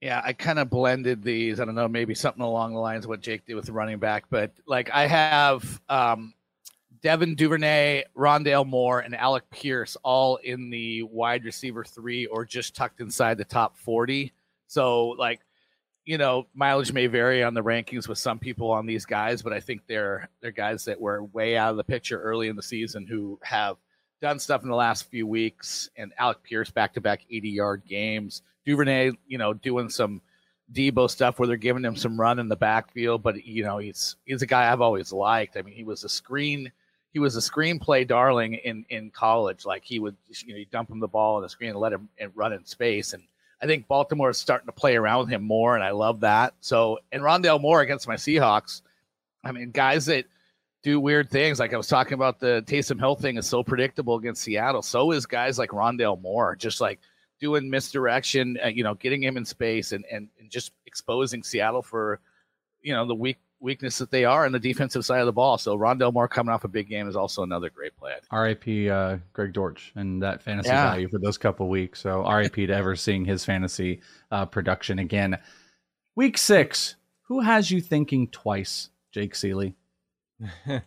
Yeah, 0.00 0.20
I 0.24 0.32
kind 0.32 0.58
of 0.58 0.70
blended 0.70 1.22
these. 1.22 1.58
I 1.58 1.64
don't 1.64 1.74
know, 1.74 1.88
maybe 1.88 2.14
something 2.14 2.42
along 2.42 2.72
the 2.72 2.80
lines 2.80 3.04
of 3.04 3.08
what 3.08 3.20
Jake 3.20 3.46
did 3.46 3.54
with 3.54 3.66
the 3.66 3.72
running 3.72 3.98
back, 3.98 4.26
but 4.30 4.52
like 4.66 4.90
I 4.90 5.06
have 5.08 5.80
um, 5.88 6.34
Devin 7.02 7.34
Duvernay, 7.34 8.04
Rondale 8.16 8.66
Moore, 8.66 9.00
and 9.00 9.14
Alec 9.14 9.48
Pierce 9.50 9.96
all 10.02 10.36
in 10.36 10.70
the 10.70 11.02
wide 11.04 11.44
receiver 11.44 11.84
three 11.84 12.26
or 12.26 12.44
just 12.44 12.74
tucked 12.74 13.00
inside 13.00 13.38
the 13.38 13.44
top 13.44 13.76
40. 13.76 14.32
So, 14.66 15.08
like, 15.08 15.40
you 16.04 16.18
know, 16.18 16.46
mileage 16.54 16.92
may 16.92 17.06
vary 17.06 17.42
on 17.42 17.54
the 17.54 17.62
rankings 17.62 18.08
with 18.08 18.18
some 18.18 18.38
people 18.38 18.70
on 18.70 18.86
these 18.86 19.04
guys, 19.04 19.42
but 19.42 19.52
I 19.52 19.60
think 19.60 19.82
they're 19.86 20.28
they're 20.40 20.50
guys 20.50 20.84
that 20.86 21.00
were 21.00 21.24
way 21.24 21.56
out 21.56 21.70
of 21.70 21.76
the 21.76 21.84
picture 21.84 22.20
early 22.20 22.48
in 22.48 22.56
the 22.56 22.62
season 22.62 23.06
who 23.06 23.38
have 23.42 23.76
done 24.22 24.38
stuff 24.38 24.62
in 24.62 24.68
the 24.68 24.74
last 24.74 25.10
few 25.10 25.26
weeks. 25.26 25.90
And 25.96 26.12
Alec 26.18 26.42
Pierce 26.42 26.70
back 26.70 26.94
to 26.94 27.00
back 27.00 27.26
80 27.30 27.50
yard 27.50 27.82
games. 27.86 28.42
Duvernay, 28.68 29.12
you 29.26 29.38
know, 29.38 29.54
doing 29.54 29.88
some 29.88 30.20
Deebo 30.72 31.10
stuff 31.10 31.38
where 31.38 31.48
they're 31.48 31.56
giving 31.56 31.84
him 31.84 31.96
some 31.96 32.20
run 32.20 32.38
in 32.38 32.48
the 32.48 32.56
backfield, 32.56 33.22
but 33.22 33.44
you 33.44 33.64
know, 33.64 33.78
he's 33.78 34.16
he's 34.26 34.42
a 34.42 34.46
guy 34.46 34.70
I've 34.70 34.82
always 34.82 35.12
liked. 35.12 35.56
I 35.56 35.62
mean, 35.62 35.74
he 35.74 35.84
was 35.84 36.04
a 36.04 36.08
screen 36.08 36.70
he 37.12 37.18
was 37.18 37.36
a 37.36 37.40
screenplay 37.40 38.06
darling 38.06 38.54
in 38.54 38.84
in 38.90 39.10
college. 39.10 39.64
Like 39.64 39.84
he 39.84 39.98
would 39.98 40.16
you 40.44 40.52
know, 40.52 40.58
you 40.58 40.66
dump 40.66 40.90
him 40.90 41.00
the 41.00 41.08
ball 41.08 41.36
on 41.36 41.42
the 41.42 41.48
screen 41.48 41.70
and 41.70 41.78
let 41.78 41.92
him 41.92 42.08
and 42.18 42.30
run 42.34 42.52
in 42.52 42.64
space. 42.64 43.12
And 43.12 43.22
I 43.62 43.66
think 43.66 43.88
Baltimore 43.88 44.30
is 44.30 44.38
starting 44.38 44.66
to 44.66 44.72
play 44.72 44.96
around 44.96 45.20
with 45.20 45.30
him 45.30 45.42
more, 45.42 45.74
and 45.74 45.82
I 45.82 45.90
love 45.90 46.20
that. 46.20 46.54
So 46.60 46.98
and 47.12 47.22
Rondale 47.22 47.60
Moore 47.60 47.80
against 47.80 48.08
my 48.08 48.16
Seahawks. 48.16 48.82
I 49.44 49.52
mean, 49.52 49.70
guys 49.70 50.06
that 50.06 50.26
do 50.82 51.00
weird 51.00 51.30
things. 51.30 51.58
Like 51.58 51.72
I 51.72 51.76
was 51.76 51.88
talking 51.88 52.14
about 52.14 52.38
the 52.38 52.62
Taysom 52.66 52.98
Hill 52.98 53.16
thing 53.16 53.36
is 53.36 53.46
so 53.46 53.62
predictable 53.62 54.16
against 54.16 54.42
Seattle. 54.42 54.82
So 54.82 55.10
is 55.12 55.26
guys 55.26 55.58
like 55.58 55.70
Rondale 55.70 56.20
Moore, 56.20 56.56
just 56.56 56.80
like 56.80 57.00
doing 57.40 57.70
misdirection, 57.70 58.58
uh, 58.64 58.68
you 58.68 58.82
know, 58.82 58.94
getting 58.94 59.22
him 59.22 59.36
in 59.36 59.44
space 59.44 59.92
and, 59.92 60.04
and, 60.10 60.28
and 60.38 60.50
just 60.50 60.72
exposing 60.86 61.42
Seattle 61.42 61.82
for, 61.82 62.20
you 62.82 62.92
know, 62.92 63.06
the 63.06 63.14
weak 63.14 63.38
weakness 63.60 63.98
that 63.98 64.10
they 64.10 64.24
are 64.24 64.46
in 64.46 64.52
the 64.52 64.58
defensive 64.58 65.04
side 65.04 65.20
of 65.20 65.26
the 65.26 65.32
ball. 65.32 65.58
So 65.58 65.76
Rondale 65.76 66.12
Moore 66.12 66.28
coming 66.28 66.52
off 66.52 66.64
a 66.64 66.68
big 66.68 66.88
game 66.88 67.08
is 67.08 67.16
also 67.16 67.42
another 67.42 67.70
great 67.70 67.96
play. 67.96 68.12
RIP 68.32 68.90
uh, 68.90 69.16
Greg 69.32 69.52
Dortch 69.52 69.92
and 69.96 70.22
that 70.22 70.42
fantasy 70.42 70.68
yeah. 70.68 70.90
value 70.90 71.08
for 71.08 71.18
those 71.18 71.38
couple 71.38 71.68
weeks. 71.68 72.00
So 72.00 72.28
RIP 72.28 72.54
to 72.54 72.70
ever 72.70 72.94
seeing 72.96 73.24
his 73.24 73.44
fantasy 73.44 74.00
uh, 74.30 74.46
production 74.46 74.98
again. 74.98 75.38
Week 76.14 76.38
six, 76.38 76.96
who 77.22 77.40
has 77.40 77.70
you 77.70 77.80
thinking 77.80 78.28
twice, 78.28 78.90
Jake 79.12 79.34
Ciely? 79.34 79.74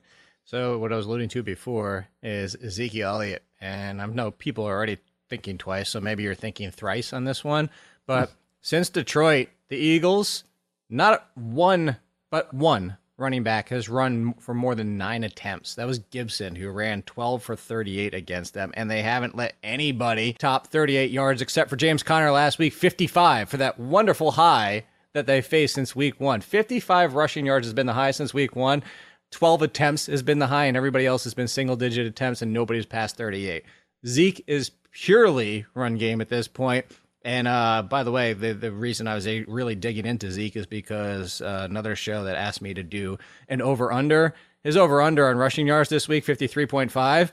so 0.46 0.78
what 0.78 0.94
I 0.94 0.96
was 0.96 1.06
alluding 1.06 1.30
to 1.30 1.44
before 1.44 2.08
is 2.24 2.56
Ezekiel 2.56 3.10
Elliott, 3.10 3.44
and 3.60 4.02
I 4.02 4.06
know 4.06 4.32
people 4.32 4.66
are 4.68 4.76
already 4.76 4.98
thinking 5.32 5.58
twice, 5.58 5.90
so 5.90 6.02
maybe 6.02 6.24
you're 6.24 6.36
thinking 6.36 6.70
thrice 6.70 7.14
on 7.14 7.24
this 7.24 7.42
one. 7.42 7.70
But 8.06 8.32
since 8.62 8.90
Detroit, 8.90 9.48
the 9.70 9.78
Eagles, 9.78 10.44
not 10.90 11.26
one 11.36 11.96
but 12.30 12.54
one 12.54 12.98
running 13.18 13.44
back 13.44 13.70
has 13.70 13.88
run 13.88 14.34
for 14.34 14.54
more 14.54 14.76
than 14.76 14.98
nine 14.98 15.24
attempts. 15.24 15.76
That 15.76 15.88
was 15.88 16.00
Gibson, 16.00 16.56
who 16.56 16.70
ran 16.70 17.04
12 17.04 17.42
for 17.42 17.56
38 17.56 18.14
against 18.14 18.54
them, 18.54 18.72
and 18.74 18.92
they 18.92 19.02
haven't 19.02 19.38
let 19.38 19.56
anybody 19.64 20.34
top 20.34 20.68
38 20.68 21.12
yards 21.12 21.42
except 21.42 21.70
for 21.70 21.78
James 21.78 22.04
Conner 22.04 22.32
last 22.32 22.60
week, 22.60 22.74
55 22.74 23.48
for 23.48 23.58
that 23.58 23.80
wonderful 23.80 24.32
high 24.32 24.84
that 25.14 25.28
they 25.28 25.42
faced 25.42 25.76
since 25.76 25.96
week 25.96 26.20
one. 26.20 26.42
55 26.42 27.14
rushing 27.14 27.46
yards 27.46 27.68
has 27.68 27.74
been 27.74 27.86
the 27.86 27.94
high 27.94 28.12
since 28.12 28.34
week 28.34 28.56
one. 28.56 28.84
12 29.32 29.62
attempts 29.62 30.08
has 30.08 30.24
been 30.24 30.40
the 30.40 30.48
high, 30.48 30.66
and 30.66 30.76
everybody 30.76 31.06
else 31.06 31.24
has 31.24 31.34
been 31.34 31.48
single 31.48 31.78
digit 31.78 32.06
attempts, 32.06 32.42
and 32.42 32.52
nobody's 32.52 32.86
past 32.86 33.16
38. 33.16 33.64
Zeke 34.06 34.44
is 34.48 34.72
purely 34.92 35.66
run 35.74 35.98
game 35.98 36.22
at 36.22 36.30
this 36.30 36.48
point. 36.48 36.86
And 37.24 37.48
uh, 37.48 37.84
by 37.88 38.04
the 38.04 38.12
way, 38.12 38.34
the, 38.34 38.54
the 38.54 38.72
reason 38.72 39.08
I 39.08 39.16
was 39.16 39.28
really 39.28 39.76
digging 39.76 40.06
into 40.06 40.32
Zeke 40.32 40.56
is 40.56 40.66
because 40.66 41.42
uh, 41.42 41.68
another 41.70 41.96
show 41.96 42.24
that 42.24 42.36
asked 42.36 42.62
me 42.62 42.74
to 42.74 42.84
do 42.84 43.18
an 43.48 43.62
over 43.62 43.92
under. 43.92 44.34
His 44.64 44.78
over 44.78 45.02
under 45.02 45.28
on 45.28 45.38
rushing 45.38 45.68
yards 45.68 45.90
this 45.90 46.08
week, 46.08 46.26
53.5. 46.26 47.32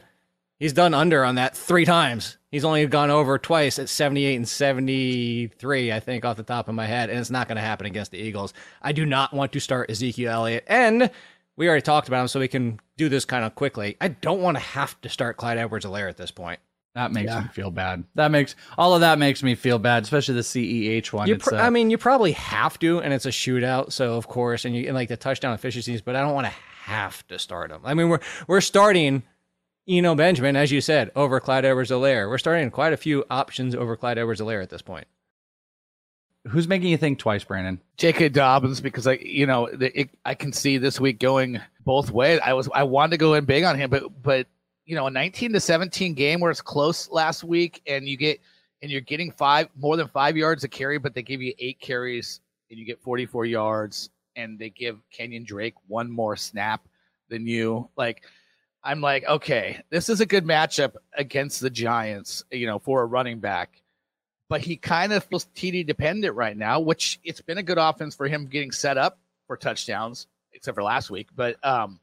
He's 0.59 0.73
done 0.73 0.93
under 0.93 1.25
on 1.25 1.37
that 1.37 1.57
three 1.57 1.85
times. 1.85 2.37
He's 2.51 2.65
only 2.65 2.85
gone 2.87 3.11
over 3.11 3.39
twice 3.39 3.79
at 3.79 3.89
78 3.89 4.35
and 4.35 4.49
73, 4.49 5.93
I 5.93 6.01
think, 6.01 6.25
off 6.25 6.37
the 6.37 6.43
top 6.43 6.69
of 6.69 6.75
my 6.75 6.87
head. 6.87 7.11
And 7.11 7.19
it's 7.19 7.31
not 7.31 7.47
going 7.47 7.57
to 7.57 7.63
happen 7.63 7.87
against 7.87 8.11
the 8.11 8.19
Eagles. 8.19 8.55
I 8.83 8.93
do 8.93 9.07
not 9.07 9.33
want 9.33 9.53
to 9.53 9.61
start 9.61 9.91
Ezekiel 9.91 10.33
Elliott. 10.33 10.65
And 10.67 11.11
we 11.57 11.69
already 11.69 11.83
talked 11.83 12.09
about 12.09 12.23
him, 12.23 12.29
so 12.29 12.41
we 12.41 12.49
can 12.49 12.81
do 12.97 13.09
this 13.09 13.25
kind 13.25 13.45
of 13.45 13.55
quickly. 13.55 13.97
I 14.01 14.09
don't 14.09 14.41
want 14.41 14.57
to 14.57 14.63
have 14.63 15.01
to 15.03 15.09
start 15.09 15.37
Clyde 15.37 15.59
Edwards 15.59 15.87
Helaire 15.87 16.09
at 16.09 16.17
this 16.17 16.31
point. 16.31 16.61
That 16.95 17.13
makes 17.13 17.31
yeah. 17.31 17.43
me 17.43 17.49
feel 17.49 17.71
bad. 17.71 18.05
That 18.15 18.31
makes 18.31 18.57
all 18.77 18.95
of 18.95 19.03
that 19.03 19.19
makes 19.19 19.43
me 19.43 19.55
feel 19.55 19.79
bad, 19.79 20.03
especially 20.03 20.35
the 20.35 20.41
CEH 20.41 21.13
one. 21.13 21.39
Pr- 21.39 21.55
uh, 21.55 21.59
I 21.59 21.71
mean, 21.71 21.91
you 21.91 21.99
probably 21.99 22.33
have 22.33 22.79
to, 22.81 23.01
and 23.01 23.13
it's 23.13 23.27
a 23.27 23.31
shootout, 23.31 23.93
so 23.93 24.15
of 24.15 24.27
course, 24.27 24.65
and 24.65 24.75
you 24.75 24.87
and 24.87 24.95
like 24.95 25.09
the 25.09 25.17
touchdown 25.17 25.55
efficiencies, 25.55 26.03
but 26.03 26.17
I 26.17 26.23
don't 26.23 26.35
want 26.35 26.47
to 26.47 26.53
have 26.83 27.27
to 27.29 27.39
start 27.39 27.71
him. 27.71 27.83
I 27.85 27.95
mean, 27.95 28.09
we're 28.09 28.21
we're 28.49 28.61
starting 28.61 29.23
Eno 29.89 30.15
Benjamin, 30.15 30.57
as 30.57 30.71
you 30.71 30.81
said, 30.81 31.11
over 31.17 31.41
Clyde 31.41 31.65
Edwards-Helaire. 31.65 32.29
We're 32.29 32.39
starting 32.39 32.71
quite 32.71 32.93
a 32.93 32.97
few 32.99 33.25
options 33.31 33.75
over 33.75 33.97
Clyde 33.97 34.19
Edwards-Helaire 34.19 34.63
at 34.63 34.69
this 34.69 34.83
point. 34.83 35.07
Who's 36.47 36.69
making 36.69 36.91
you 36.91 36.97
think 36.97 37.19
twice, 37.19 37.43
Brandon? 37.43 37.81
J.K. 37.97 38.31
Dobbins, 38.31 38.81
because 38.81 39.07
I, 39.07 39.15
you 39.15 39.47
know, 39.47 39.67
it, 39.67 40.11
I 40.25 40.35
can 40.35 40.53
see 40.53 40.79
this 40.79 41.01
week 41.01 41.19
going 41.19 41.61
both 41.85 42.11
ways. 42.11 42.41
I 42.45 42.53
was, 42.53 42.69
I 42.75 42.85
wanted 42.85 43.13
to 43.13 43.17
go 43.17 43.35
in 43.35 43.45
big 43.45 43.65
on 43.65 43.77
him, 43.77 43.91
but, 43.91 44.23
but 44.23 44.47
you 44.89 44.97
know 44.97 45.07
a 45.07 45.11
19 45.11 45.53
to 45.53 45.61
17 45.61 46.15
game 46.15 46.41
where 46.41 46.51
it's 46.51 46.63
close 46.63 47.11
last 47.11 47.45
week 47.45 47.83
and 47.87 48.09
you 48.09 48.17
get 48.17 48.41
and 48.81 48.91
you're 48.91 49.03
getting 49.03 49.31
five 49.31 49.69
more 49.77 49.97
than 49.97 50.09
five 50.09 50.37
yards 50.37 50.65
a 50.65 50.69
carry 50.69 50.99
but 50.99 51.15
they 51.15 51.23
give 51.23 51.43
you 51.43 51.53
eight 51.59 51.79
carries 51.79 52.41
and 52.71 52.79
you 52.79 52.87
get 52.87 53.01
44 53.03 53.45
yards 53.45 54.11
and 54.35 54.59
they 54.59 54.71
give 54.71 54.99
kenyon 55.11 55.45
drake 55.45 55.75
one 55.87 56.11
more 56.11 56.37
snap 56.37 56.89
than 57.29 57.47
you 57.47 57.89
like 57.97 58.25
i'm 58.83 59.03
like 59.03 59.25
okay 59.27 59.81
this 59.91 60.09
is 60.09 60.23
a 60.23 60.27
good 60.27 60.47
matchup 60.47 60.95
against 61.13 61.61
the 61.61 61.71
giants 61.71 62.43
you 62.51 62.67
know 62.67 62.79
for 62.79 63.03
a 63.03 63.07
running 63.07 63.41
back 63.41 63.83
but 64.49 64.63
he 64.63 64.77
kind 64.77 65.13
of 65.13 65.25
feels 65.25 65.47
TD 65.55 65.87
dependent 65.87 66.35
right 66.35 66.57
now, 66.57 66.81
which 66.81 67.21
it's 67.23 67.41
been 67.41 67.59
a 67.59 67.63
good 67.63 67.79
offense 67.79 68.15
for 68.15 68.27
him 68.27 68.47
getting 68.47 68.73
set 68.73 68.97
up 68.97 69.19
for 69.47 69.57
touchdowns, 69.57 70.27
except 70.55 70.75
for 70.75 70.83
last 70.83 71.11
week. 71.11 71.29
But 71.37 71.63
um, 71.63 72.01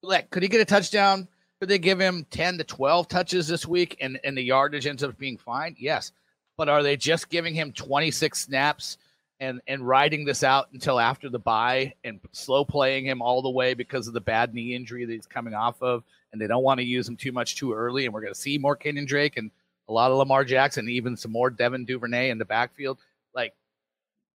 like, 0.00 0.30
could 0.30 0.42
he 0.42 0.48
get 0.48 0.60
a 0.60 0.64
touchdown? 0.64 1.26
Could 1.60 1.68
they 1.68 1.78
give 1.78 2.00
him 2.00 2.26
10 2.30 2.56
to 2.58 2.64
12 2.64 3.06
touches 3.08 3.46
this 3.46 3.66
week 3.66 3.98
and, 4.00 4.18
and 4.24 4.36
the 4.36 4.42
yardage 4.42 4.86
ends 4.86 5.04
up 5.04 5.16
being 5.18 5.36
fine? 5.36 5.76
Yes. 5.78 6.12
But 6.56 6.70
are 6.70 6.82
they 6.82 6.96
just 6.96 7.28
giving 7.28 7.54
him 7.54 7.70
26 7.72 8.38
snaps 8.38 8.96
and, 9.40 9.60
and 9.66 9.86
riding 9.86 10.24
this 10.24 10.42
out 10.42 10.68
until 10.72 10.98
after 10.98 11.28
the 11.28 11.38
bye 11.38 11.92
and 12.02 12.18
slow 12.32 12.64
playing 12.64 13.04
him 13.04 13.20
all 13.20 13.42
the 13.42 13.50
way 13.50 13.74
because 13.74 14.08
of 14.08 14.14
the 14.14 14.20
bad 14.22 14.54
knee 14.54 14.74
injury 14.74 15.04
that 15.04 15.12
he's 15.12 15.26
coming 15.26 15.52
off 15.52 15.82
of? 15.82 16.02
And 16.32 16.40
they 16.40 16.46
don't 16.46 16.62
want 16.62 16.78
to 16.80 16.84
use 16.84 17.06
him 17.06 17.16
too 17.16 17.32
much 17.32 17.56
too 17.56 17.74
early. 17.74 18.06
And 18.06 18.14
we're 18.14 18.22
going 18.22 18.32
to 18.32 18.40
see 18.40 18.56
more 18.56 18.76
Kenyon 18.76 19.04
Drake 19.04 19.36
and 19.36 19.50
a 19.86 19.92
lot 19.92 20.10
of 20.10 20.16
Lamar 20.16 20.44
Jackson, 20.44 20.88
even 20.88 21.14
some 21.14 21.32
more 21.32 21.50
Devin 21.50 21.84
Duvernay 21.84 22.30
in 22.30 22.38
the 22.38 22.44
backfield. 22.46 22.98
Like, 23.34 23.52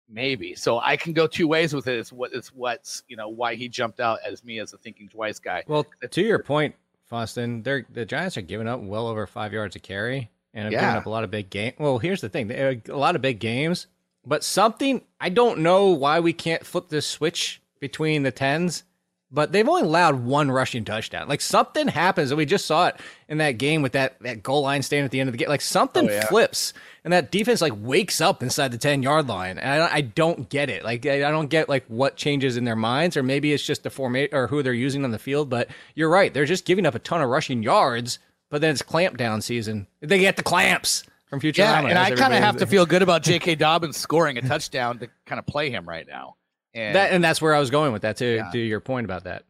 maybe. 0.09 0.55
So 0.55 0.79
I 0.79 0.97
can 0.97 1.13
go 1.13 1.27
two 1.27 1.49
ways 1.49 1.75
with 1.75 1.87
it. 1.87 1.99
It's 1.99 2.13
what 2.13 2.33
it's 2.33 2.49
what's 2.55 3.03
you 3.09 3.17
know 3.17 3.29
why 3.29 3.57
he 3.57 3.69
jumped 3.69 4.01
out 4.01 4.21
as 4.25 4.43
me 4.43 4.59
as 4.59 4.73
a 4.73 4.79
thinking 4.79 5.09
twice 5.09 5.39
guy. 5.39 5.65
Well, 5.67 5.87
to 6.09 6.23
your 6.23 6.39
point, 6.39 6.75
Funston, 7.11 7.63
they're 7.65 7.85
the 7.91 8.07
Giants 8.07 8.37
are 8.37 8.43
giving 8.43 8.69
up 8.69 8.81
well 8.81 9.09
over 9.09 9.27
five 9.27 9.53
yards 9.53 9.77
a 9.77 9.81
carry 9.81 10.31
and 10.55 10.65
have 10.65 10.73
yeah. 10.73 10.81
given 10.81 10.97
up 10.97 11.07
a 11.07 11.11
lot 11.11 11.25
of 11.25 11.31
big 11.31 11.51
game. 11.51 11.73
Well, 11.77 11.99
here's 11.99 12.21
the 12.21 12.29
thing: 12.29 12.51
uh, 12.51 12.75
a 12.89 12.97
lot 12.97 13.17
of 13.17 13.21
big 13.21 13.41
games, 13.41 13.89
but 14.25 14.45
something 14.45 15.03
I 15.21 15.29
don't 15.29 15.59
know 15.59 15.89
why 15.89 16.21
we 16.21 16.33
can't 16.33 16.65
flip 16.65 16.89
this 16.89 17.07
switch 17.07 17.61
between 17.81 18.23
the 18.23 18.31
tens. 18.31 18.85
But 19.33 19.53
they've 19.53 19.69
only 19.69 19.83
allowed 19.83 20.25
one 20.25 20.51
rushing 20.51 20.85
touchdown. 20.85 21.29
Like 21.29 21.41
something 21.41 21.87
happens, 21.87 22.33
and 22.33 22.39
we 22.39 22.47
just 22.47 22.67
saw 22.67 22.89
it 22.89 22.97
in 23.29 23.39
that 23.39 23.53
game 23.53 23.81
with 23.81 23.93
that 23.93 24.19
that 24.23 24.43
goal 24.43 24.63
line 24.63 24.83
stand 24.83 25.05
at 25.05 25.13
the 25.13 25.21
end 25.21 25.29
of 25.29 25.33
the 25.33 25.39
game. 25.39 25.49
Like 25.49 25.61
something 25.61 26.09
oh, 26.09 26.13
yeah. 26.13 26.27
flips, 26.27 26.73
and 27.05 27.13
that 27.13 27.31
defense 27.31 27.61
like 27.61 27.75
wakes 27.77 28.21
up 28.21 28.43
inside 28.43 28.73
the 28.73 28.79
ten 28.79 29.05
yard 29.05 29.29
line, 29.29 29.59
and 29.59 29.83
I, 29.85 29.95
I 29.97 30.01
don't 30.01 30.49
get 30.49 30.69
it. 30.69 30.83
Like 30.83 31.07
I, 31.07 31.19
don't 31.19 31.49
get 31.49 31.69
like 31.69 31.85
what 31.87 32.17
changes 32.17 32.57
in 32.57 32.65
their 32.65 32.75
minds, 32.75 33.17
or 33.17 33.23
maybe 33.23 33.53
it's 33.53 33.65
just 33.65 33.85
the 33.85 33.91
formation 33.91 34.35
or 34.35 34.49
who 34.49 34.65
they're 34.65 34.73
using 34.73 35.05
on 35.05 35.13
the 35.13 35.19
field. 35.19 35.49
But 35.49 35.69
you're 35.95 36.11
right; 36.11 36.35
they're 36.35 36.45
just 36.45 36.65
giving 36.65 36.85
up 36.85 36.97
a 36.97 37.01
ton 37.01 37.23
of 37.23 37.29
rushing 37.29 37.63
yards. 37.63 38.19
But 38.51 38.63
then 38.63 38.73
it's 38.73 38.83
clamp 38.83 39.17
down 39.17 39.43
season. 39.43 39.87
They 40.01 40.19
get 40.19 40.35
the 40.35 40.43
clamps 40.43 41.05
from 41.31 41.39
Future. 41.39 41.63
Yeah, 41.63 41.87
and 41.87 41.97
I 41.97 42.11
kind 42.11 42.35
of 42.35 42.41
have 42.41 42.57
to 42.57 42.67
feel 42.67 42.85
good 42.85 43.01
about 43.01 43.23
J.K. 43.23 43.55
Dobbins 43.55 43.97
scoring 43.97 44.37
a 44.37 44.43
touchdown 44.43 44.99
to 44.99 45.09
kind 45.25 45.39
of 45.39 45.47
play 45.47 45.71
him 45.71 45.89
right 45.89 46.07
now. 46.07 46.35
And 46.75 46.95
that 46.95 47.13
and 47.13 47.23
that's 47.23 47.43
where 47.43 47.55
I 47.55 47.59
was 47.59 47.71
going 47.71 47.93
with 47.93 48.03
that 48.03 48.17
too. 48.17 48.37
Yeah. 48.37 48.51
To 48.51 48.59
your 48.59 48.81
point 48.81 49.05
about 49.05 49.25
that, 49.25 49.45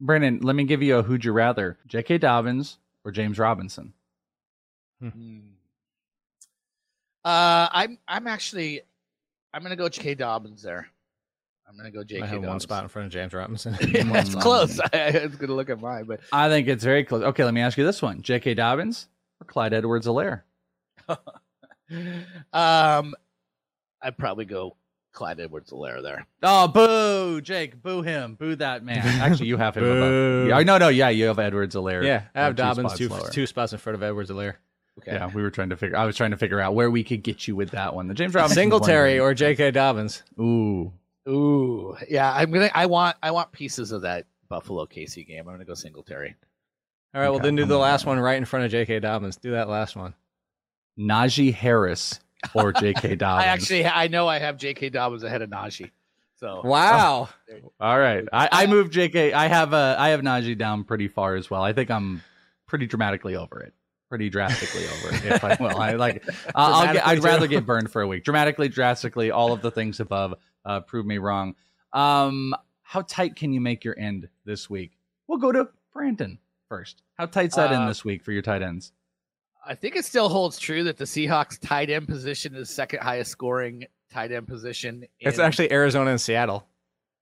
Brandon. 0.00 0.40
Let 0.42 0.56
me 0.56 0.64
give 0.64 0.82
you 0.82 0.96
a 0.96 1.02
who'd 1.02 1.24
you 1.24 1.32
rather: 1.32 1.78
J.K. 1.86 2.18
Dobbins 2.18 2.78
or 3.04 3.12
James 3.12 3.38
Robinson. 3.38 3.92
Hmm. 5.00 5.08
hmm. 5.08 5.38
Uh, 7.24 7.68
I'm 7.72 7.98
I'm 8.06 8.26
actually 8.26 8.82
I'm 9.52 9.62
gonna 9.62 9.76
go 9.76 9.88
J.K. 9.88 10.14
Dobbins 10.16 10.62
there. 10.62 10.88
I'm 11.68 11.76
gonna 11.76 11.90
go 11.90 12.04
J.K. 12.04 12.22
I 12.22 12.26
have 12.26 12.36
Dobbins. 12.36 12.48
one 12.48 12.60
spot 12.60 12.82
in 12.84 12.88
front 12.88 13.06
of 13.06 13.12
James 13.12 13.32
Robinson. 13.32 13.76
it's 13.80 14.34
close. 14.34 14.78
I 14.92 15.22
was 15.24 15.36
gonna 15.36 15.54
look 15.54 15.70
at 15.70 15.80
mine, 15.80 16.04
but 16.04 16.20
I 16.32 16.48
think 16.48 16.68
it's 16.68 16.84
very 16.84 17.04
close. 17.04 17.22
Okay, 17.22 17.44
let 17.44 17.54
me 17.54 17.60
ask 17.60 17.78
you 17.78 17.84
this 17.84 18.02
one: 18.02 18.22
J.K. 18.22 18.54
Dobbins 18.54 19.08
or 19.40 19.44
Clyde 19.44 19.72
Edwards-Helaire? 19.72 20.42
um, 22.52 23.14
I'd 24.02 24.18
probably 24.18 24.44
go 24.44 24.76
Clyde 25.16 25.40
Edwards-Helaire 25.40 26.02
there. 26.02 26.26
Oh, 26.42 26.68
boo, 26.68 27.40
Jake, 27.40 27.82
boo 27.82 28.02
him, 28.02 28.34
boo 28.34 28.54
that 28.56 28.84
man. 28.84 28.98
Actually, 29.20 29.48
you 29.48 29.56
have 29.56 29.76
him 29.76 29.84
above. 29.84 30.10
Boo. 30.10 30.46
Yeah, 30.48 30.60
no, 30.60 30.78
no, 30.78 30.88
yeah, 30.88 31.08
you 31.08 31.24
have 31.26 31.38
Edwards-Helaire. 31.38 32.04
Yeah, 32.04 32.24
I 32.34 32.40
have 32.42 32.52
uh, 32.52 32.74
two 32.74 32.82
Dobbins 32.82 32.92
spots 32.94 33.30
two 33.30 33.32
two 33.32 33.46
spots 33.46 33.72
in 33.72 33.78
front 33.78 33.94
of 33.94 34.02
Edwards-Helaire. 34.02 34.54
Okay. 35.00 35.12
Yeah, 35.12 35.30
we 35.34 35.42
were 35.42 35.50
trying 35.50 35.70
to 35.70 35.76
figure. 35.76 35.96
I 35.96 36.04
was 36.04 36.16
trying 36.16 36.30
to 36.30 36.36
figure 36.36 36.60
out 36.60 36.74
where 36.74 36.90
we 36.90 37.02
could 37.02 37.22
get 37.22 37.48
you 37.48 37.56
with 37.56 37.70
that 37.70 37.94
one. 37.94 38.06
The 38.06 38.14
James 38.14 38.34
Robinson 38.34 38.54
Singletary 38.54 39.18
or 39.18 39.34
J.K. 39.34 39.72
Dobbins. 39.72 40.22
ooh, 40.38 40.92
Ooh, 41.28 41.96
yeah. 42.08 42.32
I'm 42.32 42.50
gonna. 42.50 42.70
I 42.74 42.86
want. 42.86 43.16
I 43.22 43.30
want 43.32 43.50
pieces 43.52 43.92
of 43.92 44.02
that 44.02 44.26
Buffalo 44.48 44.86
KC 44.86 45.26
game. 45.26 45.48
I'm 45.48 45.54
gonna 45.54 45.64
go 45.64 45.74
Singletary. 45.74 46.36
All 47.14 47.20
right, 47.22 47.30
well 47.30 47.40
then 47.40 47.56
do 47.56 47.62
I'm 47.62 47.68
the 47.68 47.78
last 47.78 48.04
one 48.04 48.20
right 48.20 48.36
in 48.36 48.44
front 48.44 48.66
of 48.66 48.70
J.K. 48.70 49.00
Dobbins. 49.00 49.36
Do 49.36 49.52
that 49.52 49.68
last 49.68 49.96
one. 49.96 50.14
Najee 50.98 51.52
Harris 51.54 52.20
or 52.54 52.72
J.K. 52.80 53.16
Dobbins. 53.16 53.44
I 53.44 53.48
actually. 53.48 53.86
I 53.86 54.08
know 54.08 54.28
I 54.28 54.38
have 54.38 54.56
J.K. 54.56 54.90
Dobbins 54.90 55.22
ahead 55.22 55.42
of 55.42 55.50
Najee. 55.50 55.90
So 56.38 56.60
Wow. 56.64 57.28
All 57.80 57.98
right, 57.98 58.24
I, 58.32 58.48
I 58.52 58.66
moved 58.66 58.92
J.K. 58.92 59.32
I 59.32 59.48
have 59.48 59.72
uh, 59.72 59.96
I 59.98 60.10
have 60.10 60.20
Najee 60.20 60.56
down 60.58 60.84
pretty 60.84 61.08
far 61.08 61.34
as 61.36 61.50
well. 61.50 61.62
I 61.62 61.72
think 61.72 61.90
I'm 61.90 62.22
pretty 62.66 62.86
dramatically 62.86 63.36
over 63.36 63.60
it, 63.60 63.72
pretty 64.10 64.28
drastically 64.28 64.84
over 64.84 65.14
it. 65.16 65.24
If 65.24 65.44
I, 65.44 65.56
will. 65.58 65.78
I 65.78 65.92
like. 65.94 66.22
I'll, 66.54 66.74
I'll 66.74 66.92
get. 66.92 67.06
I'd 67.06 67.14
Dramatically 67.16 67.30
rather 67.30 67.46
get 67.46 67.66
burned 67.66 67.90
for 67.90 68.02
a 68.02 68.06
week. 68.06 68.22
Dramatically, 68.24 68.68
drastically, 68.68 69.30
all 69.30 69.52
of 69.52 69.62
the 69.62 69.70
things 69.70 69.98
above 70.00 70.34
uh, 70.66 70.80
prove 70.80 71.06
me 71.06 71.16
wrong. 71.18 71.54
Um, 71.94 72.54
how 72.82 73.00
tight 73.02 73.34
can 73.36 73.52
you 73.54 73.60
make 73.62 73.82
your 73.84 73.98
end 73.98 74.28
this 74.44 74.68
week? 74.68 74.92
We'll 75.28 75.38
go 75.38 75.52
to 75.52 75.68
Brandon 75.92 76.38
first. 76.68 77.02
How 77.16 77.24
tight's 77.26 77.56
that 77.56 77.72
in 77.72 77.80
Uh, 77.80 77.88
this 77.88 78.04
week 78.04 78.22
for 78.22 78.32
your 78.32 78.42
tight 78.42 78.60
ends? 78.62 78.92
I 79.66 79.74
think 79.74 79.96
it 79.96 80.04
still 80.04 80.28
holds 80.28 80.58
true 80.58 80.84
that 80.84 80.96
the 80.96 81.04
Seahawks 81.04 81.58
tight 81.60 81.90
end 81.90 82.06
position 82.08 82.54
is 82.54 82.70
second 82.70 83.00
highest 83.02 83.30
scoring 83.32 83.86
tight 84.12 84.32
end 84.32 84.46
position. 84.48 85.04
It's 85.20 85.38
actually 85.38 85.72
Arizona 85.72 86.10
and 86.10 86.20
Seattle. 86.20 86.66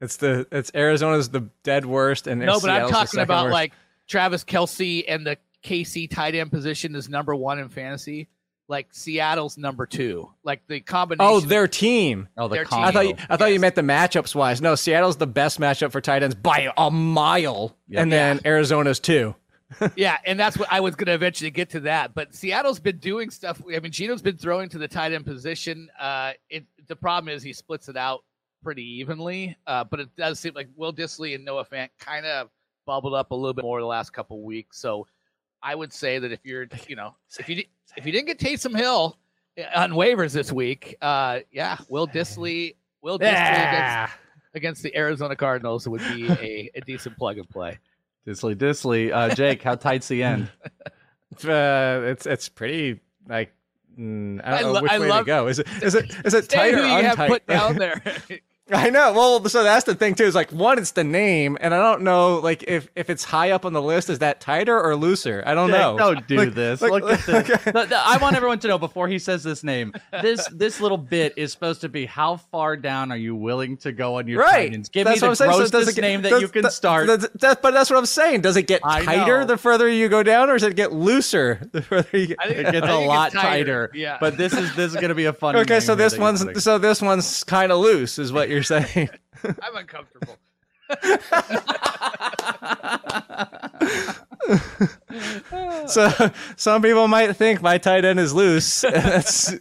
It's 0.00 0.16
the 0.18 0.46
it's 0.52 0.70
Arizona's 0.74 1.30
the 1.30 1.48
dead 1.62 1.86
worst 1.86 2.26
and 2.26 2.40
no, 2.40 2.60
but 2.60 2.68
I'm 2.70 2.90
talking 2.90 3.20
about 3.20 3.44
worst. 3.44 3.52
like 3.54 3.72
Travis 4.08 4.44
Kelce 4.44 5.04
and 5.08 5.26
the 5.26 5.38
KC 5.64 6.10
tight 6.10 6.34
end 6.34 6.50
position 6.50 6.94
is 6.94 7.08
number 7.08 7.34
one 7.34 7.58
in 7.58 7.68
fantasy. 7.70 8.28
Like 8.68 8.88
Seattle's 8.92 9.56
number 9.58 9.86
two. 9.86 10.30
Like 10.42 10.66
the 10.68 10.80
combination. 10.80 11.30
Oh, 11.34 11.40
their 11.40 11.68
team. 11.68 12.28
Oh, 12.36 12.48
the 12.48 12.56
their 12.56 12.64
combo. 12.64 12.88
I 12.88 12.92
thought 12.92 13.06
you, 13.08 13.14
I 13.28 13.36
thought 13.36 13.52
you 13.52 13.60
meant 13.60 13.74
the 13.74 13.82
matchups 13.82 14.34
wise. 14.34 14.60
No, 14.62 14.74
Seattle's 14.74 15.16
the 15.18 15.26
best 15.26 15.60
matchup 15.60 15.92
for 15.92 16.00
tight 16.00 16.22
ends 16.22 16.34
by 16.34 16.70
a 16.76 16.90
mile, 16.90 17.76
Yeah. 17.88 18.00
and 18.02 18.10
then 18.12 18.40
Arizona's 18.44 19.00
too. 19.00 19.34
yeah, 19.96 20.18
and 20.24 20.38
that's 20.38 20.58
what 20.58 20.68
I 20.70 20.80
was 20.80 20.94
going 20.94 21.06
to 21.06 21.14
eventually 21.14 21.50
get 21.50 21.70
to 21.70 21.80
that. 21.80 22.14
But 22.14 22.34
Seattle's 22.34 22.78
been 22.78 22.98
doing 22.98 23.30
stuff. 23.30 23.60
I 23.66 23.80
mean, 23.80 23.92
Geno's 23.92 24.22
been 24.22 24.36
throwing 24.36 24.68
to 24.70 24.78
the 24.78 24.88
tight 24.88 25.12
end 25.12 25.24
position. 25.24 25.88
Uh, 25.98 26.32
it, 26.50 26.64
the 26.86 26.96
problem 26.96 27.34
is 27.34 27.42
he 27.42 27.52
splits 27.52 27.88
it 27.88 27.96
out 27.96 28.24
pretty 28.64 28.82
evenly. 28.82 29.56
Uh, 29.68 29.84
but 29.84 30.00
it 30.00 30.08
does 30.16 30.40
seem 30.40 30.54
like 30.54 30.68
Will 30.74 30.92
Dissly 30.92 31.36
and 31.36 31.44
Noah 31.44 31.64
Fant 31.64 31.90
kind 32.00 32.26
of 32.26 32.48
bubbled 32.86 33.14
up 33.14 33.30
a 33.30 33.34
little 33.34 33.54
bit 33.54 33.62
more 33.62 33.80
the 33.80 33.86
last 33.86 34.12
couple 34.12 34.42
weeks. 34.42 34.80
So 34.80 35.06
I 35.62 35.76
would 35.76 35.92
say 35.92 36.18
that 36.18 36.32
if 36.32 36.40
you're, 36.42 36.66
you 36.88 36.96
know, 36.96 37.14
if 37.38 37.48
you 37.48 37.62
if 37.96 38.04
you 38.04 38.10
didn't 38.10 38.26
get 38.26 38.38
Taysom 38.38 38.76
Hill 38.76 39.18
uh, 39.58 39.78
on 39.78 39.92
waivers 39.92 40.32
this 40.32 40.50
week, 40.50 40.96
uh, 41.00 41.40
yeah, 41.52 41.76
Will 41.88 42.08
Dissly, 42.08 42.74
Will 43.02 43.18
Dissly 43.18 43.28
against, 43.68 44.14
against 44.54 44.82
the 44.82 44.96
Arizona 44.96 45.36
Cardinals 45.36 45.86
would 45.86 46.00
be 46.00 46.26
a, 46.28 46.70
a 46.74 46.80
decent 46.80 47.16
plug 47.16 47.38
and 47.38 47.48
play. 47.48 47.78
Dissly, 48.26 48.54
Dissly. 48.54 49.12
Uh, 49.12 49.34
Jake, 49.34 49.62
how 49.62 49.74
tight's 49.74 50.08
the 50.08 50.22
end? 50.22 50.50
Uh, 51.44 52.02
it's 52.04 52.26
it's 52.26 52.48
pretty 52.48 53.00
like 53.28 53.52
mm, 53.98 54.40
I 54.44 54.50
don't 54.50 54.58
I 54.58 54.62
know 54.62 54.72
lo- 54.72 54.82
which 54.82 54.92
I 54.92 54.98
way 55.00 55.08
love- 55.08 55.24
to 55.24 55.26
go. 55.26 55.46
Is 55.48 55.58
it 55.58 55.66
is 55.82 55.96
it 55.96 56.14
is 56.24 56.32
it 56.32 56.48
Say 56.48 56.56
tight 56.56 56.74
who 56.74 56.80
or 56.82 56.84
you 56.84 56.92
have 57.02 57.18
untight? 57.18 57.28
put 57.28 57.46
down 57.48 57.74
there. 57.78 58.00
I 58.72 58.88
know. 58.88 59.12
Well, 59.12 59.44
so 59.50 59.62
that's 59.62 59.84
the 59.84 59.94
thing 59.94 60.14
too. 60.14 60.24
Is 60.24 60.34
like 60.34 60.50
one, 60.50 60.78
it's 60.78 60.92
the 60.92 61.04
name, 61.04 61.58
and 61.60 61.74
I 61.74 61.78
don't 61.82 62.00
know 62.00 62.36
like 62.38 62.62
if 62.62 62.88
if 62.96 63.10
it's 63.10 63.22
high 63.22 63.50
up 63.50 63.66
on 63.66 63.74
the 63.74 63.82
list, 63.82 64.08
is 64.08 64.20
that 64.20 64.40
tighter 64.40 64.80
or 64.80 64.96
looser? 64.96 65.42
I 65.44 65.52
don't 65.52 65.68
Jake, 65.68 65.78
know. 65.78 65.98
Don't 65.98 66.26
do 66.26 66.36
Like- 66.36 66.54
this. 66.54 66.80
like- 66.80 66.90
Look 66.90 67.10
at 67.10 67.26
this. 67.26 67.50
okay. 67.50 67.70
The- 67.72 67.84
the- 67.84 67.98
I 68.02 68.16
want 68.16 68.36
everyone 68.36 68.58
to 68.60 68.68
know 68.68 68.78
before 68.78 69.06
he 69.06 69.18
says 69.18 69.42
this 69.42 69.64
name. 69.64 69.92
This 70.22 70.48
this 70.48 70.80
little 70.80 70.96
bit 70.96 71.34
is 71.36 71.52
supposed 71.52 71.82
to 71.82 71.90
be 71.90 72.06
how 72.06 72.38
far 72.38 72.74
down 72.78 73.12
are 73.12 73.18
you 73.18 73.34
willing 73.36 73.76
to 73.78 73.92
go 73.92 74.16
on 74.18 74.26
your 74.28 74.40
Right. 74.40 74.68
Titans? 74.68 74.88
Give 74.88 75.04
That's 75.04 75.20
me 75.20 75.28
what 75.28 75.36
the 75.38 75.44
I'm 75.44 75.50
saying. 75.50 75.52
So 75.52 75.58
does 75.64 75.70
grossest 75.70 75.98
it 75.98 76.00
get- 76.00 76.08
name 76.08 76.22
that 76.22 76.30
does- 76.30 76.40
you 76.42 76.48
can 76.48 76.62
that- 76.62 76.72
start. 76.72 77.06
that- 77.08 77.40
that- 77.40 77.60
but 77.60 77.74
that's 77.74 77.90
what 77.90 77.98
I'm 77.98 78.06
saying. 78.06 78.40
Does 78.40 78.56
it 78.56 78.62
get 78.62 78.80
tighter 78.82 79.44
the 79.44 79.58
further 79.58 79.90
you 79.90 80.08
go 80.08 80.22
down, 80.22 80.48
or 80.48 80.54
does 80.54 80.62
it 80.62 80.74
get 80.74 80.90
looser 80.90 81.60
the 81.72 81.82
further 81.82 82.16
you 82.16 82.28
get? 82.28 82.38
I 82.40 82.46
think- 82.46 82.58
it 82.60 82.72
gets 82.72 82.86
I 82.86 82.88
a 82.88 82.96
think 82.96 83.08
lot 83.08 83.26
it's 83.34 83.42
tighter. 83.42 83.90
Yeah. 83.92 84.16
But 84.18 84.38
this 84.38 84.54
is 84.54 84.74
this 84.74 84.94
is 84.94 84.96
gonna 84.98 85.14
be 85.14 85.26
a 85.26 85.34
funny. 85.34 85.58
Okay, 85.60 85.74
name 85.74 85.80
so 85.82 85.94
this 85.94 86.12
that 86.14 86.18
you're 86.18 86.32
putting. 86.32 86.46
one's 86.54 86.64
so 86.64 86.78
this 86.78 87.02
one's 87.02 87.44
kind 87.44 87.70
of 87.70 87.78
loose, 87.80 88.18
is 88.18 88.32
what 88.32 88.48
you're 88.48 88.53
saying. 88.62 89.08
I'm 89.44 89.76
uncomfortable. 89.76 90.36
so 95.86 96.30
some 96.56 96.82
people 96.82 97.08
might 97.08 97.34
think 97.34 97.62
my 97.62 97.78
tight 97.78 98.04
end 98.04 98.20
is 98.20 98.34
loose. 98.34 98.84
It's 98.94 99.54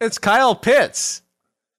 it's 0.00 0.18
Kyle 0.18 0.56
Pitts. 0.56 1.22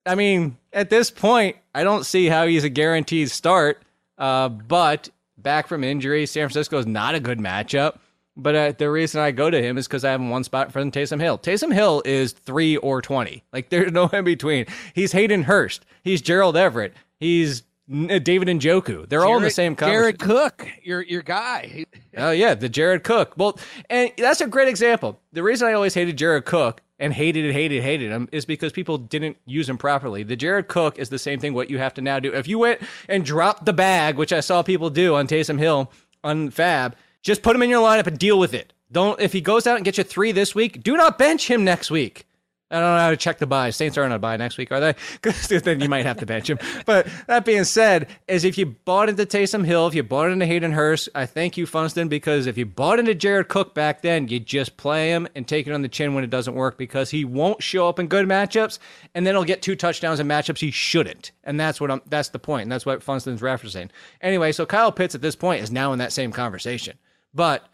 I 0.06 0.16
mean, 0.16 0.58
at 0.72 0.90
this 0.90 1.12
point, 1.12 1.58
I 1.74 1.84
don't 1.84 2.06
see 2.06 2.28
how 2.28 2.46
he's 2.46 2.64
a 2.64 2.70
guaranteed 2.70 3.32
start. 3.32 3.82
Uh, 4.18 4.50
but 4.50 5.10
back 5.38 5.68
from 5.68 5.84
injury, 5.84 6.26
San 6.26 6.48
Francisco 6.48 6.78
is 6.78 6.86
not 6.86 7.16
a 7.16 7.20
good 7.20 7.40
matchup. 7.40 7.98
But 8.36 8.56
uh, 8.56 8.72
the 8.78 8.90
reason 8.90 9.22
I 9.22 9.32
go 9.32 9.50
to 9.50 9.62
him 9.62 9.78
is 9.78 9.88
because 9.88 10.04
I 10.04 10.12
have 10.12 10.22
one 10.22 10.44
spot 10.44 10.72
from 10.72 10.92
Taysom 10.92 11.20
Hill. 11.20 11.38
Taysom 11.38 11.74
Hill 11.74 12.02
is 12.04 12.32
three 12.32 12.78
or 12.78 13.02
twenty. 13.02 13.44
Like 13.54 13.70
there's 13.70 13.92
no 13.92 14.08
in 14.08 14.26
between. 14.26 14.66
He's 14.94 15.12
Hayden 15.12 15.44
Hurst. 15.44 15.86
He's 16.04 16.22
Gerald 16.22 16.58
Everett. 16.58 16.94
He's 17.20 17.64
uh, 17.92 18.18
David 18.20 18.48
Njoku. 18.48 19.08
They're 19.08 19.26
all 19.26 19.38
in 19.38 19.44
the 19.44 19.52
same 19.52 19.76
conversation. 19.76 20.02
Jared 20.02 20.20
Cook, 20.20 20.68
your 20.84 21.02
your 21.02 21.22
guy. 21.22 21.86
Oh 22.18 22.32
yeah, 22.32 22.56
the 22.56 22.70
Jared 22.70 23.04
Cook. 23.04 23.34
Well, 23.38 23.60
and 23.90 24.12
that's 24.18 24.42
a 24.42 24.48
great 24.48 24.68
example. 24.68 25.20
The 25.32 25.44
reason 25.44 25.68
I 25.68 25.74
always 25.74 25.94
hated 25.94 26.18
Jared 26.18 26.46
Cook 26.46 26.82
and 27.00 27.14
hated 27.14 27.46
it, 27.46 27.54
hated, 27.54 27.84
hated 27.84 28.12
him 28.12 28.30
is 28.32 28.46
because 28.46 28.72
people 28.72 28.98
didn't 28.98 29.38
use 29.46 29.70
him 29.70 29.78
properly. 29.78 30.24
The 30.24 30.36
Jared 30.36 30.70
Cook 30.70 30.98
is 30.98 31.10
the 31.10 31.20
same 31.20 31.40
thing. 31.40 31.54
What 31.54 31.70
you 31.70 31.78
have 31.78 31.94
to 31.96 32.02
now 32.02 32.20
do 32.20 32.34
if 32.34 32.48
you 32.48 32.58
went 32.58 32.82
and 33.10 33.26
dropped 33.26 33.66
the 33.66 33.74
bag, 33.74 34.16
which 34.16 34.34
I 34.34 34.40
saw 34.40 34.64
people 34.64 34.90
do 34.90 35.16
on 35.16 35.28
Taysom 35.28 35.60
Hill 35.60 35.92
on 36.24 36.50
FAAB, 36.50 36.94
just 37.24 37.42
put 37.42 37.56
him 37.56 37.64
in 37.64 37.70
your 37.70 37.82
lineup 37.86 38.08
and 38.08 38.20
deal 38.20 38.38
with 38.38 38.54
it. 38.54 38.74
Don't 38.92 39.20
if 39.20 39.34
he 39.34 39.42
goes 39.42 39.66
out 39.66 39.78
and 39.78 39.86
gets 39.86 39.98
you 39.98 40.04
three 40.04 40.32
this 40.32 40.54
week, 40.54 40.84
do 40.84 40.96
not 40.96 41.18
bench 41.18 41.50
him 41.50 41.64
next 41.64 41.90
week. 41.90 42.28
I 42.74 42.80
don't 42.80 42.96
know 42.96 43.02
how 43.02 43.10
to 43.12 43.18
check 43.18 43.38
the 43.38 43.46
bye. 43.46 43.70
Saints 43.70 44.00
aren't 44.00 44.14
on 44.14 44.16
a 44.16 44.20
bye 44.20 44.36
next 44.36 44.58
week, 44.58 44.72
are 44.72 44.80
they? 44.80 44.96
Because 45.22 45.48
then 45.62 45.80
you 45.80 45.88
might 45.88 46.08
have 46.08 46.18
to 46.18 46.26
bench 46.26 46.50
him. 46.50 46.58
But 46.88 47.08
that 47.28 47.46
being 47.46 47.66
said, 47.66 48.08
is 48.28 48.44
if 48.44 48.58
you 48.58 48.66
bought 48.66 49.10
into 49.10 49.26
Taysom 49.28 49.64
Hill, 49.64 49.86
if 49.86 49.94
you 49.94 50.02
bought 50.02 50.32
into 50.32 50.48
Hayden 50.48 50.72
Hurst, 50.72 51.08
I 51.14 51.28
thank 51.28 51.56
you, 51.56 51.68
Funston, 51.68 52.08
because 52.08 52.48
if 52.48 52.58
you 52.58 52.66
bought 52.66 52.98
into 52.98 53.14
Jared 53.14 53.48
Cook 53.48 53.76
back 53.76 54.02
then, 54.02 54.28
you 54.28 54.40
just 54.40 54.76
play 54.76 55.12
him 55.12 55.28
and 55.36 55.48
take 55.48 55.68
it 55.68 55.72
on 55.72 55.84
the 55.84 55.88
chin 55.88 56.16
when 56.16 56.24
it 56.24 56.32
doesn't 56.32 56.56
work 56.56 56.78
because 56.80 57.12
he 57.12 57.24
won't 57.26 57.62
show 57.62 57.88
up 57.88 58.00
in 58.00 58.08
good 58.08 58.28
matchups, 58.28 58.80
and 59.14 59.26
then 59.26 59.36
he'll 59.36 59.44
get 59.44 59.62
two 59.62 59.76
touchdowns 59.76 60.20
in 60.20 60.28
matchups 60.28 60.60
he 60.60 60.72
shouldn't. 60.72 61.32
And 61.44 61.60
that's 61.60 61.80
what 61.80 61.92
I'm. 61.92 62.02
That's 62.08 62.30
the 62.30 62.40
point. 62.40 62.64
and 62.64 62.72
that's 62.72 62.88
what 62.88 63.02
Funston's 63.02 63.42
referencing. 63.42 63.90
Anyway, 64.20 64.52
so 64.52 64.66
Kyle 64.66 64.92
Pitts 64.92 65.14
at 65.14 65.22
this 65.22 65.36
point 65.36 65.62
is 65.62 65.72
now 65.72 65.94
in 65.94 66.00
that 66.00 66.12
same 66.12 66.32
conversation, 66.32 66.98
but 67.34 67.68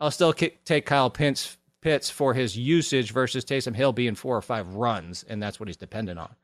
I'll 0.00 0.10
still 0.10 0.32
ki- 0.32 0.58
take 0.64 0.86
Kyle 0.86 1.10
Pitts 1.10 1.56
Pitts 1.82 2.10
for 2.10 2.34
his 2.34 2.56
usage 2.56 3.12
versus 3.12 3.44
Taysom 3.44 3.74
Hill 3.74 3.92
being 3.92 4.14
four 4.16 4.36
or 4.36 4.42
five 4.42 4.74
runs, 4.74 5.24
and 5.28 5.40
that's 5.40 5.60
what 5.60 5.68
he's 5.68 5.76
dependent 5.76 6.18
on. 6.18 6.34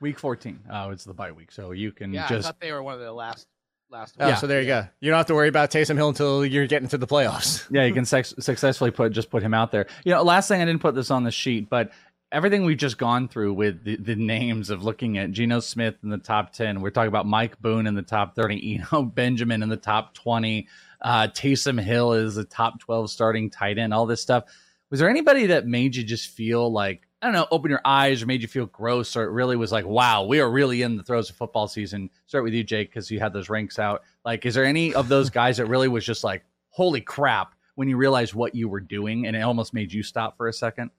week 0.00 0.18
14. 0.18 0.60
Oh, 0.70 0.90
it's 0.90 1.04
the 1.04 1.14
bye 1.14 1.32
week, 1.32 1.50
so 1.50 1.72
you 1.72 1.90
can 1.90 2.12
just. 2.12 2.30
Yeah, 2.30 2.38
I 2.38 2.40
thought 2.42 2.60
they 2.60 2.70
were 2.72 2.82
one 2.82 2.94
of 2.94 3.00
the 3.00 3.12
last 3.12 3.48
last. 3.90 4.14
Oh, 4.20 4.28
ones. 4.28 4.40
so 4.40 4.46
there 4.46 4.60
you 4.60 4.66
go. 4.68 4.86
You 5.00 5.10
don't 5.10 5.16
have 5.16 5.26
to 5.26 5.34
worry 5.34 5.48
about 5.48 5.70
Taysom 5.70 5.96
Hill 5.96 6.08
until 6.08 6.46
you're 6.46 6.66
getting 6.66 6.88
to 6.88 6.98
the 6.98 7.06
playoffs. 7.06 7.66
yeah, 7.70 7.84
you 7.84 7.92
can 7.92 8.04
sex- 8.04 8.34
successfully 8.38 8.90
put 8.90 9.12
just 9.12 9.28
put 9.30 9.42
him 9.42 9.54
out 9.54 9.72
there. 9.72 9.86
You 10.04 10.12
know, 10.12 10.22
last 10.22 10.48
thing 10.48 10.62
I 10.62 10.64
didn't 10.64 10.82
put 10.82 10.94
this 10.94 11.10
on 11.10 11.24
the 11.24 11.30
sheet, 11.32 11.68
but 11.68 11.90
everything 12.32 12.64
we've 12.64 12.78
just 12.78 12.98
gone 12.98 13.28
through 13.28 13.52
with 13.52 13.84
the, 13.84 13.96
the 13.96 14.16
names 14.16 14.70
of 14.70 14.82
looking 14.82 15.18
at 15.18 15.30
Geno 15.30 15.60
Smith 15.60 15.96
in 16.02 16.08
the 16.08 16.18
top 16.18 16.52
ten, 16.52 16.80
we're 16.80 16.90
talking 16.90 17.08
about 17.08 17.26
Mike 17.26 17.60
Boone 17.60 17.86
in 17.86 17.94
the 17.94 18.02
top 18.02 18.34
thirty, 18.34 18.80
Eno 18.92 19.02
Benjamin 19.02 19.62
in 19.62 19.68
the 19.68 19.76
top 19.76 20.14
twenty, 20.14 20.66
uh, 21.02 21.28
Taysom 21.28 21.80
Hill 21.80 22.14
is 22.14 22.38
a 22.38 22.44
top 22.44 22.80
twelve 22.80 23.10
starting 23.10 23.50
tight 23.50 23.78
end, 23.78 23.94
all 23.94 24.06
this 24.06 24.22
stuff. 24.22 24.44
Was 24.90 24.98
there 24.98 25.08
anybody 25.08 25.46
that 25.46 25.66
made 25.66 25.94
you 25.94 26.02
just 26.02 26.30
feel 26.30 26.70
like 26.72 27.06
I 27.20 27.26
don't 27.26 27.34
know, 27.34 27.46
open 27.52 27.70
your 27.70 27.80
eyes 27.84 28.20
or 28.20 28.26
made 28.26 28.42
you 28.42 28.48
feel 28.48 28.66
gross, 28.66 29.14
or 29.14 29.22
it 29.22 29.30
really 29.30 29.54
was 29.54 29.70
like, 29.70 29.86
wow, 29.86 30.24
we 30.24 30.40
are 30.40 30.50
really 30.50 30.82
in 30.82 30.96
the 30.96 31.04
throes 31.04 31.30
of 31.30 31.36
football 31.36 31.68
season? 31.68 32.10
Start 32.26 32.42
with 32.42 32.52
you, 32.52 32.64
Jake, 32.64 32.90
because 32.90 33.12
you 33.12 33.20
had 33.20 33.32
those 33.32 33.48
ranks 33.48 33.78
out. 33.78 34.02
Like, 34.24 34.44
is 34.44 34.54
there 34.54 34.64
any 34.64 34.92
of 34.92 35.06
those 35.08 35.30
guys 35.30 35.58
that 35.58 35.66
really 35.66 35.86
was 35.86 36.04
just 36.04 36.24
like, 36.24 36.44
holy 36.70 37.00
crap, 37.00 37.54
when 37.76 37.88
you 37.88 37.96
realized 37.96 38.34
what 38.34 38.56
you 38.56 38.68
were 38.68 38.80
doing 38.80 39.26
and 39.26 39.36
it 39.36 39.40
almost 39.42 39.72
made 39.72 39.92
you 39.92 40.02
stop 40.02 40.36
for 40.36 40.48
a 40.48 40.52
second? 40.52 40.90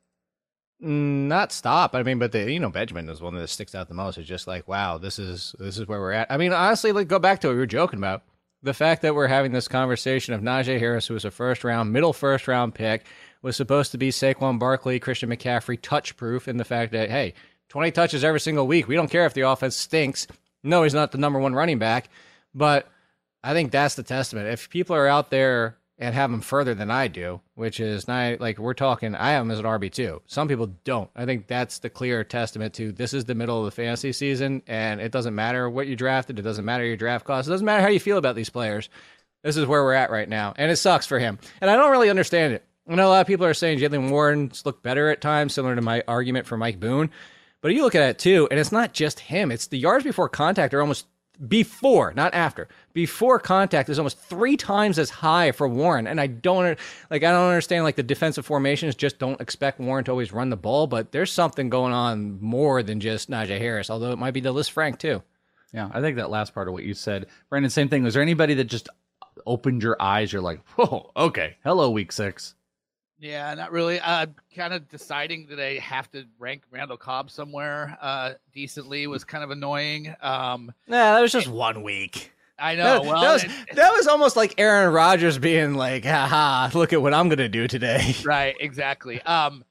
Mm, 0.81 1.27
Not 1.27 1.51
stop. 1.51 1.95
I 1.95 2.03
mean, 2.03 2.19
but 2.19 2.31
the 2.31 2.51
you 2.51 2.59
know 2.59 2.69
Benjamin 2.69 3.09
is 3.09 3.21
one 3.21 3.35
that 3.35 3.47
sticks 3.47 3.75
out 3.75 3.87
the 3.87 3.93
most. 3.93 4.17
It's 4.17 4.27
just 4.27 4.47
like, 4.47 4.67
wow, 4.67 4.97
this 4.97 5.19
is 5.19 5.55
this 5.59 5.77
is 5.77 5.87
where 5.87 5.99
we're 5.99 6.11
at. 6.11 6.31
I 6.31 6.37
mean, 6.37 6.53
honestly, 6.53 6.91
like 6.91 7.07
go 7.07 7.19
back 7.19 7.39
to 7.41 7.47
what 7.47 7.53
we 7.53 7.59
were 7.59 7.65
joking 7.65 7.99
about. 7.99 8.23
The 8.63 8.73
fact 8.73 9.01
that 9.01 9.13
we're 9.13 9.27
having 9.27 9.51
this 9.51 9.67
conversation 9.67 10.33
of 10.33 10.41
Najee 10.41 10.79
Harris, 10.79 11.07
who 11.07 11.13
was 11.13 11.25
a 11.25 11.31
first 11.31 11.63
round, 11.65 11.91
middle 11.91 12.13
first 12.13 12.47
round 12.47 12.73
pick, 12.73 13.05
was 13.41 13.57
supposed 13.57 13.91
to 13.91 13.97
be 13.97 14.09
Saquon 14.09 14.57
Barkley, 14.57 14.99
Christian 14.99 15.29
McCaffrey 15.29 15.77
touch 15.81 16.15
proof, 16.15 16.47
and 16.47 16.59
the 16.59 16.63
fact 16.65 16.93
that 16.93 17.09
hey, 17.09 17.33
20 17.69 17.91
touches 17.91 18.23
every 18.23 18.39
single 18.39 18.67
week. 18.67 18.87
We 18.87 18.95
don't 18.95 19.09
care 19.11 19.25
if 19.25 19.33
the 19.33 19.41
offense 19.41 19.75
stinks. 19.75 20.27
No, 20.63 20.83
he's 20.83 20.93
not 20.93 21.11
the 21.11 21.17
number 21.17 21.39
one 21.39 21.53
running 21.53 21.77
back, 21.79 22.09
but 22.55 22.87
I 23.43 23.53
think 23.53 23.71
that's 23.71 23.95
the 23.95 24.03
testament. 24.03 24.47
If 24.47 24.69
people 24.69 24.95
are 24.95 25.07
out 25.07 25.29
there 25.29 25.77
and 26.03 26.13
have 26.13 26.29
him 26.29 26.41
further 26.41 26.75
than 26.75 26.91
I 26.91 27.07
do, 27.07 27.39
which 27.55 27.79
is 27.79 28.09
not 28.09 28.41
like 28.41 28.59
we're 28.59 28.73
talking, 28.73 29.15
I 29.15 29.31
have 29.31 29.43
him 29.43 29.51
as 29.51 29.59
an 29.59 29.65
RB2. 29.65 30.19
Some 30.27 30.49
people 30.49 30.67
don't. 30.83 31.09
I 31.15 31.25
think 31.25 31.47
that's 31.47 31.79
the 31.79 31.89
clear 31.89 32.25
testament 32.25 32.73
to 32.73 32.91
this 32.91 33.13
is 33.13 33.23
the 33.23 33.35
middle 33.35 33.57
of 33.57 33.63
the 33.63 33.71
fantasy 33.71 34.11
season, 34.11 34.63
and 34.67 34.99
it 34.99 35.13
doesn't 35.13 35.33
matter 35.33 35.69
what 35.69 35.87
you 35.87 35.95
drafted, 35.95 36.37
it 36.37 36.41
doesn't 36.41 36.65
matter 36.65 36.85
your 36.85 36.97
draft 36.97 37.23
cost, 37.23 37.47
it 37.47 37.51
doesn't 37.51 37.65
matter 37.65 37.81
how 37.81 37.87
you 37.87 38.01
feel 38.01 38.17
about 38.17 38.35
these 38.35 38.49
players. 38.49 38.89
This 39.43 39.55
is 39.55 39.65
where 39.65 39.81
we're 39.81 39.93
at 39.93 40.11
right 40.11 40.27
now, 40.27 40.53
and 40.57 40.69
it 40.69 40.75
sucks 40.75 41.05
for 41.05 41.19
him. 41.19 41.39
And 41.61 41.71
I 41.71 41.77
don't 41.77 41.91
really 41.91 42.09
understand 42.09 42.53
it. 42.53 42.65
I 42.85 42.95
know 42.95 43.07
a 43.07 43.09
lot 43.09 43.21
of 43.21 43.27
people 43.27 43.45
are 43.45 43.53
saying 43.53 43.79
Jaylen 43.79 44.09
Warren's 44.09 44.65
look 44.65 44.83
better 44.83 45.09
at 45.09 45.21
times, 45.21 45.53
similar 45.53 45.73
to 45.73 45.81
my 45.81 46.03
argument 46.05 46.47
for 46.47 46.57
Mike 46.57 46.81
Boone. 46.81 47.11
But 47.61 47.73
you 47.73 47.81
look 47.81 47.95
at 47.95 48.09
it 48.09 48.19
too, 48.19 48.49
and 48.51 48.59
it's 48.59 48.73
not 48.73 48.91
just 48.91 49.21
him. 49.21 49.51
It's 49.51 49.67
the 49.67 49.77
yards 49.77 50.03
before 50.03 50.27
contact 50.27 50.73
are 50.73 50.81
almost 50.81 51.07
before, 51.47 52.13
not 52.13 52.33
after. 52.33 52.67
Before 52.93 53.39
contact 53.39 53.89
is 53.89 53.97
almost 53.97 54.19
three 54.19 54.55
times 54.55 54.99
as 54.99 55.09
high 55.09 55.51
for 55.51 55.67
Warren, 55.67 56.07
and 56.07 56.21
I 56.21 56.27
don't 56.27 56.77
like. 57.09 57.23
I 57.23 57.31
don't 57.31 57.49
understand 57.49 57.83
like 57.83 57.95
the 57.95 58.03
defensive 58.03 58.45
formations. 58.45 58.95
Just 58.95 59.19
don't 59.19 59.41
expect 59.41 59.79
Warren 59.79 60.03
to 60.05 60.11
always 60.11 60.31
run 60.31 60.49
the 60.49 60.57
ball, 60.57 60.87
but 60.87 61.11
there's 61.11 61.31
something 61.31 61.69
going 61.69 61.93
on 61.93 62.39
more 62.41 62.83
than 62.83 62.99
just 62.99 63.29
Najee 63.29 63.57
Harris. 63.57 63.89
Although 63.89 64.11
it 64.11 64.19
might 64.19 64.33
be 64.33 64.41
the 64.41 64.53
Lisfranc 64.53 64.99
too. 64.99 65.23
Yeah, 65.73 65.89
I 65.91 66.01
think 66.01 66.17
that 66.17 66.29
last 66.29 66.53
part 66.53 66.67
of 66.67 66.73
what 66.73 66.83
you 66.83 66.93
said, 66.93 67.25
Brandon. 67.49 67.69
Same 67.69 67.89
thing. 67.89 68.03
Was 68.03 68.13
there 68.13 68.23
anybody 68.23 68.53
that 68.55 68.65
just 68.65 68.89
opened 69.45 69.81
your 69.81 69.99
eyes? 69.99 70.31
You're 70.31 70.41
like, 70.41 70.61
whoa, 70.75 71.11
okay, 71.17 71.57
hello, 71.63 71.89
week 71.89 72.11
six. 72.11 72.53
Yeah, 73.23 73.53
not 73.53 73.71
really. 73.71 74.01
I'm 74.01 74.29
uh, 74.29 74.53
kind 74.53 74.73
of 74.73 74.89
deciding 74.89 75.47
that 75.47 75.57
I 75.57 75.75
have 75.75 76.11
to 76.11 76.25
rank 76.39 76.63
Randall 76.69 76.97
Cobb 76.97 77.31
somewhere 77.31 77.97
uh, 78.01 78.33
decently 78.53 79.07
was 79.07 79.23
kind 79.23 79.45
of 79.45 79.49
annoying. 79.49 80.13
Um, 80.21 80.73
nah, 80.89 81.15
that 81.15 81.21
was 81.21 81.31
just 81.31 81.47
one 81.47 81.83
week. 81.83 82.33
I 82.59 82.75
know. 82.75 82.83
That, 82.83 83.05
well, 83.05 83.21
that 83.21 83.31
was, 83.31 83.43
it, 83.45 83.75
that 83.75 83.93
was 83.93 84.07
almost 84.07 84.35
like 84.35 84.55
Aaron 84.57 84.93
Rodgers 84.93 85.37
being 85.37 85.75
like, 85.75 86.03
"Ha 86.03 86.69
look 86.73 86.91
at 86.91 87.01
what 87.01 87.13
I'm 87.13 87.29
gonna 87.29 87.47
do 87.47 87.65
today." 87.65 88.13
Right. 88.25 88.57
Exactly. 88.59 89.21
Um, 89.21 89.63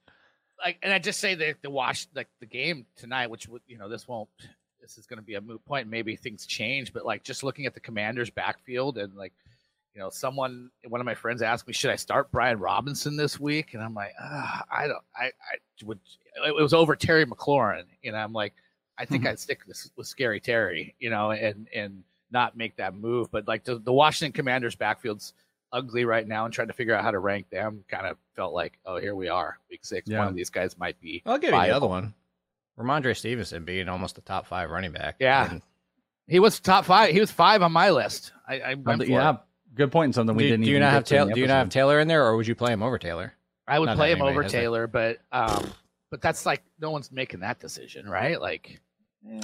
like, 0.59 0.79
and 0.81 0.91
I 0.91 0.97
just 0.97 1.19
say 1.19 1.35
that 1.35 1.57
the 1.61 1.69
wash, 1.69 2.07
like 2.15 2.29
the 2.39 2.47
game 2.47 2.87
tonight, 2.95 3.29
which 3.29 3.47
you 3.67 3.77
know, 3.77 3.87
this 3.87 4.07
won't. 4.07 4.29
This 4.81 4.97
is 4.97 5.05
going 5.05 5.17
to 5.17 5.23
be 5.23 5.35
a 5.35 5.41
moot 5.41 5.63
point. 5.63 5.87
Maybe 5.87 6.15
things 6.15 6.45
change, 6.45 6.91
but 6.91 7.05
like 7.05 7.23
just 7.23 7.43
looking 7.43 7.67
at 7.67 7.73
the 7.73 7.79
Commanders' 7.79 8.31
backfield 8.31 8.97
and 8.97 9.13
like 9.13 9.31
you 9.93 10.01
know, 10.01 10.09
someone, 10.09 10.71
one 10.87 11.01
of 11.01 11.05
my 11.05 11.15
friends 11.15 11.41
asked 11.41 11.67
me, 11.67 11.73
should 11.73 11.91
I 11.91 11.95
start 11.95 12.31
Brian 12.31 12.59
Robinson 12.59 13.15
this 13.15 13.39
week? 13.39 13.73
And 13.73 13.83
I'm 13.83 13.93
like, 13.93 14.13
I 14.19 14.87
don't, 14.87 15.03
I, 15.15 15.25
I 15.25 15.57
would, 15.83 15.99
it 16.45 16.55
was 16.55 16.73
over 16.73 16.95
Terry 16.95 17.25
McLaurin. 17.25 17.83
And 18.03 18.15
I'm 18.15 18.33
like, 18.33 18.53
I 18.97 19.05
think 19.05 19.23
mm-hmm. 19.23 19.31
I'd 19.31 19.39
stick 19.39 19.65
this 19.67 19.91
with 19.95 20.07
Scary 20.07 20.39
Terry, 20.39 20.95
you 20.99 21.09
know, 21.09 21.31
and, 21.31 21.67
and 21.73 22.03
not 22.31 22.57
make 22.57 22.75
that 22.77 22.95
move. 22.95 23.31
But 23.31 23.47
like 23.47 23.63
the, 23.63 23.77
the 23.77 23.93
Washington 23.93 24.33
Commanders 24.33 24.75
backfield's 24.75 25.33
ugly 25.71 26.05
right 26.05 26.27
now 26.27 26.45
and 26.45 26.53
trying 26.53 26.67
to 26.67 26.73
figure 26.73 26.95
out 26.95 27.03
how 27.03 27.11
to 27.11 27.19
rank 27.19 27.49
them 27.49 27.83
kind 27.87 28.07
of 28.07 28.17
felt 28.35 28.53
like, 28.53 28.79
oh, 28.85 28.97
here 28.97 29.15
we 29.15 29.29
are, 29.29 29.57
week 29.69 29.85
six. 29.85 30.09
Yeah. 30.09 30.19
One 30.19 30.27
of 30.27 30.35
these 30.35 30.49
guys 30.49 30.77
might 30.77 30.99
be. 31.01 31.21
I'll 31.25 31.37
give 31.37 31.51
viable. 31.51 31.65
you 31.65 31.71
the 31.71 31.77
other 31.77 31.87
one. 31.87 32.13
Rhamondre 32.79 33.15
Stevenson 33.15 33.63
being 33.65 33.89
almost 33.89 34.17
a 34.17 34.21
top 34.21 34.47
five 34.47 34.71
running 34.71 34.91
back. 34.91 35.17
Yeah. 35.19 35.51
And, 35.51 35.61
he 36.25 36.39
was 36.39 36.59
top 36.59 36.85
five. 36.85 37.11
He 37.11 37.19
was 37.19 37.31
five 37.31 37.61
on 37.61 37.73
my 37.73 37.89
list. 37.89 38.31
I, 38.47 38.59
I 38.61 38.73
went 38.75 39.05
yeah, 39.07 39.37
good 39.75 39.91
point. 39.91 40.07
And 40.07 40.15
something 40.15 40.35
we 40.35 40.43
do, 40.43 40.49
didn't. 40.49 40.65
Do 40.65 40.71
you 40.71 40.79
not 40.79 40.93
have 40.93 41.03
Taylor? 41.03 41.33
Do 41.33 41.39
you 41.39 41.47
not 41.47 41.55
have 41.55 41.69
Taylor 41.69 41.99
in 41.99 42.07
there, 42.07 42.25
or 42.25 42.35
would 42.35 42.47
you 42.47 42.55
play 42.55 42.71
him 42.71 42.83
over 42.83 42.97
Taylor? 42.97 43.33
I 43.67 43.79
would 43.79 43.87
not 43.87 43.97
play 43.97 44.11
him 44.11 44.21
over 44.21 44.43
Taylor, 44.43 44.87
but 44.87 45.19
um, 45.31 45.71
but 46.11 46.21
that's 46.21 46.45
like 46.45 46.63
no 46.79 46.91
one's 46.91 47.11
making 47.11 47.41
that 47.41 47.59
decision, 47.59 48.07
right? 48.07 48.39
Like, 48.39 48.81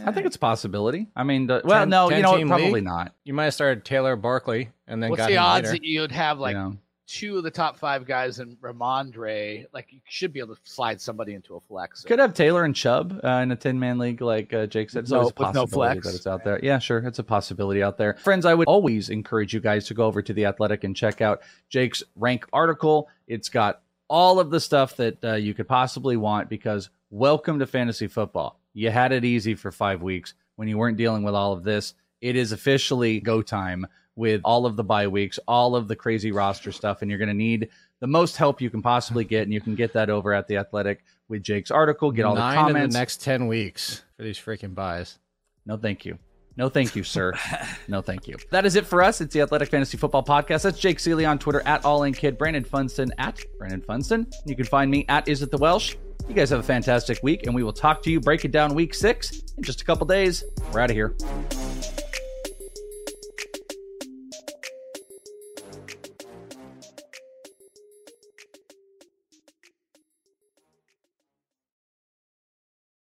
I 0.05 0.11
think 0.11 0.25
it's 0.25 0.35
a 0.35 0.39
possibility. 0.39 1.07
I 1.15 1.23
mean, 1.23 1.47
the, 1.47 1.61
well, 1.63 1.81
10, 1.81 1.89
no, 1.89 2.09
10 2.09 2.17
you 2.17 2.23
know, 2.23 2.47
probably 2.47 2.71
league? 2.71 2.83
not. 2.83 3.15
You 3.23 3.33
might 3.33 3.45
have 3.45 3.53
started 3.53 3.85
Taylor 3.85 4.15
Barkley 4.15 4.69
and 4.87 5.01
then. 5.01 5.09
What's 5.09 5.25
the 5.25 5.37
odds 5.37 5.65
later. 5.65 5.79
that 5.79 5.83
you'd 5.83 6.11
have 6.11 6.39
like? 6.39 6.53
You 6.53 6.59
know 6.59 6.77
two 7.09 7.37
of 7.37 7.43
the 7.43 7.49
top 7.49 7.77
five 7.77 8.05
guys 8.05 8.39
in 8.39 8.55
Rhamondre, 8.57 9.65
like 9.73 9.91
you 9.91 9.99
should 10.07 10.31
be 10.31 10.39
able 10.39 10.55
to 10.55 10.61
slide 10.63 11.01
somebody 11.01 11.33
into 11.33 11.55
a 11.55 11.59
flex. 11.59 12.03
Could 12.03 12.19
have 12.19 12.35
Taylor 12.35 12.63
and 12.63 12.75
Chubb 12.75 13.19
uh, 13.23 13.27
in 13.27 13.51
a 13.51 13.55
ten 13.55 13.79
man 13.79 13.97
league, 13.97 14.21
like 14.21 14.53
uh, 14.53 14.67
Jake 14.67 14.91
said. 14.91 15.01
It's 15.01 15.11
no, 15.11 15.31
possibility 15.31 15.55
no 15.55 15.65
flex. 15.65 16.05
that 16.05 16.15
it's 16.15 16.27
out 16.27 16.43
there. 16.43 16.59
Yeah, 16.61 16.77
sure, 16.77 16.99
it's 16.99 17.17
a 17.17 17.23
possibility 17.23 17.81
out 17.81 17.97
there. 17.97 18.13
Friends, 18.15 18.45
I 18.45 18.53
would 18.53 18.67
always 18.67 19.09
encourage 19.09 19.53
you 19.53 19.59
guys 19.59 19.87
to 19.87 19.95
go 19.95 20.05
over 20.05 20.21
to 20.21 20.33
the 20.33 20.45
Athletic 20.45 20.83
and 20.83 20.95
check 20.95 21.19
out 21.19 21.41
Jake's 21.69 22.03
rank 22.15 22.45
article. 22.53 23.09
It's 23.27 23.49
got 23.49 23.81
all 24.07 24.39
of 24.39 24.51
the 24.51 24.59
stuff 24.59 24.95
that 24.97 25.23
uh, 25.23 25.33
you 25.33 25.55
could 25.55 25.67
possibly 25.67 26.15
want 26.15 26.47
because 26.47 26.89
welcome 27.09 27.57
to 27.59 27.65
fantasy 27.65 28.07
football. 28.07 28.59
You 28.73 28.91
had 28.91 29.11
it 29.11 29.25
easy 29.25 29.55
for 29.55 29.71
five 29.71 30.03
weeks 30.03 30.35
when 30.57 30.67
you 30.67 30.77
weren't 30.77 30.97
dealing 30.97 31.23
with 31.23 31.33
all 31.33 31.53
of 31.53 31.63
this. 31.63 31.95
It 32.21 32.35
is 32.35 32.51
officially 32.51 33.19
go 33.19 33.41
time 33.41 33.87
with 34.19 34.41
all 34.43 34.65
of 34.65 34.75
the 34.75 34.83
bye 34.83 35.07
weeks, 35.07 35.39
all 35.47 35.77
of 35.77 35.87
the 35.87 35.95
crazy 35.95 36.31
roster 36.33 36.73
stuff, 36.73 37.01
and 37.01 37.09
you're 37.09 37.17
going 37.17 37.29
to 37.29 37.33
need 37.33 37.69
the 38.01 38.07
most 38.07 38.35
help 38.35 38.59
you 38.59 38.69
can 38.69 38.81
possibly 38.81 39.23
get, 39.23 39.43
and 39.43 39.53
you 39.53 39.61
can 39.61 39.75
get 39.75 39.93
that 39.93 40.09
over 40.09 40.33
at 40.33 40.45
the 40.47 40.57
Athletic 40.57 41.05
with 41.29 41.41
Jake's 41.41 41.71
article. 41.71 42.11
Get 42.11 42.25
all 42.25 42.35
Nine 42.35 42.55
the 42.55 42.61
comments. 42.61 42.83
In 42.83 42.89
the 42.91 42.99
next 42.99 43.21
ten 43.21 43.47
weeks 43.47 44.03
for 44.17 44.23
these 44.23 44.37
freaking 44.37 44.75
byes. 44.75 45.17
No, 45.65 45.77
thank 45.77 46.05
you. 46.05 46.19
No, 46.57 46.67
thank 46.67 46.97
you, 46.97 47.03
sir. 47.03 47.33
no, 47.87 48.01
thank 48.01 48.27
you. 48.27 48.35
That 48.51 48.65
is 48.65 48.75
it 48.75 48.85
for 48.85 49.01
us. 49.01 49.21
It's 49.21 49.33
the 49.33 49.39
Athletic 49.39 49.69
Fantasy 49.69 49.97
Football 49.97 50.25
Podcast. 50.25 50.63
That's 50.63 50.77
Jake 50.77 50.97
Ciely 50.97 51.27
on 51.27 51.39
Twitter 51.39 51.61
at 51.65 51.85
All 51.85 52.03
In 52.03 52.13
Kid, 52.13 52.37
Brandon 52.37 52.65
Funston 52.65 53.13
at 53.17 53.39
Brandon 53.57 53.81
Funston. 53.81 54.27
You 54.45 54.57
can 54.57 54.65
find 54.65 54.91
me 54.91 55.05
at 55.07 55.29
Is 55.29 55.41
It 55.41 55.51
the 55.51 55.57
Welsh. 55.57 55.95
You 56.27 56.35
guys 56.35 56.49
have 56.49 56.59
a 56.59 56.63
fantastic 56.63 57.23
week, 57.23 57.45
and 57.45 57.55
we 57.55 57.63
will 57.63 57.71
talk 57.71 58.03
to 58.03 58.11
you, 58.11 58.19
break 58.19 58.43
it 58.43 58.51
down 58.51 58.75
week 58.75 58.93
six 58.93 59.41
in 59.55 59.63
just 59.63 59.79
a 59.81 59.85
couple 59.85 60.05
days. 60.05 60.43
We're 60.73 60.81
out 60.81 60.89
of 60.89 60.97
here. 60.97 61.15